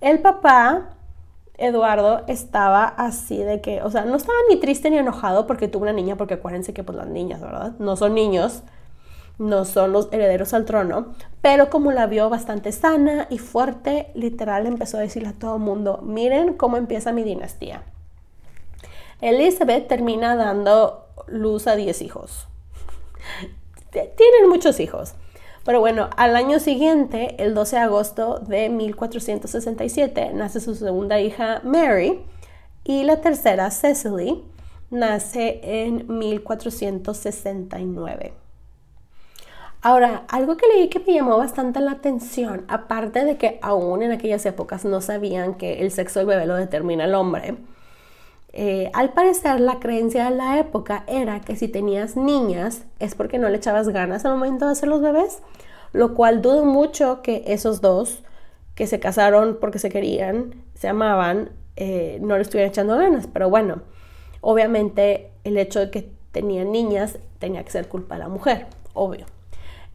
El 0.00 0.20
papá, 0.20 0.90
Eduardo, 1.58 2.22
estaba 2.26 2.84
así 2.84 3.38
de 3.38 3.60
que, 3.60 3.82
o 3.82 3.90
sea, 3.90 4.04
no 4.04 4.16
estaba 4.16 4.38
ni 4.48 4.56
triste 4.56 4.90
ni 4.90 4.98
enojado 4.98 5.46
porque 5.46 5.68
tuvo 5.68 5.82
una 5.82 5.92
niña, 5.92 6.16
porque 6.16 6.34
acuérdense 6.34 6.72
que 6.72 6.84
pues 6.84 6.96
las 6.96 7.08
niñas, 7.08 7.40
¿verdad? 7.40 7.72
No 7.78 7.96
son 7.96 8.14
niños, 8.14 8.62
no 9.38 9.64
son 9.64 9.92
los 9.92 10.08
herederos 10.12 10.54
al 10.54 10.64
trono, 10.64 11.14
pero 11.40 11.70
como 11.70 11.92
la 11.92 12.06
vio 12.06 12.28
bastante 12.30 12.72
sana 12.72 13.26
y 13.30 13.38
fuerte, 13.38 14.10
literal 14.14 14.66
empezó 14.66 14.98
a 14.98 15.00
decirle 15.00 15.30
a 15.30 15.38
todo 15.38 15.56
el 15.56 15.62
mundo, 15.62 16.00
miren 16.02 16.54
cómo 16.54 16.76
empieza 16.76 17.12
mi 17.12 17.24
dinastía. 17.24 17.82
Elizabeth 19.20 19.88
termina 19.88 20.36
dando 20.36 21.06
luz 21.26 21.66
a 21.66 21.76
10 21.76 22.00
hijos. 22.02 22.46
Tienen 23.90 24.48
muchos 24.48 24.80
hijos. 24.80 25.14
Pero 25.64 25.80
bueno, 25.80 26.08
al 26.16 26.36
año 26.36 26.58
siguiente, 26.58 27.36
el 27.38 27.54
12 27.54 27.76
de 27.76 27.82
agosto 27.82 28.38
de 28.38 28.70
1467, 28.70 30.30
nace 30.32 30.60
su 30.60 30.74
segunda 30.74 31.20
hija 31.20 31.60
Mary 31.64 32.24
y 32.82 33.04
la 33.04 33.20
tercera 33.20 33.70
Cecily 33.70 34.42
nace 34.90 35.60
en 35.62 36.18
1469. 36.18 38.32
Ahora, 39.82 40.24
algo 40.28 40.56
que 40.56 40.66
leí 40.68 40.88
que 40.88 40.98
me 40.98 41.14
llamó 41.14 41.38
bastante 41.38 41.80
la 41.80 41.92
atención, 41.92 42.66
aparte 42.68 43.24
de 43.24 43.38
que 43.38 43.58
aún 43.62 44.02
en 44.02 44.12
aquellas 44.12 44.44
épocas 44.44 44.84
no 44.84 45.00
sabían 45.00 45.54
que 45.54 45.80
el 45.80 45.90
sexo 45.90 46.18
del 46.18 46.26
bebé 46.26 46.44
lo 46.44 46.56
determina 46.56 47.04
el 47.04 47.14
hombre, 47.14 47.56
eh, 48.52 48.90
al 48.94 49.12
parecer 49.12 49.60
la 49.60 49.78
creencia 49.78 50.24
de 50.24 50.36
la 50.36 50.58
época 50.58 51.04
era 51.06 51.40
que 51.40 51.54
si 51.54 51.68
tenías 51.68 52.16
niñas 52.16 52.84
es 52.98 53.14
porque 53.14 53.38
no 53.38 53.48
le 53.48 53.56
echabas 53.56 53.88
ganas 53.88 54.24
al 54.24 54.32
momento 54.32 54.66
de 54.66 54.72
hacer 54.72 54.88
los 54.88 55.00
bebés, 55.00 55.40
lo 55.92 56.14
cual 56.14 56.42
dudo 56.42 56.64
mucho 56.64 57.22
que 57.22 57.44
esos 57.46 57.80
dos 57.80 58.22
que 58.74 58.86
se 58.86 58.98
casaron 58.98 59.58
porque 59.60 59.78
se 59.78 59.90
querían, 59.90 60.54
se 60.74 60.88
amaban, 60.88 61.50
eh, 61.76 62.18
no 62.22 62.36
le 62.36 62.42
estuvieran 62.42 62.70
echando 62.70 62.96
ganas, 62.96 63.28
pero 63.32 63.48
bueno, 63.50 63.82
obviamente 64.40 65.30
el 65.44 65.56
hecho 65.56 65.80
de 65.80 65.90
que 65.90 66.12
tenían 66.32 66.72
niñas 66.72 67.18
tenía 67.38 67.64
que 67.64 67.70
ser 67.70 67.88
culpa 67.88 68.16
de 68.16 68.20
la 68.20 68.28
mujer, 68.28 68.66
obvio. 68.94 69.26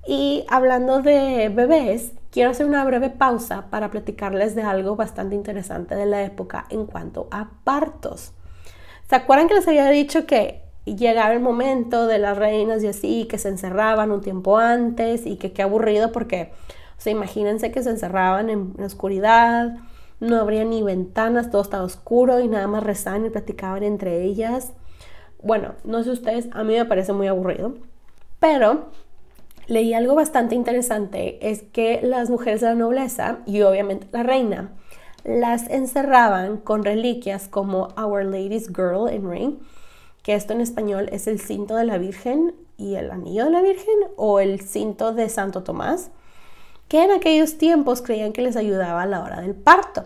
Y 0.07 0.45
hablando 0.49 1.01
de 1.01 1.49
bebés, 1.49 2.11
quiero 2.31 2.51
hacer 2.51 2.67
una 2.67 2.85
breve 2.85 3.09
pausa 3.09 3.65
para 3.69 3.89
platicarles 3.89 4.55
de 4.55 4.61
algo 4.61 4.95
bastante 4.95 5.35
interesante 5.35 5.95
de 5.95 6.05
la 6.05 6.23
época 6.23 6.67
en 6.69 6.85
cuanto 6.85 7.27
a 7.31 7.49
partos. 7.63 8.33
¿Se 9.09 9.15
acuerdan 9.15 9.47
que 9.47 9.53
les 9.53 9.67
había 9.67 9.89
dicho 9.89 10.25
que 10.25 10.63
llegaba 10.85 11.33
el 11.33 11.39
momento 11.39 12.07
de 12.07 12.19
las 12.19 12.37
reinas 12.37 12.83
y 12.83 12.87
así, 12.87 13.25
que 13.25 13.37
se 13.37 13.49
encerraban 13.49 14.11
un 14.11 14.21
tiempo 14.21 14.57
antes 14.57 15.25
y 15.25 15.37
que 15.37 15.51
qué 15.51 15.63
aburrido 15.63 16.11
porque, 16.11 16.51
o 16.97 17.01
sea, 17.01 17.11
imagínense 17.11 17.71
que 17.71 17.83
se 17.83 17.89
encerraban 17.89 18.49
en, 18.49 18.73
la 18.77 18.85
oscuridad, 18.85 19.77
no 20.19 20.37
habría 20.37 20.63
ni 20.63 20.81
ventanas, 20.81 21.49
todo 21.51 21.61
estaba 21.61 21.83
oscuro 21.83 22.39
y 22.39 22.47
nada 22.47 22.67
más 22.67 22.83
rezaban 22.83 23.25
y 23.25 23.29
platicaban 23.29 23.83
entre 23.83 24.23
ellas. 24.23 24.73
Bueno, 25.43 25.73
no 25.83 26.03
sé 26.03 26.11
ustedes, 26.11 26.47
a 26.53 26.63
mí 26.63 26.73
me 26.73 26.85
parece 26.85 27.13
muy 27.13 27.27
aburrido, 27.27 27.75
pero 28.39 28.87
leí 29.67 29.93
algo 29.93 30.15
bastante 30.15 30.55
interesante, 30.55 31.37
es 31.47 31.61
que 31.61 31.99
las 32.01 32.29
mujeres 32.29 32.61
de 32.61 32.67
la 32.67 32.75
nobleza 32.75 33.39
y 33.45 33.61
obviamente 33.61 34.07
la 34.11 34.23
reina 34.23 34.71
las 35.25 35.69
encerraban 35.69 36.57
con 36.57 36.83
reliquias 36.83 37.47
como 37.47 37.89
Our 37.97 38.23
Lady's 38.23 38.67
Girl 38.67 39.11
in 39.11 39.29
Ring, 39.29 39.55
que 40.23 40.35
esto 40.35 40.53
en 40.53 40.61
español 40.61 41.09
es 41.11 41.27
el 41.27 41.39
cinto 41.39 41.75
de 41.75 41.83
la 41.83 41.97
Virgen 41.97 42.55
y 42.77 42.95
el 42.95 43.11
anillo 43.11 43.45
de 43.45 43.51
la 43.51 43.61
Virgen 43.61 43.95
o 44.15 44.39
el 44.39 44.61
cinto 44.61 45.13
de 45.13 45.29
Santo 45.29 45.63
Tomás, 45.63 46.11
que 46.87 47.03
en 47.03 47.11
aquellos 47.11 47.57
tiempos 47.57 48.01
creían 48.01 48.33
que 48.33 48.43
les 48.43 48.55
ayudaba 48.55 49.01
a 49.01 49.07
la 49.07 49.23
hora 49.23 49.41
del 49.41 49.55
parto. 49.55 50.05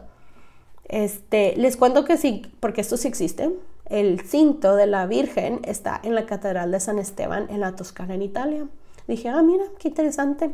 Este, 0.86 1.56
les 1.58 1.78
cuento 1.78 2.06
que 2.06 2.18
sí, 2.18 2.42
porque 2.60 2.82
esto 2.82 2.98
sí 2.98 3.08
existe. 3.08 3.52
El 3.86 4.22
cinto 4.22 4.76
de 4.76 4.88
la 4.88 5.06
Virgen 5.06 5.60
está 5.64 6.00
en 6.04 6.16
la 6.16 6.26
Catedral 6.26 6.72
de 6.72 6.80
San 6.80 6.98
Esteban 6.98 7.48
en 7.50 7.60
la 7.60 7.76
Toscana, 7.76 8.14
en 8.16 8.22
Italia. 8.22 8.68
Dije, 9.08 9.30
ah, 9.30 9.42
mira, 9.42 9.66
qué 9.80 9.90
interesante. 9.90 10.52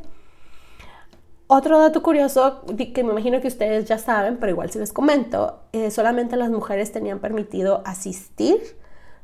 Otro 1.47 1.79
dato 1.79 2.01
curioso 2.01 2.63
que 2.75 3.03
me 3.03 3.11
imagino 3.11 3.39
que 3.39 3.47
ustedes 3.47 3.85
ya 3.85 3.99
saben, 3.99 4.37
pero 4.37 4.51
igual 4.51 4.71
si 4.71 4.79
les 4.79 4.91
comento, 4.91 5.59
eh, 5.73 5.91
solamente 5.91 6.37
las 6.37 6.49
mujeres 6.49 6.91
tenían 6.91 7.19
permitido 7.19 7.83
asistir, 7.85 8.59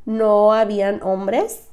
no 0.05 0.53
habían 0.53 1.01
hombres. 1.01 1.69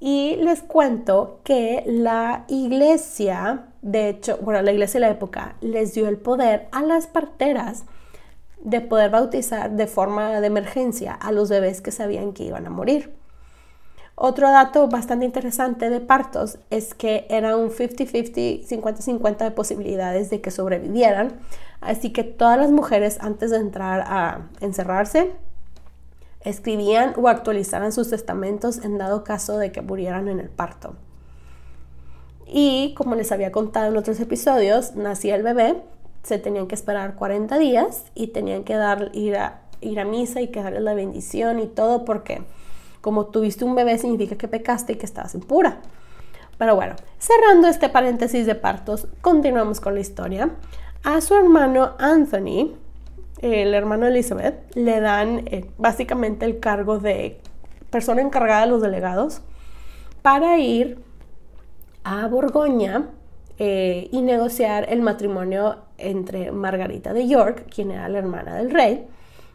Y 0.00 0.36
les 0.36 0.62
cuento 0.62 1.40
que 1.44 1.84
la 1.86 2.44
iglesia, 2.48 3.68
de 3.80 4.08
hecho, 4.08 4.38
bueno, 4.42 4.60
la 4.60 4.72
iglesia 4.72 5.00
de 5.00 5.06
la 5.06 5.12
época 5.12 5.54
les 5.60 5.94
dio 5.94 6.08
el 6.08 6.18
poder 6.18 6.68
a 6.72 6.82
las 6.82 7.06
parteras 7.06 7.84
de 8.58 8.80
poder 8.80 9.10
bautizar 9.10 9.70
de 9.70 9.86
forma 9.86 10.40
de 10.40 10.46
emergencia 10.48 11.12
a 11.14 11.30
los 11.30 11.48
bebés 11.48 11.80
que 11.80 11.92
sabían 11.92 12.32
que 12.32 12.42
iban 12.42 12.66
a 12.66 12.70
morir. 12.70 13.14
Otro 14.16 14.50
dato 14.50 14.88
bastante 14.88 15.26
interesante 15.26 15.90
de 15.90 16.00
partos 16.00 16.58
es 16.70 16.94
que 16.94 17.26
era 17.28 17.56
un 17.56 17.70
50-50, 17.70 18.66
50-50 18.66 19.36
de 19.36 19.50
posibilidades 19.50 20.30
de 20.30 20.40
que 20.40 20.50
sobrevivieran. 20.50 21.38
Así 21.82 22.12
que 22.12 22.24
todas 22.24 22.58
las 22.58 22.70
mujeres 22.70 23.18
antes 23.20 23.50
de 23.50 23.58
entrar 23.58 24.00
a 24.06 24.48
encerrarse 24.60 25.32
escribían 26.40 27.12
o 27.16 27.28
actualizaran 27.28 27.92
sus 27.92 28.08
testamentos 28.08 28.84
en 28.84 28.98
dado 28.98 29.22
caso 29.22 29.58
de 29.58 29.70
que 29.70 29.82
murieran 29.82 30.28
en 30.28 30.40
el 30.40 30.48
parto. 30.48 30.94
Y 32.46 32.94
como 32.96 33.16
les 33.16 33.32
había 33.32 33.52
contado 33.52 33.90
en 33.90 33.96
otros 33.96 34.20
episodios, 34.20 34.94
nacía 34.94 35.34
el 35.34 35.42
bebé, 35.42 35.82
se 36.22 36.38
tenían 36.38 36.68
que 36.68 36.74
esperar 36.74 37.16
40 37.16 37.58
días 37.58 38.04
y 38.14 38.28
tenían 38.28 38.64
que 38.64 38.74
dar, 38.74 39.10
ir, 39.12 39.36
a, 39.36 39.60
misa 40.06 40.40
y 40.40 40.48
que 40.48 40.62
darle 40.62 40.80
la 40.80 40.94
bendición 40.94 41.58
y 41.58 41.66
todo 41.66 42.04
porque 42.04 42.42
como 43.06 43.26
tuviste 43.26 43.64
un 43.64 43.76
bebé 43.76 43.98
significa 43.98 44.34
que 44.34 44.48
pecaste 44.48 44.94
y 44.94 44.96
que 44.96 45.06
estabas 45.06 45.36
impura. 45.36 45.78
Pero 46.58 46.74
bueno, 46.74 46.96
cerrando 47.20 47.68
este 47.68 47.88
paréntesis 47.88 48.46
de 48.46 48.56
partos, 48.56 49.06
continuamos 49.20 49.78
con 49.78 49.94
la 49.94 50.00
historia. 50.00 50.50
A 51.04 51.20
su 51.20 51.36
hermano 51.36 51.92
Anthony, 52.00 52.72
el 53.42 53.74
hermano 53.74 54.08
Elizabeth, 54.08 54.74
le 54.74 54.98
dan 54.98 55.44
eh, 55.46 55.70
básicamente 55.78 56.46
el 56.46 56.58
cargo 56.58 56.98
de 56.98 57.40
persona 57.90 58.22
encargada 58.22 58.62
de 58.62 58.70
los 58.72 58.82
delegados 58.82 59.40
para 60.22 60.58
ir 60.58 60.98
a 62.02 62.26
Borgoña 62.26 63.06
eh, 63.56 64.08
y 64.10 64.20
negociar 64.20 64.86
el 64.88 65.00
matrimonio 65.00 65.76
entre 65.96 66.50
Margarita 66.50 67.12
de 67.12 67.28
York, 67.28 67.66
quien 67.72 67.92
era 67.92 68.08
la 68.08 68.18
hermana 68.18 68.56
del 68.56 68.72
rey, 68.72 69.06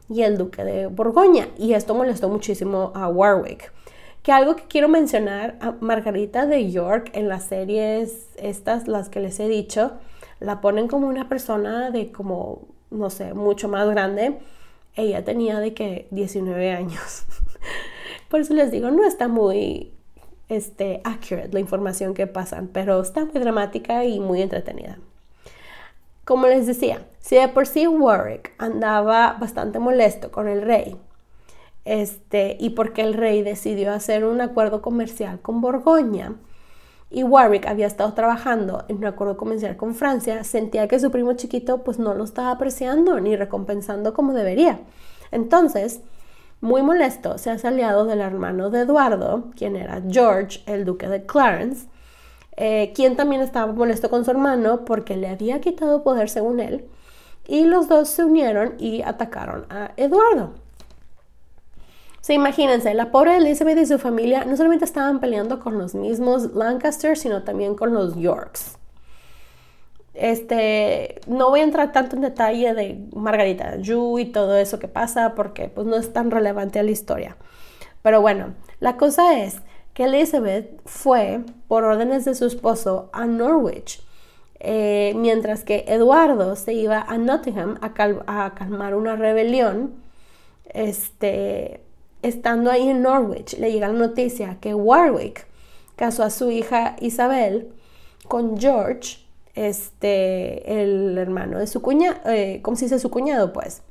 y 0.09 0.23
el 0.23 0.37
duque 0.37 0.63
de 0.63 0.87
Borgoña. 0.87 1.47
Y 1.57 1.73
esto 1.73 1.95
molestó 1.95 2.29
muchísimo 2.29 2.91
a 2.95 3.07
Warwick. 3.07 3.71
Que 4.23 4.31
algo 4.31 4.55
que 4.55 4.63
quiero 4.63 4.87
mencionar, 4.87 5.57
a 5.61 5.75
Margarita 5.79 6.45
de 6.45 6.71
York 6.71 7.09
en 7.13 7.27
las 7.27 7.45
series 7.45 8.29
estas, 8.37 8.87
las 8.87 9.09
que 9.09 9.19
les 9.19 9.39
he 9.39 9.47
dicho, 9.47 9.93
la 10.39 10.61
ponen 10.61 10.87
como 10.87 11.07
una 11.07 11.27
persona 11.27 11.89
de 11.89 12.11
como, 12.11 12.67
no 12.91 13.09
sé, 13.09 13.33
mucho 13.33 13.67
más 13.67 13.89
grande. 13.89 14.39
Ella 14.95 15.23
tenía 15.23 15.59
de 15.59 15.73
que 15.73 16.07
19 16.11 16.71
años. 16.71 17.25
Por 18.29 18.41
eso 18.41 18.53
les 18.53 18.71
digo, 18.71 18.91
no 18.91 19.05
está 19.05 19.27
muy 19.27 19.93
este, 20.49 21.01
accurate 21.03 21.49
la 21.53 21.59
información 21.59 22.13
que 22.13 22.27
pasan, 22.27 22.67
pero 22.67 23.01
está 23.01 23.25
muy 23.25 23.39
dramática 23.39 24.05
y 24.05 24.19
muy 24.19 24.41
entretenida. 24.41 24.99
Como 26.31 26.47
les 26.47 26.65
decía, 26.65 27.05
si 27.19 27.35
de 27.35 27.49
por 27.49 27.67
sí 27.67 27.85
Warwick 27.87 28.53
andaba 28.57 29.35
bastante 29.37 29.79
molesto 29.79 30.31
con 30.31 30.47
el 30.47 30.61
rey, 30.61 30.95
este, 31.83 32.55
y 32.57 32.69
porque 32.69 33.01
el 33.01 33.15
rey 33.15 33.41
decidió 33.41 33.91
hacer 33.91 34.23
un 34.23 34.39
acuerdo 34.39 34.81
comercial 34.81 35.41
con 35.41 35.59
Borgoña, 35.59 36.35
y 37.09 37.23
Warwick 37.23 37.67
había 37.67 37.85
estado 37.85 38.13
trabajando 38.13 38.85
en 38.87 38.99
un 38.99 39.07
acuerdo 39.07 39.35
comercial 39.35 39.75
con 39.75 39.93
Francia, 39.93 40.45
sentía 40.45 40.87
que 40.87 41.01
su 41.01 41.11
primo 41.11 41.33
chiquito 41.33 41.83
pues 41.83 41.99
no 41.99 42.13
lo 42.13 42.23
estaba 42.23 42.51
apreciando 42.51 43.19
ni 43.19 43.35
recompensando 43.35 44.13
como 44.13 44.31
debería. 44.31 44.79
Entonces, 45.31 45.99
muy 46.61 46.81
molesto, 46.81 47.39
se 47.39 47.51
hace 47.51 47.67
aliado 47.67 48.05
del 48.05 48.21
hermano 48.21 48.69
de 48.69 48.83
Eduardo, 48.83 49.51
quien 49.57 49.75
era 49.75 50.01
George, 50.09 50.63
el 50.65 50.85
duque 50.85 51.09
de 51.09 51.25
Clarence, 51.25 51.87
eh, 52.63 52.93
quien 52.93 53.15
también 53.15 53.41
estaba 53.41 53.73
molesto 53.73 54.11
con 54.11 54.23
su 54.23 54.29
hermano 54.29 54.85
porque 54.85 55.17
le 55.17 55.27
había 55.29 55.59
quitado 55.61 56.03
poder 56.03 56.29
según 56.29 56.59
él, 56.59 56.85
y 57.47 57.65
los 57.65 57.87
dos 57.87 58.07
se 58.07 58.23
unieron 58.23 58.75
y 58.77 59.01
atacaron 59.01 59.65
a 59.71 59.93
Eduardo. 59.97 60.53
Se 62.21 62.35
imagínense, 62.35 62.93
la 62.93 63.09
pobre 63.09 63.37
Elizabeth 63.37 63.79
y 63.79 63.87
su 63.87 63.97
familia 63.97 64.45
no 64.45 64.55
solamente 64.55 64.85
estaban 64.85 65.19
peleando 65.19 65.59
con 65.59 65.79
los 65.79 65.95
mismos 65.95 66.53
Lancaster, 66.53 67.17
sino 67.17 67.41
también 67.41 67.73
con 67.73 67.95
los 67.95 68.15
Yorks. 68.15 68.77
Este, 70.13 71.19
no 71.25 71.49
voy 71.49 71.61
a 71.61 71.63
entrar 71.63 71.91
tanto 71.91 72.15
en 72.15 72.21
detalle 72.21 72.75
de 72.75 73.07
Margarita 73.15 73.77
Yu 73.77 74.19
y 74.19 74.25
todo 74.25 74.55
eso 74.55 74.77
que 74.77 74.87
pasa 74.87 75.33
porque 75.33 75.67
pues 75.67 75.87
no 75.87 75.95
es 75.95 76.13
tan 76.13 76.29
relevante 76.29 76.77
a 76.77 76.83
la 76.83 76.91
historia. 76.91 77.37
Pero 78.03 78.21
bueno, 78.21 78.53
la 78.79 78.97
cosa 78.97 79.39
es 79.39 79.61
Elizabeth 80.01 80.81
fue, 80.85 81.41
por 81.67 81.83
órdenes 81.83 82.25
de 82.25 82.35
su 82.35 82.45
esposo, 82.45 83.09
a 83.13 83.25
Norwich 83.25 84.01
Eh, 84.63 85.13
mientras 85.15 85.63
que 85.63 85.85
Eduardo 85.87 86.55
se 86.55 86.73
iba 86.73 87.01
a 87.01 87.17
Nottingham 87.17 87.79
a, 87.81 87.93
calmar 88.53 88.93
una 88.93 89.15
rebelión, 89.15 89.95
este, 90.69 91.81
estando 92.21 92.69
ahí 92.69 92.87
en 92.89 93.01
Norwich, 93.01 93.57
le 93.57 93.71
llega 93.71 93.87
la 93.87 93.93
noticia 93.93 94.57
que 94.61 94.75
Warwick 94.75 95.47
casó 95.95 96.23
a 96.23 96.29
su 96.29 96.51
hija 96.51 96.95
Isabel 96.99 97.73
con 98.27 98.59
George, 98.59 99.25
este, 99.55 100.81
el 100.83 101.17
hermano 101.17 101.57
de 101.57 101.65
su 101.65 101.81
cuñado, 101.81 102.17
eh, 102.25 102.59
¿cómo 102.61 102.77
se 102.77 102.85
dice 102.85 102.99
su 102.99 103.09
cuñado? 103.09 103.53
Pues. 103.53 103.81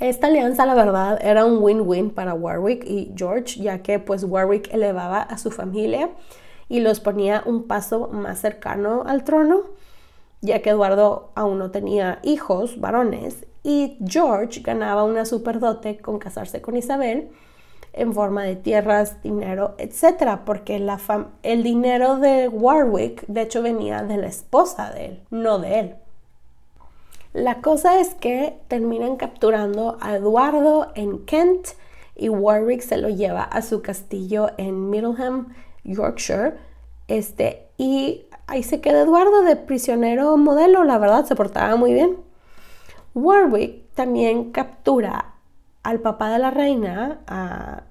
Esta 0.00 0.26
alianza, 0.26 0.66
la 0.66 0.74
verdad, 0.74 1.18
era 1.22 1.44
un 1.44 1.62
win-win 1.62 2.10
para 2.10 2.34
Warwick 2.34 2.84
y 2.84 3.12
George, 3.16 3.62
ya 3.62 3.82
que 3.82 3.98
pues 3.98 4.24
Warwick 4.24 4.72
elevaba 4.72 5.22
a 5.22 5.38
su 5.38 5.50
familia 5.50 6.10
y 6.68 6.80
los 6.80 7.00
ponía 7.00 7.42
un 7.46 7.64
paso 7.64 8.08
más 8.08 8.40
cercano 8.40 9.04
al 9.06 9.22
trono, 9.24 9.62
ya 10.40 10.60
que 10.62 10.70
Eduardo 10.70 11.30
aún 11.34 11.58
no 11.58 11.70
tenía 11.70 12.18
hijos 12.22 12.80
varones 12.80 13.46
y 13.62 13.98
George 14.06 14.60
ganaba 14.60 15.04
una 15.04 15.24
superdote 15.24 15.98
con 15.98 16.18
casarse 16.18 16.60
con 16.60 16.76
Isabel 16.76 17.30
en 17.94 18.12
forma 18.12 18.42
de 18.42 18.56
tierras, 18.56 19.22
dinero, 19.22 19.74
etc. 19.78 20.40
Porque 20.44 20.78
la 20.78 20.98
el 21.42 21.62
dinero 21.62 22.18
de 22.18 22.48
Warwick, 22.48 23.24
de 23.26 23.42
hecho, 23.42 23.62
venía 23.62 24.02
de 24.02 24.18
la 24.18 24.26
esposa 24.26 24.90
de 24.90 25.06
él, 25.06 25.22
no 25.30 25.58
de 25.58 25.78
él. 25.78 25.94
La 27.34 27.60
cosa 27.60 27.98
es 27.98 28.14
que 28.14 28.60
terminan 28.68 29.16
capturando 29.16 29.98
a 30.00 30.14
Eduardo 30.14 30.92
en 30.94 31.26
Kent 31.26 31.66
y 32.14 32.28
Warwick 32.28 32.80
se 32.80 32.96
lo 32.96 33.08
lleva 33.08 33.42
a 33.42 33.60
su 33.60 33.82
castillo 33.82 34.50
en 34.56 34.88
Middleham, 34.88 35.52
Yorkshire. 35.82 36.54
Este, 37.08 37.66
y 37.76 38.26
ahí 38.46 38.62
se 38.62 38.80
queda 38.80 39.02
Eduardo 39.02 39.42
de 39.42 39.56
prisionero 39.56 40.36
modelo, 40.36 40.84
la 40.84 40.96
verdad, 40.98 41.24
se 41.24 41.34
portaba 41.34 41.74
muy 41.74 41.92
bien. 41.92 42.18
Warwick 43.16 43.92
también 43.94 44.52
captura 44.52 45.34
al 45.82 45.98
papá 45.98 46.30
de 46.30 46.38
la 46.38 46.52
reina, 46.52 47.18
a 47.26 47.82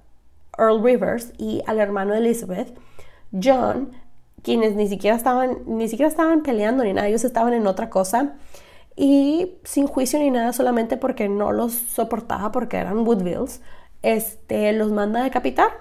Earl 0.58 0.82
Rivers, 0.82 1.34
y 1.38 1.62
al 1.68 1.82
hermano 1.82 2.14
de 2.14 2.20
Elizabeth, 2.20 2.74
John, 3.34 3.92
quienes 4.42 4.76
ni 4.76 4.88
siquiera 4.88 5.18
estaban, 5.18 5.58
ni 5.66 5.90
siquiera 5.90 6.08
estaban 6.08 6.44
peleando 6.44 6.86
ni 6.86 6.94
nada, 6.94 7.10
ellos 7.10 7.26
estaban 7.26 7.52
en 7.52 7.68
otra 7.68 7.90
cosa 7.90 8.36
y 8.96 9.56
sin 9.64 9.88
juicio 9.88 10.20
ni 10.20 10.30
nada, 10.30 10.54
solamente 10.54 10.98
porque 10.98 11.30
no 11.30 11.52
los 11.52 11.74
soportaba 11.74 12.52
porque 12.52 12.78
eran 12.78 13.08
Woodvilles, 13.08 13.62
este, 14.02 14.74
los 14.74 14.92
manda 14.92 15.22
a 15.22 15.24
decapitar 15.24 15.72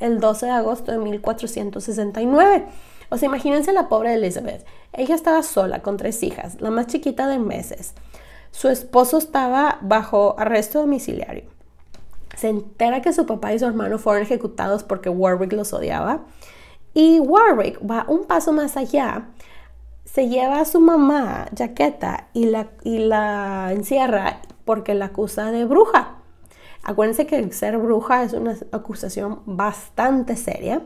el 0.00 0.20
12 0.20 0.46
de 0.46 0.52
agosto 0.52 0.92
de 0.92 0.98
1469. 0.98 2.66
O 3.08 3.18
sea, 3.18 3.26
imagínense 3.28 3.72
la 3.72 3.88
pobre 3.88 4.14
Elizabeth. 4.14 4.66
Ella 4.92 5.14
estaba 5.14 5.42
sola 5.42 5.82
con 5.82 5.96
tres 5.96 6.22
hijas, 6.22 6.60
la 6.60 6.70
más 6.70 6.88
chiquita 6.88 7.28
de 7.28 7.38
meses. 7.38 7.94
Su 8.50 8.68
esposo 8.68 9.18
estaba 9.18 9.78
bajo 9.82 10.34
arresto 10.38 10.80
domiciliario. 10.80 11.44
Se 12.36 12.48
entera 12.48 13.00
que 13.00 13.12
su 13.12 13.26
papá 13.26 13.52
y 13.54 13.58
su 13.58 13.66
hermano 13.66 13.98
fueron 13.98 14.22
ejecutados 14.22 14.82
porque 14.82 15.08
Warwick 15.08 15.52
los 15.52 15.72
odiaba. 15.72 16.24
Y 16.94 17.20
Warwick 17.20 17.78
va 17.88 18.06
un 18.08 18.24
paso 18.24 18.52
más 18.52 18.76
allá. 18.76 19.28
Se 20.16 20.30
lleva 20.30 20.60
a 20.60 20.64
su 20.64 20.80
mamá, 20.80 21.46
Jaqueta, 21.54 22.28
y 22.32 22.46
la, 22.46 22.68
y 22.84 23.00
la 23.00 23.68
encierra 23.70 24.40
porque 24.64 24.94
la 24.94 25.04
acusa 25.04 25.52
de 25.52 25.66
bruja. 25.66 26.16
Acuérdense 26.82 27.26
que 27.26 27.52
ser 27.52 27.76
bruja 27.76 28.22
es 28.22 28.32
una 28.32 28.56
acusación 28.72 29.42
bastante 29.44 30.34
seria. 30.36 30.80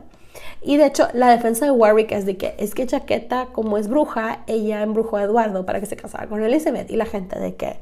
Y 0.61 0.75
de 0.75 0.87
hecho, 0.87 1.07
la 1.13 1.29
defensa 1.29 1.63
de 1.63 1.71
Warwick 1.71 2.11
es 2.11 2.25
de 2.25 2.35
que 2.35 2.55
es 2.57 2.75
que 2.75 2.85
Chaqueta, 2.85 3.47
como 3.53 3.77
es 3.77 3.87
bruja, 3.87 4.43
ella 4.47 4.81
embrujó 4.81 5.15
a 5.15 5.23
Eduardo 5.23 5.65
para 5.65 5.79
que 5.79 5.85
se 5.85 5.95
casara 5.95 6.27
con 6.27 6.43
Elizabeth. 6.43 6.91
Y 6.91 6.97
la 6.97 7.05
gente 7.05 7.39
de 7.39 7.55
que, 7.55 7.79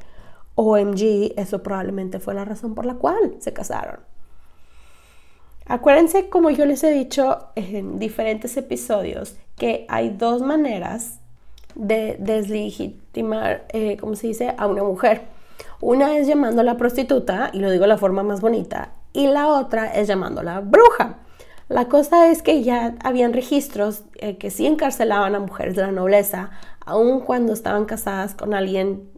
OMG, 0.54 1.32
eso 1.36 1.64
probablemente 1.64 2.20
fue 2.20 2.32
la 2.32 2.44
razón 2.44 2.76
por 2.76 2.86
la 2.86 2.94
cual 2.94 3.34
se 3.40 3.52
casaron. 3.52 3.98
Acuérdense, 5.66 6.28
como 6.28 6.50
yo 6.50 6.64
les 6.64 6.84
he 6.84 6.92
dicho 6.92 7.48
en 7.56 7.98
diferentes 7.98 8.56
episodios, 8.56 9.34
que 9.56 9.84
hay 9.88 10.10
dos 10.10 10.42
maneras 10.42 11.19
de 11.74 12.16
deslegitimar, 12.18 13.64
eh, 13.72 13.96
¿cómo 13.98 14.16
se 14.16 14.28
dice?, 14.28 14.54
a 14.56 14.66
una 14.66 14.82
mujer. 14.82 15.22
Una 15.80 16.16
es 16.16 16.26
llamándola 16.26 16.76
prostituta, 16.76 17.50
y 17.52 17.60
lo 17.60 17.70
digo 17.70 17.82
de 17.82 17.88
la 17.88 17.98
forma 17.98 18.22
más 18.22 18.40
bonita, 18.40 18.92
y 19.12 19.26
la 19.26 19.48
otra 19.48 19.92
es 19.94 20.08
llamándola 20.08 20.60
bruja. 20.60 21.18
La 21.68 21.88
cosa 21.88 22.30
es 22.30 22.42
que 22.42 22.62
ya 22.64 22.96
habían 23.04 23.32
registros 23.32 24.02
eh, 24.16 24.38
que 24.38 24.50
sí 24.50 24.66
encarcelaban 24.66 25.34
a 25.34 25.40
mujeres 25.40 25.76
de 25.76 25.82
la 25.82 25.92
nobleza, 25.92 26.50
aun 26.84 27.20
cuando 27.20 27.52
estaban 27.52 27.84
casadas 27.84 28.34
con 28.34 28.54
alguien 28.54 29.08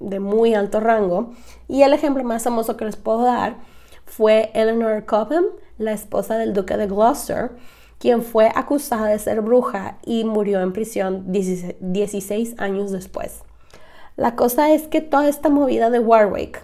de 0.00 0.18
muy 0.18 0.54
alto 0.54 0.80
rango. 0.80 1.32
Y 1.68 1.82
el 1.82 1.92
ejemplo 1.92 2.24
más 2.24 2.44
famoso 2.44 2.76
que 2.76 2.86
les 2.86 2.96
puedo 2.96 3.22
dar 3.24 3.56
fue 4.06 4.50
Eleanor 4.54 5.04
Cobham, 5.04 5.44
la 5.76 5.92
esposa 5.92 6.38
del 6.38 6.54
duque 6.54 6.76
de 6.76 6.86
Gloucester, 6.86 7.50
quien 7.98 8.22
fue 8.22 8.50
acusada 8.54 9.06
de 9.06 9.18
ser 9.18 9.40
bruja 9.40 9.98
y 10.04 10.24
murió 10.24 10.60
en 10.60 10.72
prisión 10.72 11.24
16 11.28 12.54
años 12.58 12.92
después. 12.92 13.42
La 14.16 14.34
cosa 14.34 14.72
es 14.72 14.86
que 14.88 15.00
toda 15.00 15.28
esta 15.28 15.48
movida 15.48 15.90
de 15.90 16.00
Warwick, 16.00 16.62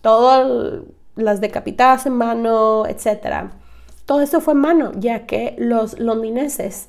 todas 0.00 0.82
las 1.16 1.40
decapitadas 1.40 2.06
en 2.06 2.14
mano, 2.14 2.86
etcétera, 2.86 3.52
todo 4.06 4.20
eso 4.20 4.40
fue 4.40 4.54
en 4.54 4.60
mano, 4.60 4.92
ya 4.94 5.26
que 5.26 5.54
los 5.58 5.98
londineses 5.98 6.88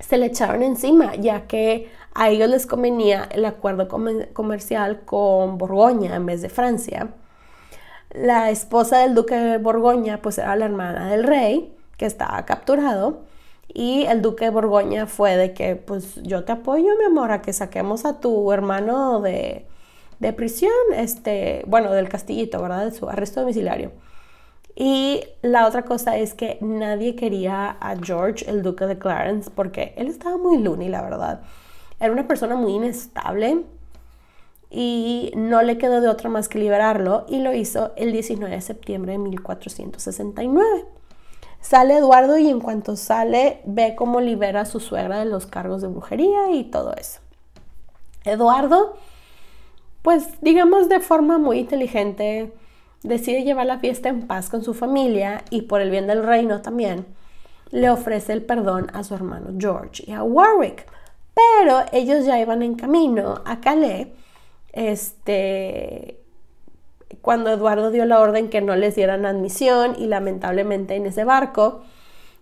se 0.00 0.18
le 0.18 0.26
echaron 0.26 0.62
encima, 0.62 1.14
ya 1.14 1.46
que 1.46 1.88
a 2.14 2.30
ellos 2.30 2.50
les 2.50 2.66
convenía 2.66 3.28
el 3.30 3.44
acuerdo 3.44 3.88
comercial 3.88 5.02
con 5.04 5.58
Borgoña 5.58 6.16
en 6.16 6.26
vez 6.26 6.42
de 6.42 6.48
Francia. 6.48 7.10
La 8.10 8.50
esposa 8.50 8.98
del 8.98 9.14
duque 9.14 9.36
de 9.36 9.58
Borgoña 9.58 10.22
pues 10.22 10.38
era 10.38 10.56
la 10.56 10.64
hermana 10.64 11.10
del 11.10 11.24
rey 11.24 11.75
que 11.96 12.06
estaba 12.06 12.44
capturado 12.44 13.22
y 13.68 14.04
el 14.06 14.22
duque 14.22 14.46
de 14.46 14.50
Borgoña 14.50 15.06
fue 15.06 15.36
de 15.36 15.52
que 15.52 15.76
pues 15.76 16.14
yo 16.22 16.44
te 16.44 16.52
apoyo 16.52 16.96
mi 16.98 17.04
amor 17.04 17.32
a 17.32 17.42
que 17.42 17.52
saquemos 17.52 18.04
a 18.04 18.20
tu 18.20 18.52
hermano 18.52 19.20
de, 19.20 19.66
de 20.18 20.32
prisión, 20.32 20.72
este, 20.94 21.62
bueno, 21.66 21.92
del 21.92 22.08
castillito, 22.08 22.62
¿verdad? 22.62 22.86
De 22.86 22.92
su 22.92 23.08
arresto 23.08 23.40
domiciliario. 23.40 23.92
Y 24.74 25.24
la 25.42 25.66
otra 25.66 25.84
cosa 25.84 26.16
es 26.18 26.34
que 26.34 26.58
nadie 26.60 27.16
quería 27.16 27.76
a 27.80 27.96
George, 27.96 28.48
el 28.48 28.62
duque 28.62 28.86
de 28.86 28.98
Clarence, 28.98 29.50
porque 29.50 29.94
él 29.96 30.06
estaba 30.08 30.36
muy 30.36 30.58
loony, 30.58 30.88
la 30.88 31.02
verdad. 31.02 31.40
Era 31.98 32.12
una 32.12 32.28
persona 32.28 32.56
muy 32.56 32.74
inestable 32.74 33.64
y 34.70 35.32
no 35.34 35.62
le 35.62 35.78
quedó 35.78 36.00
de 36.00 36.08
otra 36.08 36.28
más 36.28 36.48
que 36.48 36.58
liberarlo 36.58 37.24
y 37.28 37.40
lo 37.40 37.54
hizo 37.54 37.92
el 37.96 38.12
19 38.12 38.54
de 38.54 38.60
septiembre 38.60 39.12
de 39.12 39.18
1469. 39.18 40.84
Sale 41.68 41.96
Eduardo 41.96 42.38
y 42.38 42.48
en 42.48 42.60
cuanto 42.60 42.94
sale 42.94 43.60
ve 43.64 43.96
cómo 43.96 44.20
libera 44.20 44.60
a 44.60 44.66
su 44.66 44.78
suegra 44.78 45.18
de 45.18 45.24
los 45.24 45.46
cargos 45.46 45.82
de 45.82 45.88
brujería 45.88 46.52
y 46.52 46.62
todo 46.62 46.94
eso. 46.94 47.18
Eduardo, 48.24 48.96
pues 50.02 50.40
digamos 50.42 50.88
de 50.88 51.00
forma 51.00 51.38
muy 51.38 51.58
inteligente, 51.58 52.52
decide 53.02 53.42
llevar 53.42 53.66
la 53.66 53.80
fiesta 53.80 54.08
en 54.08 54.28
paz 54.28 54.48
con 54.48 54.62
su 54.62 54.74
familia 54.74 55.42
y 55.50 55.62
por 55.62 55.80
el 55.80 55.90
bien 55.90 56.06
del 56.06 56.22
reino 56.22 56.62
también, 56.62 57.04
le 57.72 57.90
ofrece 57.90 58.32
el 58.32 58.44
perdón 58.44 58.86
a 58.94 59.02
su 59.02 59.16
hermano 59.16 59.48
George 59.58 60.04
y 60.06 60.12
a 60.12 60.22
Warwick. 60.22 60.86
Pero 61.34 61.80
ellos 61.90 62.24
ya 62.26 62.38
iban 62.38 62.62
en 62.62 62.76
camino 62.76 63.42
a 63.44 63.58
Calais, 63.58 64.06
este, 64.72 66.22
cuando 67.22 67.50
Eduardo 67.50 67.90
dio 67.90 68.04
la 68.04 68.20
orden 68.20 68.48
que 68.48 68.60
no 68.60 68.76
les 68.76 68.94
dieran 68.94 69.26
admisión 69.26 69.94
y 69.98 70.06
lamentablemente 70.06 70.94
en 70.94 71.06
ese 71.06 71.24
barco 71.24 71.82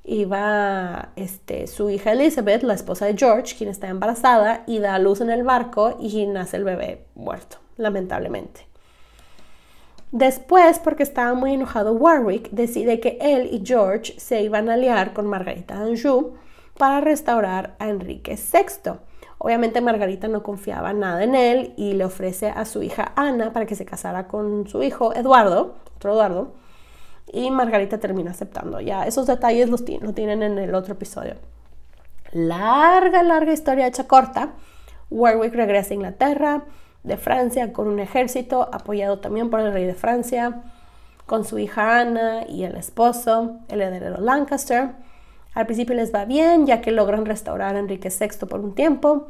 iba 0.04 1.10
este, 1.16 1.66
su 1.66 1.88
hija 1.90 2.12
Elizabeth, 2.12 2.62
la 2.62 2.74
esposa 2.74 3.06
de 3.06 3.16
George, 3.16 3.56
quien 3.56 3.70
está 3.70 3.88
embarazada, 3.88 4.62
y 4.66 4.78
da 4.78 4.98
luz 4.98 5.20
en 5.20 5.30
el 5.30 5.42
barco 5.42 5.96
y 5.98 6.26
nace 6.26 6.58
el 6.58 6.64
bebé 6.64 7.06
muerto, 7.14 7.58
lamentablemente. 7.76 8.66
Después, 10.12 10.78
porque 10.78 11.02
estaba 11.02 11.34
muy 11.34 11.54
enojado 11.54 11.92
Warwick, 11.92 12.50
decide 12.50 13.00
que 13.00 13.18
él 13.20 13.48
y 13.50 13.62
George 13.64 14.14
se 14.18 14.42
iban 14.42 14.68
a 14.68 14.74
aliar 14.74 15.12
con 15.12 15.26
Margarita 15.26 15.74
d'Anjou 15.74 16.34
para 16.78 17.00
restaurar 17.00 17.74
a 17.78 17.88
Enrique 17.88 18.36
VI. 18.36 18.92
Obviamente 19.44 19.82
Margarita 19.82 20.26
no 20.26 20.42
confiaba 20.42 20.94
nada 20.94 21.22
en 21.22 21.34
él 21.34 21.74
y 21.76 21.92
le 21.92 22.06
ofrece 22.06 22.48
a 22.48 22.64
su 22.64 22.82
hija 22.82 23.12
Ana 23.14 23.52
para 23.52 23.66
que 23.66 23.74
se 23.74 23.84
casara 23.84 24.26
con 24.26 24.66
su 24.66 24.82
hijo 24.82 25.14
Eduardo, 25.14 25.74
otro 25.96 26.12
Eduardo, 26.12 26.54
y 27.30 27.50
Margarita 27.50 27.98
termina 27.98 28.30
aceptando. 28.30 28.80
Ya 28.80 29.06
esos 29.06 29.26
detalles 29.26 29.68
los, 29.68 29.84
tienen 29.84 30.42
en 30.42 30.56
el 30.56 30.74
otro 30.74 30.94
episodio. 30.94 31.34
Larga, 32.32 33.22
larga 33.22 33.52
historia 33.52 33.86
hecha 33.86 34.08
corta. 34.08 34.54
Warwick 35.10 35.52
regresa 35.52 35.90
a 35.90 35.94
Inglaterra, 35.96 36.62
de 37.02 37.18
Francia 37.18 37.74
con 37.74 37.86
un 37.86 37.98
ejército 37.98 38.70
apoyado 38.72 39.18
también 39.18 39.50
por 39.50 39.60
el 39.60 39.74
rey 39.74 39.84
de 39.84 39.94
Francia, 39.94 40.62
con 41.26 41.44
su 41.44 41.58
hija 41.58 42.00
Ana 42.00 42.46
y 42.48 42.64
el 42.64 42.76
esposo, 42.76 43.58
el 43.68 43.82
heredero 43.82 44.22
Lancaster. 44.22 44.92
Al 45.54 45.66
principio 45.66 45.94
les 45.94 46.12
va 46.12 46.24
bien, 46.24 46.66
ya 46.66 46.80
que 46.80 46.90
logran 46.90 47.24
restaurar 47.26 47.76
a 47.76 47.78
Enrique 47.78 48.10
VI 48.10 48.46
por 48.46 48.60
un 48.60 48.74
tiempo. 48.74 49.28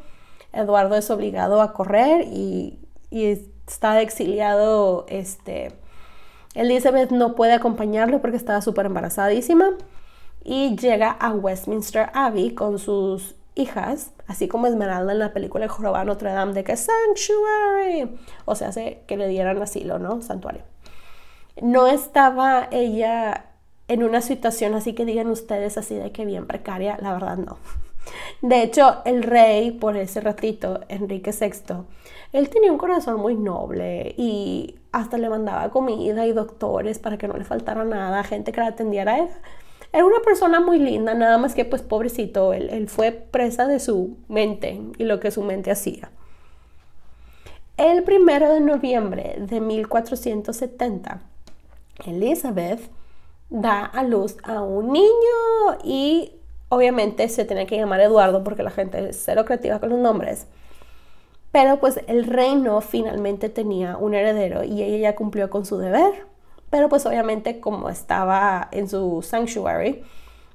Eduardo 0.52 0.96
es 0.96 1.10
obligado 1.10 1.60
a 1.60 1.72
correr 1.72 2.26
y, 2.28 2.78
está 3.10 4.00
exiliado. 4.00 5.04
Este, 5.08 5.72
Elizabeth 6.54 7.10
no 7.10 7.34
puede 7.34 7.52
acompañarlo 7.52 8.20
porque 8.20 8.36
estaba 8.36 8.62
súper 8.62 8.86
embarazadísima 8.86 9.70
y 10.42 10.76
llega 10.76 11.10
a 11.10 11.32
Westminster 11.32 12.10
Abbey 12.14 12.54
con 12.54 12.78
sus 12.78 13.34
hijas, 13.54 14.12
así 14.26 14.48
como 14.48 14.66
Esmeralda 14.66 15.12
en 15.12 15.18
la 15.18 15.32
película 15.32 15.64
El 15.64 15.70
Jorobado 15.70 16.04
Notre 16.04 16.32
Dame 16.32 16.52
de 16.52 16.64
que 16.64 16.76
Sanctuary, 16.76 18.16
o 18.44 18.54
sea, 18.54 18.68
hace 18.68 19.02
que 19.06 19.16
le 19.16 19.28
dieran 19.28 19.60
asilo, 19.62 19.98
¿no? 19.98 20.22
Santuario. 20.22 20.62
No 21.62 21.86
estaba 21.86 22.68
ella 22.72 23.46
en 23.88 24.02
una 24.02 24.20
situación 24.20 24.74
así 24.74 24.94
que 24.94 25.04
digan 25.04 25.28
ustedes 25.28 25.76
así 25.76 25.94
de 25.94 26.12
que 26.12 26.24
bien 26.24 26.46
precaria, 26.46 26.98
la 27.00 27.12
verdad 27.12 27.36
no. 27.36 27.58
De 28.42 28.62
hecho, 28.62 29.02
el 29.04 29.22
rey, 29.22 29.70
por 29.70 29.96
ese 29.96 30.20
ratito, 30.20 30.80
Enrique 30.88 31.32
VI, 31.32 31.84
él 32.32 32.48
tenía 32.50 32.72
un 32.72 32.78
corazón 32.78 33.20
muy 33.20 33.34
noble 33.34 34.14
y 34.18 34.76
hasta 34.92 35.18
le 35.18 35.30
mandaba 35.30 35.70
comida 35.70 36.26
y 36.26 36.32
doctores 36.32 36.98
para 36.98 37.16
que 37.16 37.28
no 37.28 37.36
le 37.36 37.44
faltara 37.44 37.84
nada, 37.84 38.22
gente 38.24 38.52
que 38.52 38.60
la 38.60 38.68
atendiera. 38.68 39.16
Era, 39.16 39.28
era 39.92 40.04
una 40.04 40.20
persona 40.24 40.60
muy 40.60 40.78
linda, 40.78 41.14
nada 41.14 41.38
más 41.38 41.54
que 41.54 41.64
pues 41.64 41.82
pobrecito, 41.82 42.52
él, 42.52 42.68
él 42.70 42.88
fue 42.88 43.12
presa 43.12 43.66
de 43.66 43.80
su 43.80 44.16
mente 44.28 44.80
y 44.98 45.04
lo 45.04 45.20
que 45.20 45.30
su 45.30 45.42
mente 45.42 45.70
hacía. 45.70 46.10
El 47.76 48.02
primero 48.02 48.52
de 48.52 48.60
noviembre 48.60 49.36
de 49.38 49.60
1470, 49.60 51.22
Elizabeth 52.06 52.90
da 53.50 53.84
a 53.84 54.02
luz 54.02 54.36
a 54.44 54.62
un 54.62 54.92
niño 54.92 55.78
y 55.82 56.32
obviamente 56.68 57.28
se 57.28 57.44
tenía 57.44 57.66
que 57.66 57.76
llamar 57.76 58.00
Eduardo 58.00 58.42
porque 58.42 58.62
la 58.62 58.70
gente 58.70 59.08
es 59.08 59.22
cero 59.24 59.44
creativa 59.44 59.78
con 59.78 59.90
los 59.90 59.98
nombres. 59.98 60.46
Pero 61.52 61.78
pues 61.78 62.00
el 62.08 62.24
reino 62.24 62.80
finalmente 62.80 63.48
tenía 63.48 63.96
un 63.96 64.14
heredero 64.14 64.64
y 64.64 64.82
ella 64.82 65.10
ya 65.10 65.16
cumplió 65.16 65.50
con 65.50 65.64
su 65.64 65.78
deber. 65.78 66.26
Pero 66.70 66.88
pues 66.88 67.06
obviamente 67.06 67.60
como 67.60 67.88
estaba 67.88 68.68
en 68.72 68.88
su 68.88 69.22
sanctuary, 69.22 70.02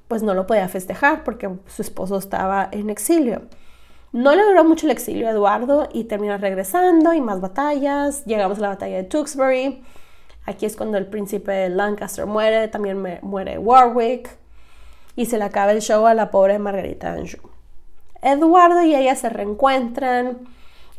pues 0.09 0.23
no 0.23 0.33
lo 0.33 0.45
podía 0.45 0.67
festejar 0.67 1.23
porque 1.23 1.49
su 1.67 1.81
esposo 1.81 2.17
estaba 2.17 2.67
en 2.71 2.89
exilio. 2.89 3.43
No 4.11 4.35
le 4.35 4.43
duró 4.43 4.63
mucho 4.63 4.87
el 4.87 4.91
exilio 4.91 5.27
a 5.27 5.31
Eduardo 5.31 5.87
y 5.93 6.05
termina 6.05 6.37
regresando 6.37 7.13
y 7.13 7.21
más 7.21 7.39
batallas. 7.39 8.25
Llegamos 8.25 8.57
a 8.57 8.61
la 8.61 8.69
batalla 8.69 8.97
de 8.97 9.03
Tewkesbury. 9.03 9.83
Aquí 10.49 10.65
es 10.65 10.75
cuando 10.75 10.97
el 10.97 11.05
príncipe 11.05 11.69
Lancaster 11.69 12.25
muere, 12.25 12.67
también 12.69 13.19
muere 13.21 13.59
Warwick 13.59 14.35
y 15.15 15.27
se 15.27 15.37
le 15.37 15.43
acaba 15.43 15.71
el 15.73 15.81
show 15.81 16.07
a 16.07 16.15
la 16.15 16.31
pobre 16.31 16.57
Margarita 16.57 17.13
Anjou. 17.13 17.51
Eduardo 18.23 18.81
y 18.81 18.95
ella 18.95 19.15
se 19.15 19.29
reencuentran 19.29 20.39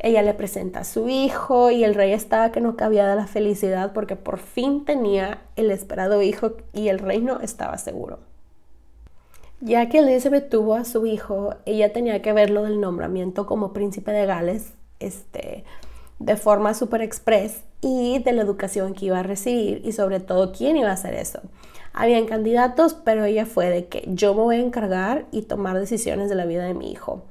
ella 0.03 0.22
le 0.22 0.32
presenta 0.32 0.80
a 0.80 0.84
su 0.84 1.09
hijo 1.09 1.70
y 1.70 1.84
el 1.84 1.94
rey 1.94 2.12
estaba 2.12 2.53
que 2.53 2.62
no 2.62 2.76
cabía 2.76 3.07
de 3.07 3.16
la 3.16 3.26
felicidad 3.26 3.92
porque 3.92 4.16
por 4.16 4.38
fin 4.38 4.84
tenía 4.86 5.42
el 5.57 5.70
esperado 5.70 6.22
hijo 6.22 6.53
y 6.72 6.88
el 6.88 6.98
reino 6.98 7.40
estaba 7.40 7.76
seguro. 7.76 8.18
Ya 9.61 9.90
que 9.90 9.98
Elizabeth 9.98 10.48
tuvo 10.48 10.74
a 10.74 10.86
su 10.86 11.05
hijo, 11.05 11.55
ella 11.66 11.92
tenía 11.92 12.22
que 12.22 12.32
verlo 12.32 12.62
del 12.62 12.80
nombramiento 12.80 13.44
como 13.44 13.74
príncipe 13.74 14.11
de 14.12 14.24
Gales 14.24 14.72
este, 15.01 15.64
de 16.18 16.36
forma 16.36 16.72
super 16.72 17.03
express 17.03 17.62
y 17.80 18.18
de 18.18 18.32
la 18.32 18.42
educación 18.42 18.94
que 18.94 19.06
iba 19.06 19.18
a 19.18 19.22
recibir 19.22 19.80
y 19.84 19.92
sobre 19.92 20.20
todo 20.20 20.52
quién 20.52 20.76
iba 20.76 20.90
a 20.90 20.94
hacer 20.94 21.14
eso. 21.14 21.40
Habían 21.92 22.26
candidatos, 22.26 22.94
pero 22.94 23.24
ella 23.24 23.46
fue 23.46 23.68
de 23.68 23.86
que 23.86 24.04
yo 24.08 24.34
me 24.34 24.42
voy 24.42 24.56
a 24.56 24.60
encargar 24.60 25.26
y 25.32 25.42
tomar 25.42 25.78
decisiones 25.78 26.28
de 26.28 26.36
la 26.36 26.46
vida 26.46 26.64
de 26.64 26.74
mi 26.74 26.92
hijo. 26.92 27.22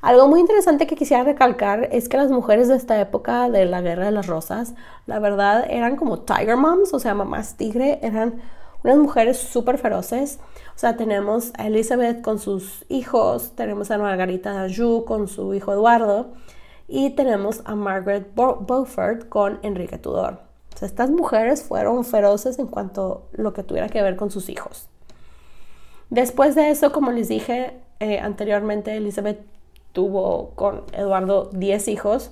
Algo 0.00 0.28
muy 0.28 0.38
interesante 0.38 0.86
que 0.86 0.94
quisiera 0.94 1.24
recalcar 1.24 1.88
es 1.90 2.08
que 2.08 2.16
las 2.16 2.30
mujeres 2.30 2.68
de 2.68 2.76
esta 2.76 3.00
época 3.00 3.48
de 3.48 3.64
la 3.64 3.80
Guerra 3.80 4.04
de 4.04 4.12
las 4.12 4.28
Rosas, 4.28 4.74
la 5.06 5.18
verdad, 5.18 5.66
eran 5.68 5.96
como 5.96 6.20
tiger 6.20 6.56
moms, 6.56 6.94
o 6.94 7.00
sea, 7.00 7.14
mamás 7.14 7.56
tigre, 7.56 7.98
eran 8.02 8.40
unas 8.84 8.98
mujeres 8.98 9.38
súper 9.38 9.78
feroces. 9.78 10.38
O 10.76 10.78
sea, 10.78 10.96
tenemos 10.96 11.52
a 11.58 11.66
Elizabeth 11.66 12.22
con 12.22 12.38
sus 12.38 12.84
hijos, 12.88 13.56
tenemos 13.56 13.90
a 13.90 13.98
Margarita 13.98 14.52
d'Anjou 14.52 15.04
con 15.04 15.26
su 15.26 15.52
hijo 15.54 15.72
Eduardo 15.72 16.28
y 16.88 17.10
tenemos 17.10 17.60
a 17.66 17.74
Margaret 17.74 18.34
Beaufort 18.34 19.28
con 19.28 19.60
Enrique 19.62 19.98
Tudor. 19.98 20.40
O 20.74 20.78
sea, 20.78 20.86
estas 20.86 21.10
mujeres 21.10 21.62
fueron 21.62 22.04
feroces 22.04 22.58
en 22.58 22.66
cuanto 22.66 23.28
a 23.36 23.42
lo 23.42 23.52
que 23.52 23.62
tuviera 23.62 23.88
que 23.88 24.02
ver 24.02 24.16
con 24.16 24.30
sus 24.30 24.48
hijos. 24.48 24.88
Después 26.08 26.54
de 26.54 26.70
eso, 26.70 26.90
como 26.90 27.12
les 27.12 27.28
dije 27.28 27.74
eh, 28.00 28.18
anteriormente, 28.18 28.96
Elizabeth 28.96 29.40
tuvo 29.92 30.50
con 30.54 30.84
Eduardo 30.92 31.50
10 31.52 31.88
hijos. 31.88 32.30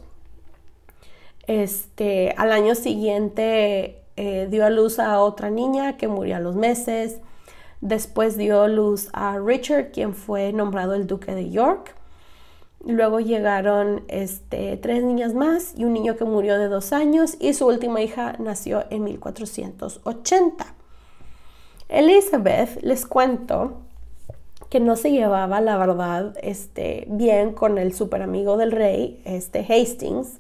Este, 1.46 2.34
al 2.38 2.52
año 2.52 2.74
siguiente 2.74 4.02
eh, 4.16 4.48
dio 4.50 4.64
a 4.64 4.70
luz 4.70 4.98
a 4.98 5.20
otra 5.20 5.50
niña 5.50 5.96
que 5.96 6.08
murió 6.08 6.36
a 6.36 6.40
los 6.40 6.56
meses. 6.56 7.20
Después 7.80 8.38
dio 8.38 8.66
luz 8.68 9.08
a 9.12 9.38
Richard, 9.38 9.90
quien 9.90 10.14
fue 10.14 10.52
nombrado 10.52 10.94
el 10.94 11.06
duque 11.06 11.34
de 11.34 11.50
York. 11.50 11.95
Luego 12.86 13.18
llegaron 13.18 14.04
este, 14.06 14.76
tres 14.76 15.02
niñas 15.02 15.34
más 15.34 15.74
y 15.76 15.84
un 15.84 15.92
niño 15.92 16.16
que 16.16 16.24
murió 16.24 16.56
de 16.56 16.68
dos 16.68 16.92
años 16.92 17.36
y 17.40 17.52
su 17.52 17.66
última 17.66 18.00
hija 18.00 18.36
nació 18.38 18.84
en 18.90 19.02
1480. 19.02 20.66
Elizabeth, 21.88 22.80
les 22.82 23.04
cuento, 23.04 23.78
que 24.70 24.78
no 24.78 24.94
se 24.94 25.10
llevaba, 25.10 25.60
la 25.60 25.76
verdad, 25.76 26.36
este, 26.42 27.06
bien 27.08 27.52
con 27.52 27.78
el 27.78 27.92
super 27.92 28.22
amigo 28.22 28.56
del 28.56 28.70
rey, 28.70 29.20
este 29.24 29.60
Hastings, 29.60 30.38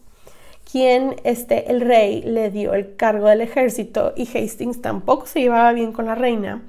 quien 0.70 1.16
este, 1.24 1.70
el 1.70 1.80
rey 1.80 2.22
le 2.22 2.50
dio 2.50 2.74
el 2.74 2.94
cargo 2.94 3.26
del 3.26 3.40
ejército 3.40 4.12
y 4.16 4.22
Hastings 4.22 4.82
tampoco 4.82 5.26
se 5.26 5.40
llevaba 5.40 5.72
bien 5.72 5.92
con 5.92 6.06
la 6.06 6.14
reina 6.14 6.62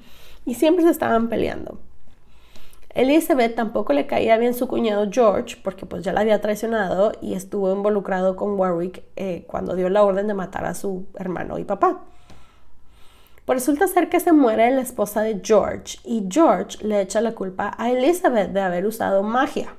y 0.44 0.54
siempre 0.54 0.84
se 0.84 0.90
estaban 0.90 1.28
peleando. 1.28 1.78
Elizabeth 2.94 3.54
tampoco 3.54 3.92
le 3.92 4.06
caía 4.06 4.38
bien 4.38 4.54
su 4.54 4.66
cuñado 4.66 5.08
George 5.10 5.56
porque 5.62 5.86
pues 5.86 6.02
ya 6.02 6.12
la 6.12 6.20
había 6.20 6.40
traicionado 6.40 7.12
y 7.20 7.34
estuvo 7.34 7.72
involucrado 7.72 8.34
con 8.34 8.58
Warwick 8.58 9.02
eh, 9.16 9.44
cuando 9.46 9.76
dio 9.76 9.88
la 9.88 10.02
orden 10.02 10.26
de 10.26 10.34
matar 10.34 10.64
a 10.64 10.74
su 10.74 11.06
hermano 11.14 11.58
y 11.58 11.64
papá. 11.64 12.00
Pues 13.44 13.60
resulta 13.60 13.88
ser 13.88 14.08
que 14.08 14.20
se 14.20 14.32
muere 14.32 14.70
la 14.70 14.82
esposa 14.82 15.22
de 15.22 15.40
George 15.42 15.98
y 16.04 16.26
George 16.28 16.84
le 16.86 17.00
echa 17.00 17.20
la 17.20 17.34
culpa 17.34 17.74
a 17.78 17.90
Elizabeth 17.90 18.52
de 18.52 18.60
haber 18.60 18.84
usado 18.84 19.22
magia, 19.22 19.74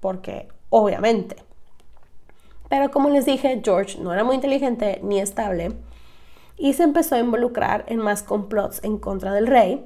porque 0.00 0.48
obviamente. 0.70 1.36
Pero 2.70 2.90
como 2.90 3.10
les 3.10 3.26
dije, 3.26 3.60
George 3.62 3.98
no 4.00 4.12
era 4.12 4.24
muy 4.24 4.36
inteligente 4.36 5.00
ni 5.02 5.20
estable 5.20 5.72
y 6.56 6.72
se 6.72 6.84
empezó 6.84 7.16
a 7.16 7.20
involucrar 7.20 7.84
en 7.88 7.98
más 7.98 8.22
complots 8.22 8.82
en 8.84 8.98
contra 8.98 9.32
del 9.32 9.48
rey, 9.48 9.84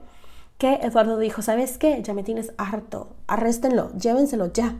que 0.58 0.74
Eduardo 0.82 1.18
dijo, 1.18 1.42
¿sabes 1.42 1.78
qué? 1.78 2.02
Ya 2.02 2.14
me 2.14 2.22
tienes 2.22 2.52
harto, 2.58 3.08
arréstenlo, 3.26 3.90
llévenselo 3.96 4.52
ya. 4.52 4.76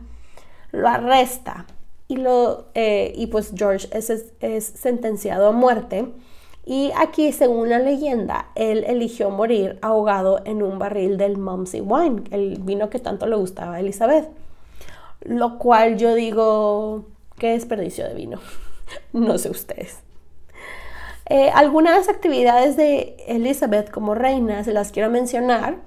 Lo 0.71 0.87
arresta 0.87 1.65
y, 2.07 2.17
lo, 2.17 2.67
eh, 2.75 3.13
y 3.15 3.27
pues 3.27 3.53
George 3.55 3.87
es, 3.91 4.09
es 4.39 4.65
sentenciado 4.65 5.47
a 5.47 5.51
muerte 5.51 6.13
y 6.69 6.91
aquí, 6.95 7.31
según 7.31 7.69
la 7.69 7.79
leyenda, 7.79 8.51
él 8.53 8.83
eligió 8.85 9.31
morir 9.31 9.79
ahogado 9.81 10.39
en 10.45 10.61
un 10.61 10.77
barril 10.77 11.17
del 11.17 11.35
Mumsy 11.35 11.81
Wine, 11.81 12.25
el 12.29 12.59
vino 12.61 12.91
que 12.91 12.99
tanto 12.99 13.25
le 13.25 13.35
gustaba 13.37 13.73
a 13.73 13.79
Elizabeth. 13.79 14.29
Lo 15.21 15.57
cual 15.57 15.97
yo 15.97 16.13
digo, 16.13 17.05
qué 17.39 17.53
desperdicio 17.53 18.07
de 18.07 18.13
vino. 18.13 18.39
no 19.13 19.39
sé 19.39 19.49
ustedes. 19.49 20.03
Eh, 21.29 21.51
algunas 21.53 22.09
actividades 22.09 22.75
de 22.75 23.15
Elizabeth 23.27 23.91
como 23.91 24.15
reina 24.15 24.63
se 24.63 24.73
las 24.73 24.91
quiero 24.91 25.11
mencionar. 25.11 25.77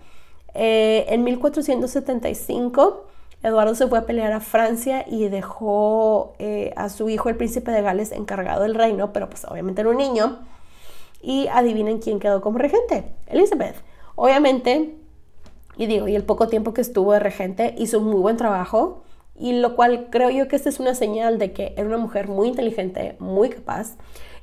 Eh, 0.54 1.06
en 1.08 1.24
1475, 1.24 3.06
Eduardo 3.42 3.74
se 3.74 3.88
fue 3.88 3.98
a 3.98 4.06
pelear 4.06 4.32
a 4.32 4.38
Francia 4.38 5.04
y 5.08 5.28
dejó 5.28 6.34
eh, 6.38 6.72
a 6.76 6.88
su 6.88 7.08
hijo, 7.08 7.28
el 7.28 7.36
príncipe 7.36 7.72
de 7.72 7.82
Gales, 7.82 8.12
encargado 8.12 8.62
del 8.62 8.76
reino, 8.76 9.12
pero 9.12 9.28
pues 9.28 9.44
obviamente 9.44 9.80
era 9.80 9.90
un 9.90 9.96
niño. 9.96 10.38
Y 11.20 11.48
adivinen 11.48 11.98
quién 11.98 12.20
quedó 12.20 12.40
como 12.40 12.58
regente, 12.58 13.04
Elizabeth. 13.26 13.76
Obviamente, 14.14 14.94
y 15.76 15.86
digo, 15.86 16.06
y 16.06 16.14
el 16.14 16.24
poco 16.24 16.48
tiempo 16.48 16.72
que 16.72 16.80
estuvo 16.80 17.12
de 17.12 17.18
regente 17.18 17.74
hizo 17.78 17.98
un 17.98 18.06
muy 18.06 18.20
buen 18.20 18.36
trabajo, 18.36 19.02
y 19.36 19.54
lo 19.54 19.74
cual 19.74 20.08
creo 20.10 20.30
yo 20.30 20.46
que 20.46 20.56
esta 20.56 20.68
es 20.68 20.78
una 20.78 20.94
señal 20.94 21.38
de 21.38 21.52
que 21.52 21.74
era 21.76 21.86
una 21.86 21.98
mujer 21.98 22.28
muy 22.28 22.48
inteligente, 22.48 23.16
muy 23.18 23.48
capaz, 23.48 23.96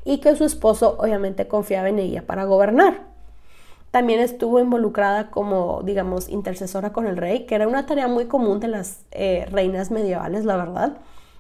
y 0.06 0.20
que 0.20 0.36
su 0.36 0.46
esposo 0.46 0.98
obviamente 1.00 1.48
confiaba 1.48 1.90
en 1.90 2.00
ella 2.00 2.26
para 2.26 2.46
gobernar. 2.46 3.10
También 3.92 4.20
estuvo 4.20 4.60
involucrada 4.60 5.32
como, 5.32 5.82
digamos, 5.84 6.30
intercesora 6.30 6.94
con 6.94 7.08
el 7.08 7.18
rey, 7.18 7.46
que 7.46 7.56
era 7.56 7.68
una 7.68 7.86
tarea 7.86 8.08
muy 8.08 8.26
común 8.26 8.60
de 8.60 8.68
las 8.68 9.06
eh, 9.12 9.48
reinas 9.52 9.90
medievales, 9.90 10.46
la 10.46 10.58
verdad. 10.58 10.98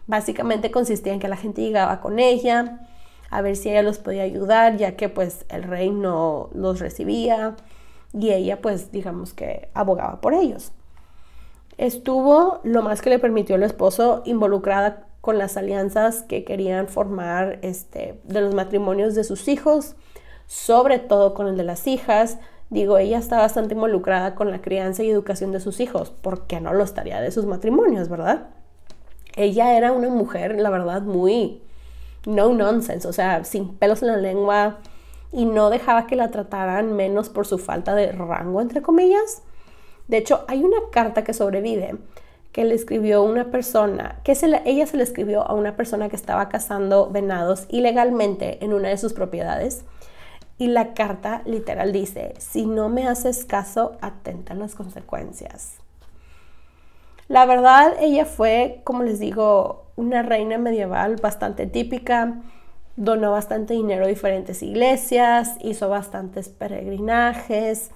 Básicamente 0.07 0.71
consistía 0.71 1.13
en 1.13 1.19
que 1.19 1.27
la 1.27 1.37
gente 1.37 1.61
llegaba 1.61 2.01
con 2.01 2.17
ella, 2.17 2.87
a 3.29 3.41
ver 3.41 3.55
si 3.55 3.69
ella 3.69 3.83
los 3.83 3.99
podía 3.99 4.23
ayudar, 4.23 4.77
ya 4.77 4.95
que 4.95 5.09
pues 5.09 5.45
el 5.49 5.63
rey 5.63 5.91
no 5.91 6.49
los 6.53 6.79
recibía. 6.79 7.55
y 8.11 8.31
ella 8.31 8.59
pues 8.59 8.91
digamos 8.91 9.33
que 9.33 9.69
abogaba 9.75 10.19
por 10.19 10.33
ellos. 10.33 10.71
Estuvo 11.77 12.59
lo 12.63 12.81
más 12.81 13.01
que 13.01 13.11
le 13.11 13.19
permitió 13.19 13.55
el 13.55 13.63
esposo 13.63 14.23
involucrada 14.25 15.08
con 15.21 15.37
las 15.37 15.57
alianzas 15.57 16.23
que 16.23 16.43
querían 16.43 16.87
formar 16.87 17.59
este, 17.61 18.19
de 18.23 18.41
los 18.41 18.53
matrimonios 18.55 19.15
de 19.15 19.23
sus 19.23 19.47
hijos, 19.47 19.95
sobre 20.47 20.99
todo 20.99 21.33
con 21.33 21.47
el 21.47 21.57
de 21.57 21.63
las 21.63 21.87
hijas. 21.87 22.37
Digo, 22.69 22.97
ella 22.97 23.17
está 23.17 23.37
bastante 23.37 23.73
involucrada 23.73 24.35
con 24.35 24.51
la 24.51 24.61
crianza 24.61 25.03
y 25.03 25.09
educación 25.09 25.51
de 25.51 25.59
sus 25.59 25.79
hijos, 25.79 26.11
porque 26.21 26.61
no 26.61 26.73
lo 26.73 26.83
estaría 26.83 27.19
de 27.21 27.31
sus 27.31 27.45
matrimonios, 27.45 28.09
verdad? 28.09 28.47
Ella 29.35 29.75
era 29.77 29.91
una 29.91 30.09
mujer, 30.09 30.59
la 30.59 30.69
verdad, 30.69 31.01
muy 31.01 31.61
no 32.25 32.53
nonsense, 32.53 33.07
o 33.07 33.13
sea, 33.13 33.43
sin 33.43 33.75
pelos 33.75 34.01
en 34.01 34.09
la 34.09 34.17
lengua 34.17 34.79
y 35.31 35.45
no 35.45 35.69
dejaba 35.69 36.07
que 36.07 36.15
la 36.15 36.31
trataran 36.31 36.93
menos 36.93 37.29
por 37.29 37.45
su 37.45 37.57
falta 37.57 37.95
de 37.95 38.11
rango, 38.11 38.61
entre 38.61 38.81
comillas. 38.81 39.43
De 40.07 40.17
hecho, 40.17 40.43
hay 40.47 40.63
una 40.63 40.77
carta 40.91 41.23
que 41.23 41.33
sobrevive 41.33 41.97
que 42.59 42.65
le 42.65 42.75
escribió 42.75 43.23
una 43.23 43.51
persona, 43.51 44.19
que 44.25 44.33
ella 44.65 44.85
se 44.85 44.97
le 44.97 45.03
escribió 45.03 45.47
a 45.47 45.53
una 45.53 45.77
persona 45.77 46.09
que 46.09 46.17
estaba 46.17 46.49
cazando 46.49 47.09
venados 47.09 47.65
ilegalmente 47.69 48.61
en 48.61 48.73
una 48.73 48.89
de 48.89 48.97
sus 48.97 49.13
propiedades. 49.13 49.85
Y 50.57 50.67
la 50.67 50.93
carta 50.93 51.41
literal 51.45 51.93
dice, 51.93 52.33
si 52.37 52.65
no 52.65 52.89
me 52.89 53.07
haces 53.07 53.45
caso, 53.45 53.95
atenta 54.01 54.51
a 54.51 54.57
las 54.57 54.75
consecuencias. 54.75 55.75
La 57.29 57.45
verdad, 57.45 57.93
ella 58.01 58.25
fue, 58.25 58.81
como 58.83 59.03
les 59.03 59.19
digo, 59.19 59.85
una 59.95 60.21
reina 60.21 60.57
medieval 60.57 61.15
bastante 61.15 61.65
típica, 61.65 62.41
donó 62.97 63.31
bastante 63.31 63.73
dinero 63.73 64.03
a 64.03 64.09
diferentes 64.09 64.61
iglesias, 64.63 65.55
hizo 65.61 65.87
bastantes 65.87 66.49
peregrinajes, 66.49 67.89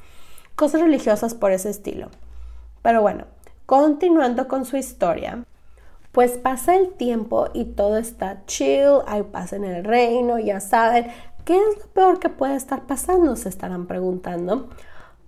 cosas 0.55 0.79
religiosas 0.79 1.33
por 1.33 1.51
ese 1.51 1.69
estilo. 1.69 2.07
Pero 2.81 3.01
bueno, 3.01 3.25
continuando 3.65 4.47
con 4.47 4.65
su 4.65 4.77
historia, 4.77 5.45
pues 6.11 6.37
pasa 6.37 6.75
el 6.75 6.91
tiempo 6.91 7.47
y 7.53 7.65
todo 7.65 7.97
está 7.97 8.43
chill, 8.45 9.01
hay 9.07 9.23
paz 9.23 9.53
en 9.53 9.63
el 9.63 9.83
reino, 9.83 10.37
ya 10.37 10.59
saben, 10.59 11.07
¿qué 11.43 11.57
es 11.57 11.77
lo 11.79 11.87
peor 11.87 12.19
que 12.19 12.29
puede 12.29 12.55
estar 12.55 12.85
pasando? 12.85 13.35
Se 13.35 13.49
estarán 13.49 13.87
preguntando. 13.87 14.69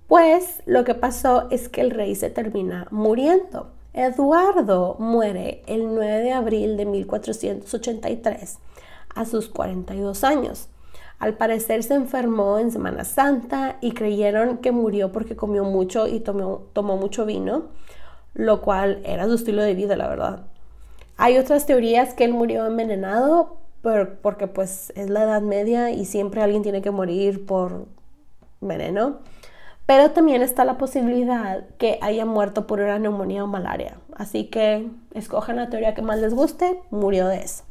Pues 0.07 0.61
lo 0.67 0.83
que 0.83 0.93
pasó 0.93 1.47
es 1.49 1.69
que 1.69 1.81
el 1.81 1.89
rey 1.89 2.13
se 2.13 2.29
termina 2.29 2.87
muriendo. 2.91 3.71
Eduardo 3.93 4.97
muere 4.99 5.63
el 5.65 5.95
9 5.95 6.19
de 6.19 6.33
abril 6.33 6.77
de 6.77 6.85
1483 6.85 8.59
a 9.15 9.25
sus 9.25 9.47
42 9.47 10.23
años. 10.23 10.67
Al 11.17 11.35
parecer 11.35 11.81
se 11.81 11.95
enfermó 11.95 12.59
en 12.59 12.71
Semana 12.71 13.05
Santa 13.05 13.77
y 13.81 13.93
creyeron 13.93 14.57
que 14.57 14.71
murió 14.71 15.11
porque 15.11 15.35
comió 15.35 15.63
mucho 15.63 16.07
y 16.07 16.19
tomó, 16.19 16.63
tomó 16.73 16.97
mucho 16.97 17.25
vino, 17.25 17.69
lo 18.35 18.61
cual 18.61 19.01
era 19.03 19.25
su 19.25 19.33
estilo 19.33 19.63
de 19.63 19.73
vida, 19.73 19.95
la 19.95 20.07
verdad. 20.07 20.41
Hay 21.17 21.37
otras 21.37 21.65
teorías 21.65 22.13
que 22.13 22.25
él 22.25 22.33
murió 22.33 22.67
envenenado 22.67 23.57
porque 24.21 24.47
pues 24.47 24.91
es 24.95 25.09
la 25.09 25.23
Edad 25.23 25.41
Media 25.41 25.91
y 25.91 26.05
siempre 26.05 26.41
alguien 26.41 26.63
tiene 26.63 26.81
que 26.81 26.91
morir 26.91 27.45
por 27.45 27.85
veneno. 28.59 29.19
Pero 29.85 30.11
también 30.11 30.41
está 30.41 30.65
la 30.65 30.77
posibilidad 30.77 31.63
que 31.77 31.99
haya 32.01 32.25
muerto 32.25 32.65
por 32.65 32.81
una 32.81 32.97
neumonía 32.97 33.43
o 33.43 33.47
malaria. 33.47 33.97
Así 34.15 34.45
que 34.45 34.89
escojan 35.13 35.57
la 35.57 35.69
teoría 35.69 35.93
que 35.93 36.01
más 36.01 36.19
les 36.19 36.33
guste, 36.33 36.81
murió 36.89 37.27
de 37.27 37.41
eso. 37.41 37.63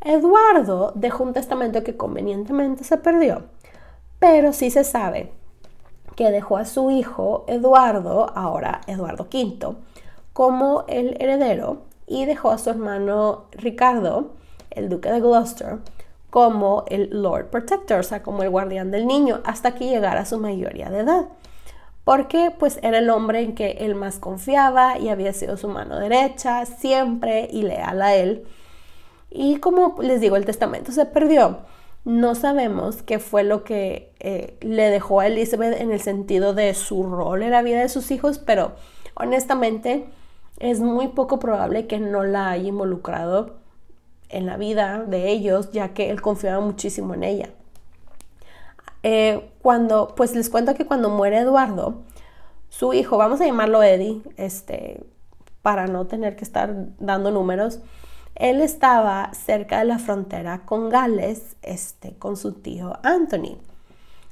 Eduardo 0.00 0.92
dejó 0.96 1.24
un 1.24 1.32
testamento 1.32 1.84
que 1.84 1.96
convenientemente 1.96 2.84
se 2.84 2.96
perdió, 2.96 3.44
pero 4.18 4.52
sí 4.52 4.70
se 4.70 4.82
sabe 4.82 5.30
que 6.20 6.30
dejó 6.30 6.58
a 6.58 6.66
su 6.66 6.90
hijo 6.90 7.46
Eduardo, 7.46 8.30
ahora 8.34 8.82
Eduardo 8.86 9.26
V, 9.32 9.74
como 10.34 10.84
el 10.86 11.16
heredero 11.18 11.84
y 12.06 12.26
dejó 12.26 12.50
a 12.50 12.58
su 12.58 12.68
hermano 12.68 13.46
Ricardo, 13.52 14.32
el 14.68 14.90
duque 14.90 15.10
de 15.10 15.20
Gloucester, 15.20 15.78
como 16.28 16.84
el 16.88 17.08
Lord 17.22 17.46
Protector, 17.46 18.00
o 18.00 18.02
sea, 18.02 18.22
como 18.22 18.42
el 18.42 18.50
guardián 18.50 18.90
del 18.90 19.06
niño, 19.06 19.40
hasta 19.44 19.74
que 19.74 19.88
llegara 19.88 20.20
a 20.20 20.26
su 20.26 20.36
mayoría 20.36 20.90
de 20.90 20.98
edad. 20.98 21.28
Porque 22.04 22.54
pues 22.58 22.78
era 22.82 22.98
el 22.98 23.08
hombre 23.08 23.40
en 23.40 23.54
que 23.54 23.78
él 23.80 23.94
más 23.94 24.18
confiaba 24.18 24.98
y 24.98 25.08
había 25.08 25.32
sido 25.32 25.56
su 25.56 25.68
mano 25.68 25.98
derecha, 25.98 26.66
siempre 26.66 27.48
y 27.50 27.62
leal 27.62 28.02
a 28.02 28.14
él. 28.14 28.44
Y 29.30 29.56
como 29.56 29.96
les 30.02 30.20
digo, 30.20 30.36
el 30.36 30.44
testamento 30.44 30.92
se 30.92 31.06
perdió. 31.06 31.60
No 32.04 32.34
sabemos 32.34 33.02
qué 33.02 33.18
fue 33.18 33.44
lo 33.44 33.62
que 33.62 34.12
eh, 34.20 34.56
le 34.60 34.90
dejó 34.90 35.20
a 35.20 35.26
Elizabeth 35.26 35.80
en 35.80 35.92
el 35.92 36.00
sentido 36.00 36.54
de 36.54 36.72
su 36.74 37.04
rol 37.04 37.42
en 37.42 37.50
la 37.50 37.62
vida 37.62 37.80
de 37.80 37.88
sus 37.88 38.10
hijos, 38.10 38.38
pero 38.38 38.72
honestamente 39.14 40.06
es 40.58 40.80
muy 40.80 41.08
poco 41.08 41.38
probable 41.38 41.86
que 41.86 41.98
no 41.98 42.24
la 42.24 42.50
haya 42.50 42.68
involucrado 42.68 43.56
en 44.28 44.46
la 44.46 44.56
vida 44.56 45.04
de 45.04 45.30
ellos, 45.30 45.72
ya 45.72 45.92
que 45.92 46.10
él 46.10 46.22
confiaba 46.22 46.60
muchísimo 46.60 47.14
en 47.14 47.24
ella. 47.24 47.50
Eh, 49.02 49.50
cuando, 49.62 50.14
pues 50.14 50.34
les 50.34 50.50
cuento 50.50 50.74
que 50.74 50.86
cuando 50.86 51.10
muere 51.10 51.38
Eduardo, 51.38 52.02
su 52.68 52.92
hijo, 52.92 53.16
vamos 53.18 53.40
a 53.40 53.46
llamarlo 53.46 53.82
Eddie, 53.82 54.22
este, 54.36 55.04
para 55.62 55.86
no 55.86 56.06
tener 56.06 56.36
que 56.36 56.44
estar 56.44 56.74
dando 56.98 57.30
números, 57.30 57.80
él 58.40 58.62
estaba 58.62 59.30
cerca 59.34 59.80
de 59.80 59.84
la 59.84 59.98
frontera 59.98 60.62
con 60.64 60.88
Gales, 60.88 61.56
este, 61.60 62.14
con 62.14 62.38
su 62.38 62.54
tío 62.54 62.98
Anthony. 63.02 63.58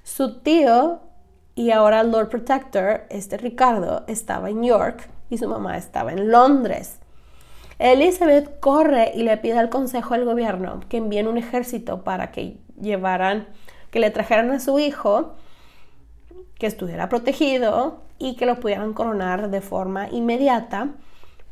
Su 0.02 0.38
tío 0.38 1.00
y 1.54 1.72
ahora 1.72 2.02
Lord 2.02 2.30
Protector, 2.30 3.02
este 3.10 3.36
Ricardo, 3.36 4.04
estaba 4.06 4.48
en 4.48 4.62
York 4.62 5.10
y 5.28 5.36
su 5.36 5.46
mamá 5.46 5.76
estaba 5.76 6.12
en 6.12 6.30
Londres. 6.30 7.00
Elizabeth 7.78 8.58
corre 8.60 9.12
y 9.14 9.24
le 9.24 9.36
pide 9.36 9.58
al 9.58 9.68
Consejo 9.68 10.14
del 10.14 10.24
Gobierno 10.24 10.80
que 10.88 10.96
envíen 10.96 11.28
un 11.28 11.36
ejército 11.36 12.02
para 12.02 12.30
que 12.30 12.56
llevaran, 12.80 13.46
que 13.90 14.00
le 14.00 14.10
trajeran 14.10 14.50
a 14.52 14.58
su 14.58 14.78
hijo, 14.78 15.34
que 16.58 16.66
estuviera 16.66 17.10
protegido 17.10 18.00
y 18.18 18.36
que 18.36 18.46
lo 18.46 18.58
pudieran 18.58 18.94
coronar 18.94 19.50
de 19.50 19.60
forma 19.60 20.08
inmediata. 20.08 20.94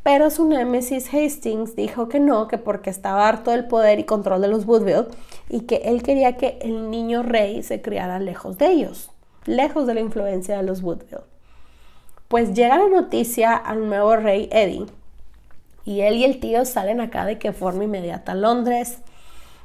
Pero 0.07 0.30
su 0.30 0.44
némesis 0.46 1.12
Hastings 1.12 1.74
dijo 1.74 2.09
que 2.09 2.20
no, 2.20 2.46
que 2.46 2.59
porque 2.59 2.90
estaba 2.90 3.26
harto 3.26 3.50
del 3.50 3.66
poder 3.66 3.98
y 3.98 4.04
control 4.04 4.40
de 4.40 4.46
los 4.46 4.64
Woodville 4.64 5.09
y 5.48 5.62
que 5.62 5.78
él 5.78 6.04
quería 6.04 6.36
que 6.36 6.61
el 6.62 6.92
niño 6.92 7.24
rey 7.24 7.64
se 7.64 7.82
criara 7.82 8.20
lejos 8.20 8.57
de 8.57 8.70
ellos, 8.70 9.11
lejos 9.46 9.88
de 9.88 9.94
la 9.94 10.00
influencia 10.00 10.59
de 10.59 10.62
los 10.62 10.80
Woodville. 10.84 11.24
Pues 12.28 12.54
llega 12.54 12.78
la 12.78 12.88
noticia 12.88 13.57
al 13.57 13.88
nuevo 13.88 14.14
rey 14.14 14.48
Eddie 14.52 14.86
y 15.84 16.02
él 16.02 16.14
y 16.18 16.24
el 16.24 16.38
tío 16.38 16.64
salen 16.66 17.00
acá 17.00 17.24
de 17.24 17.40
que 17.40 17.52
forma 17.52 17.82
inmediata 17.82 18.30
a 18.30 18.36
Londres. 18.36 18.98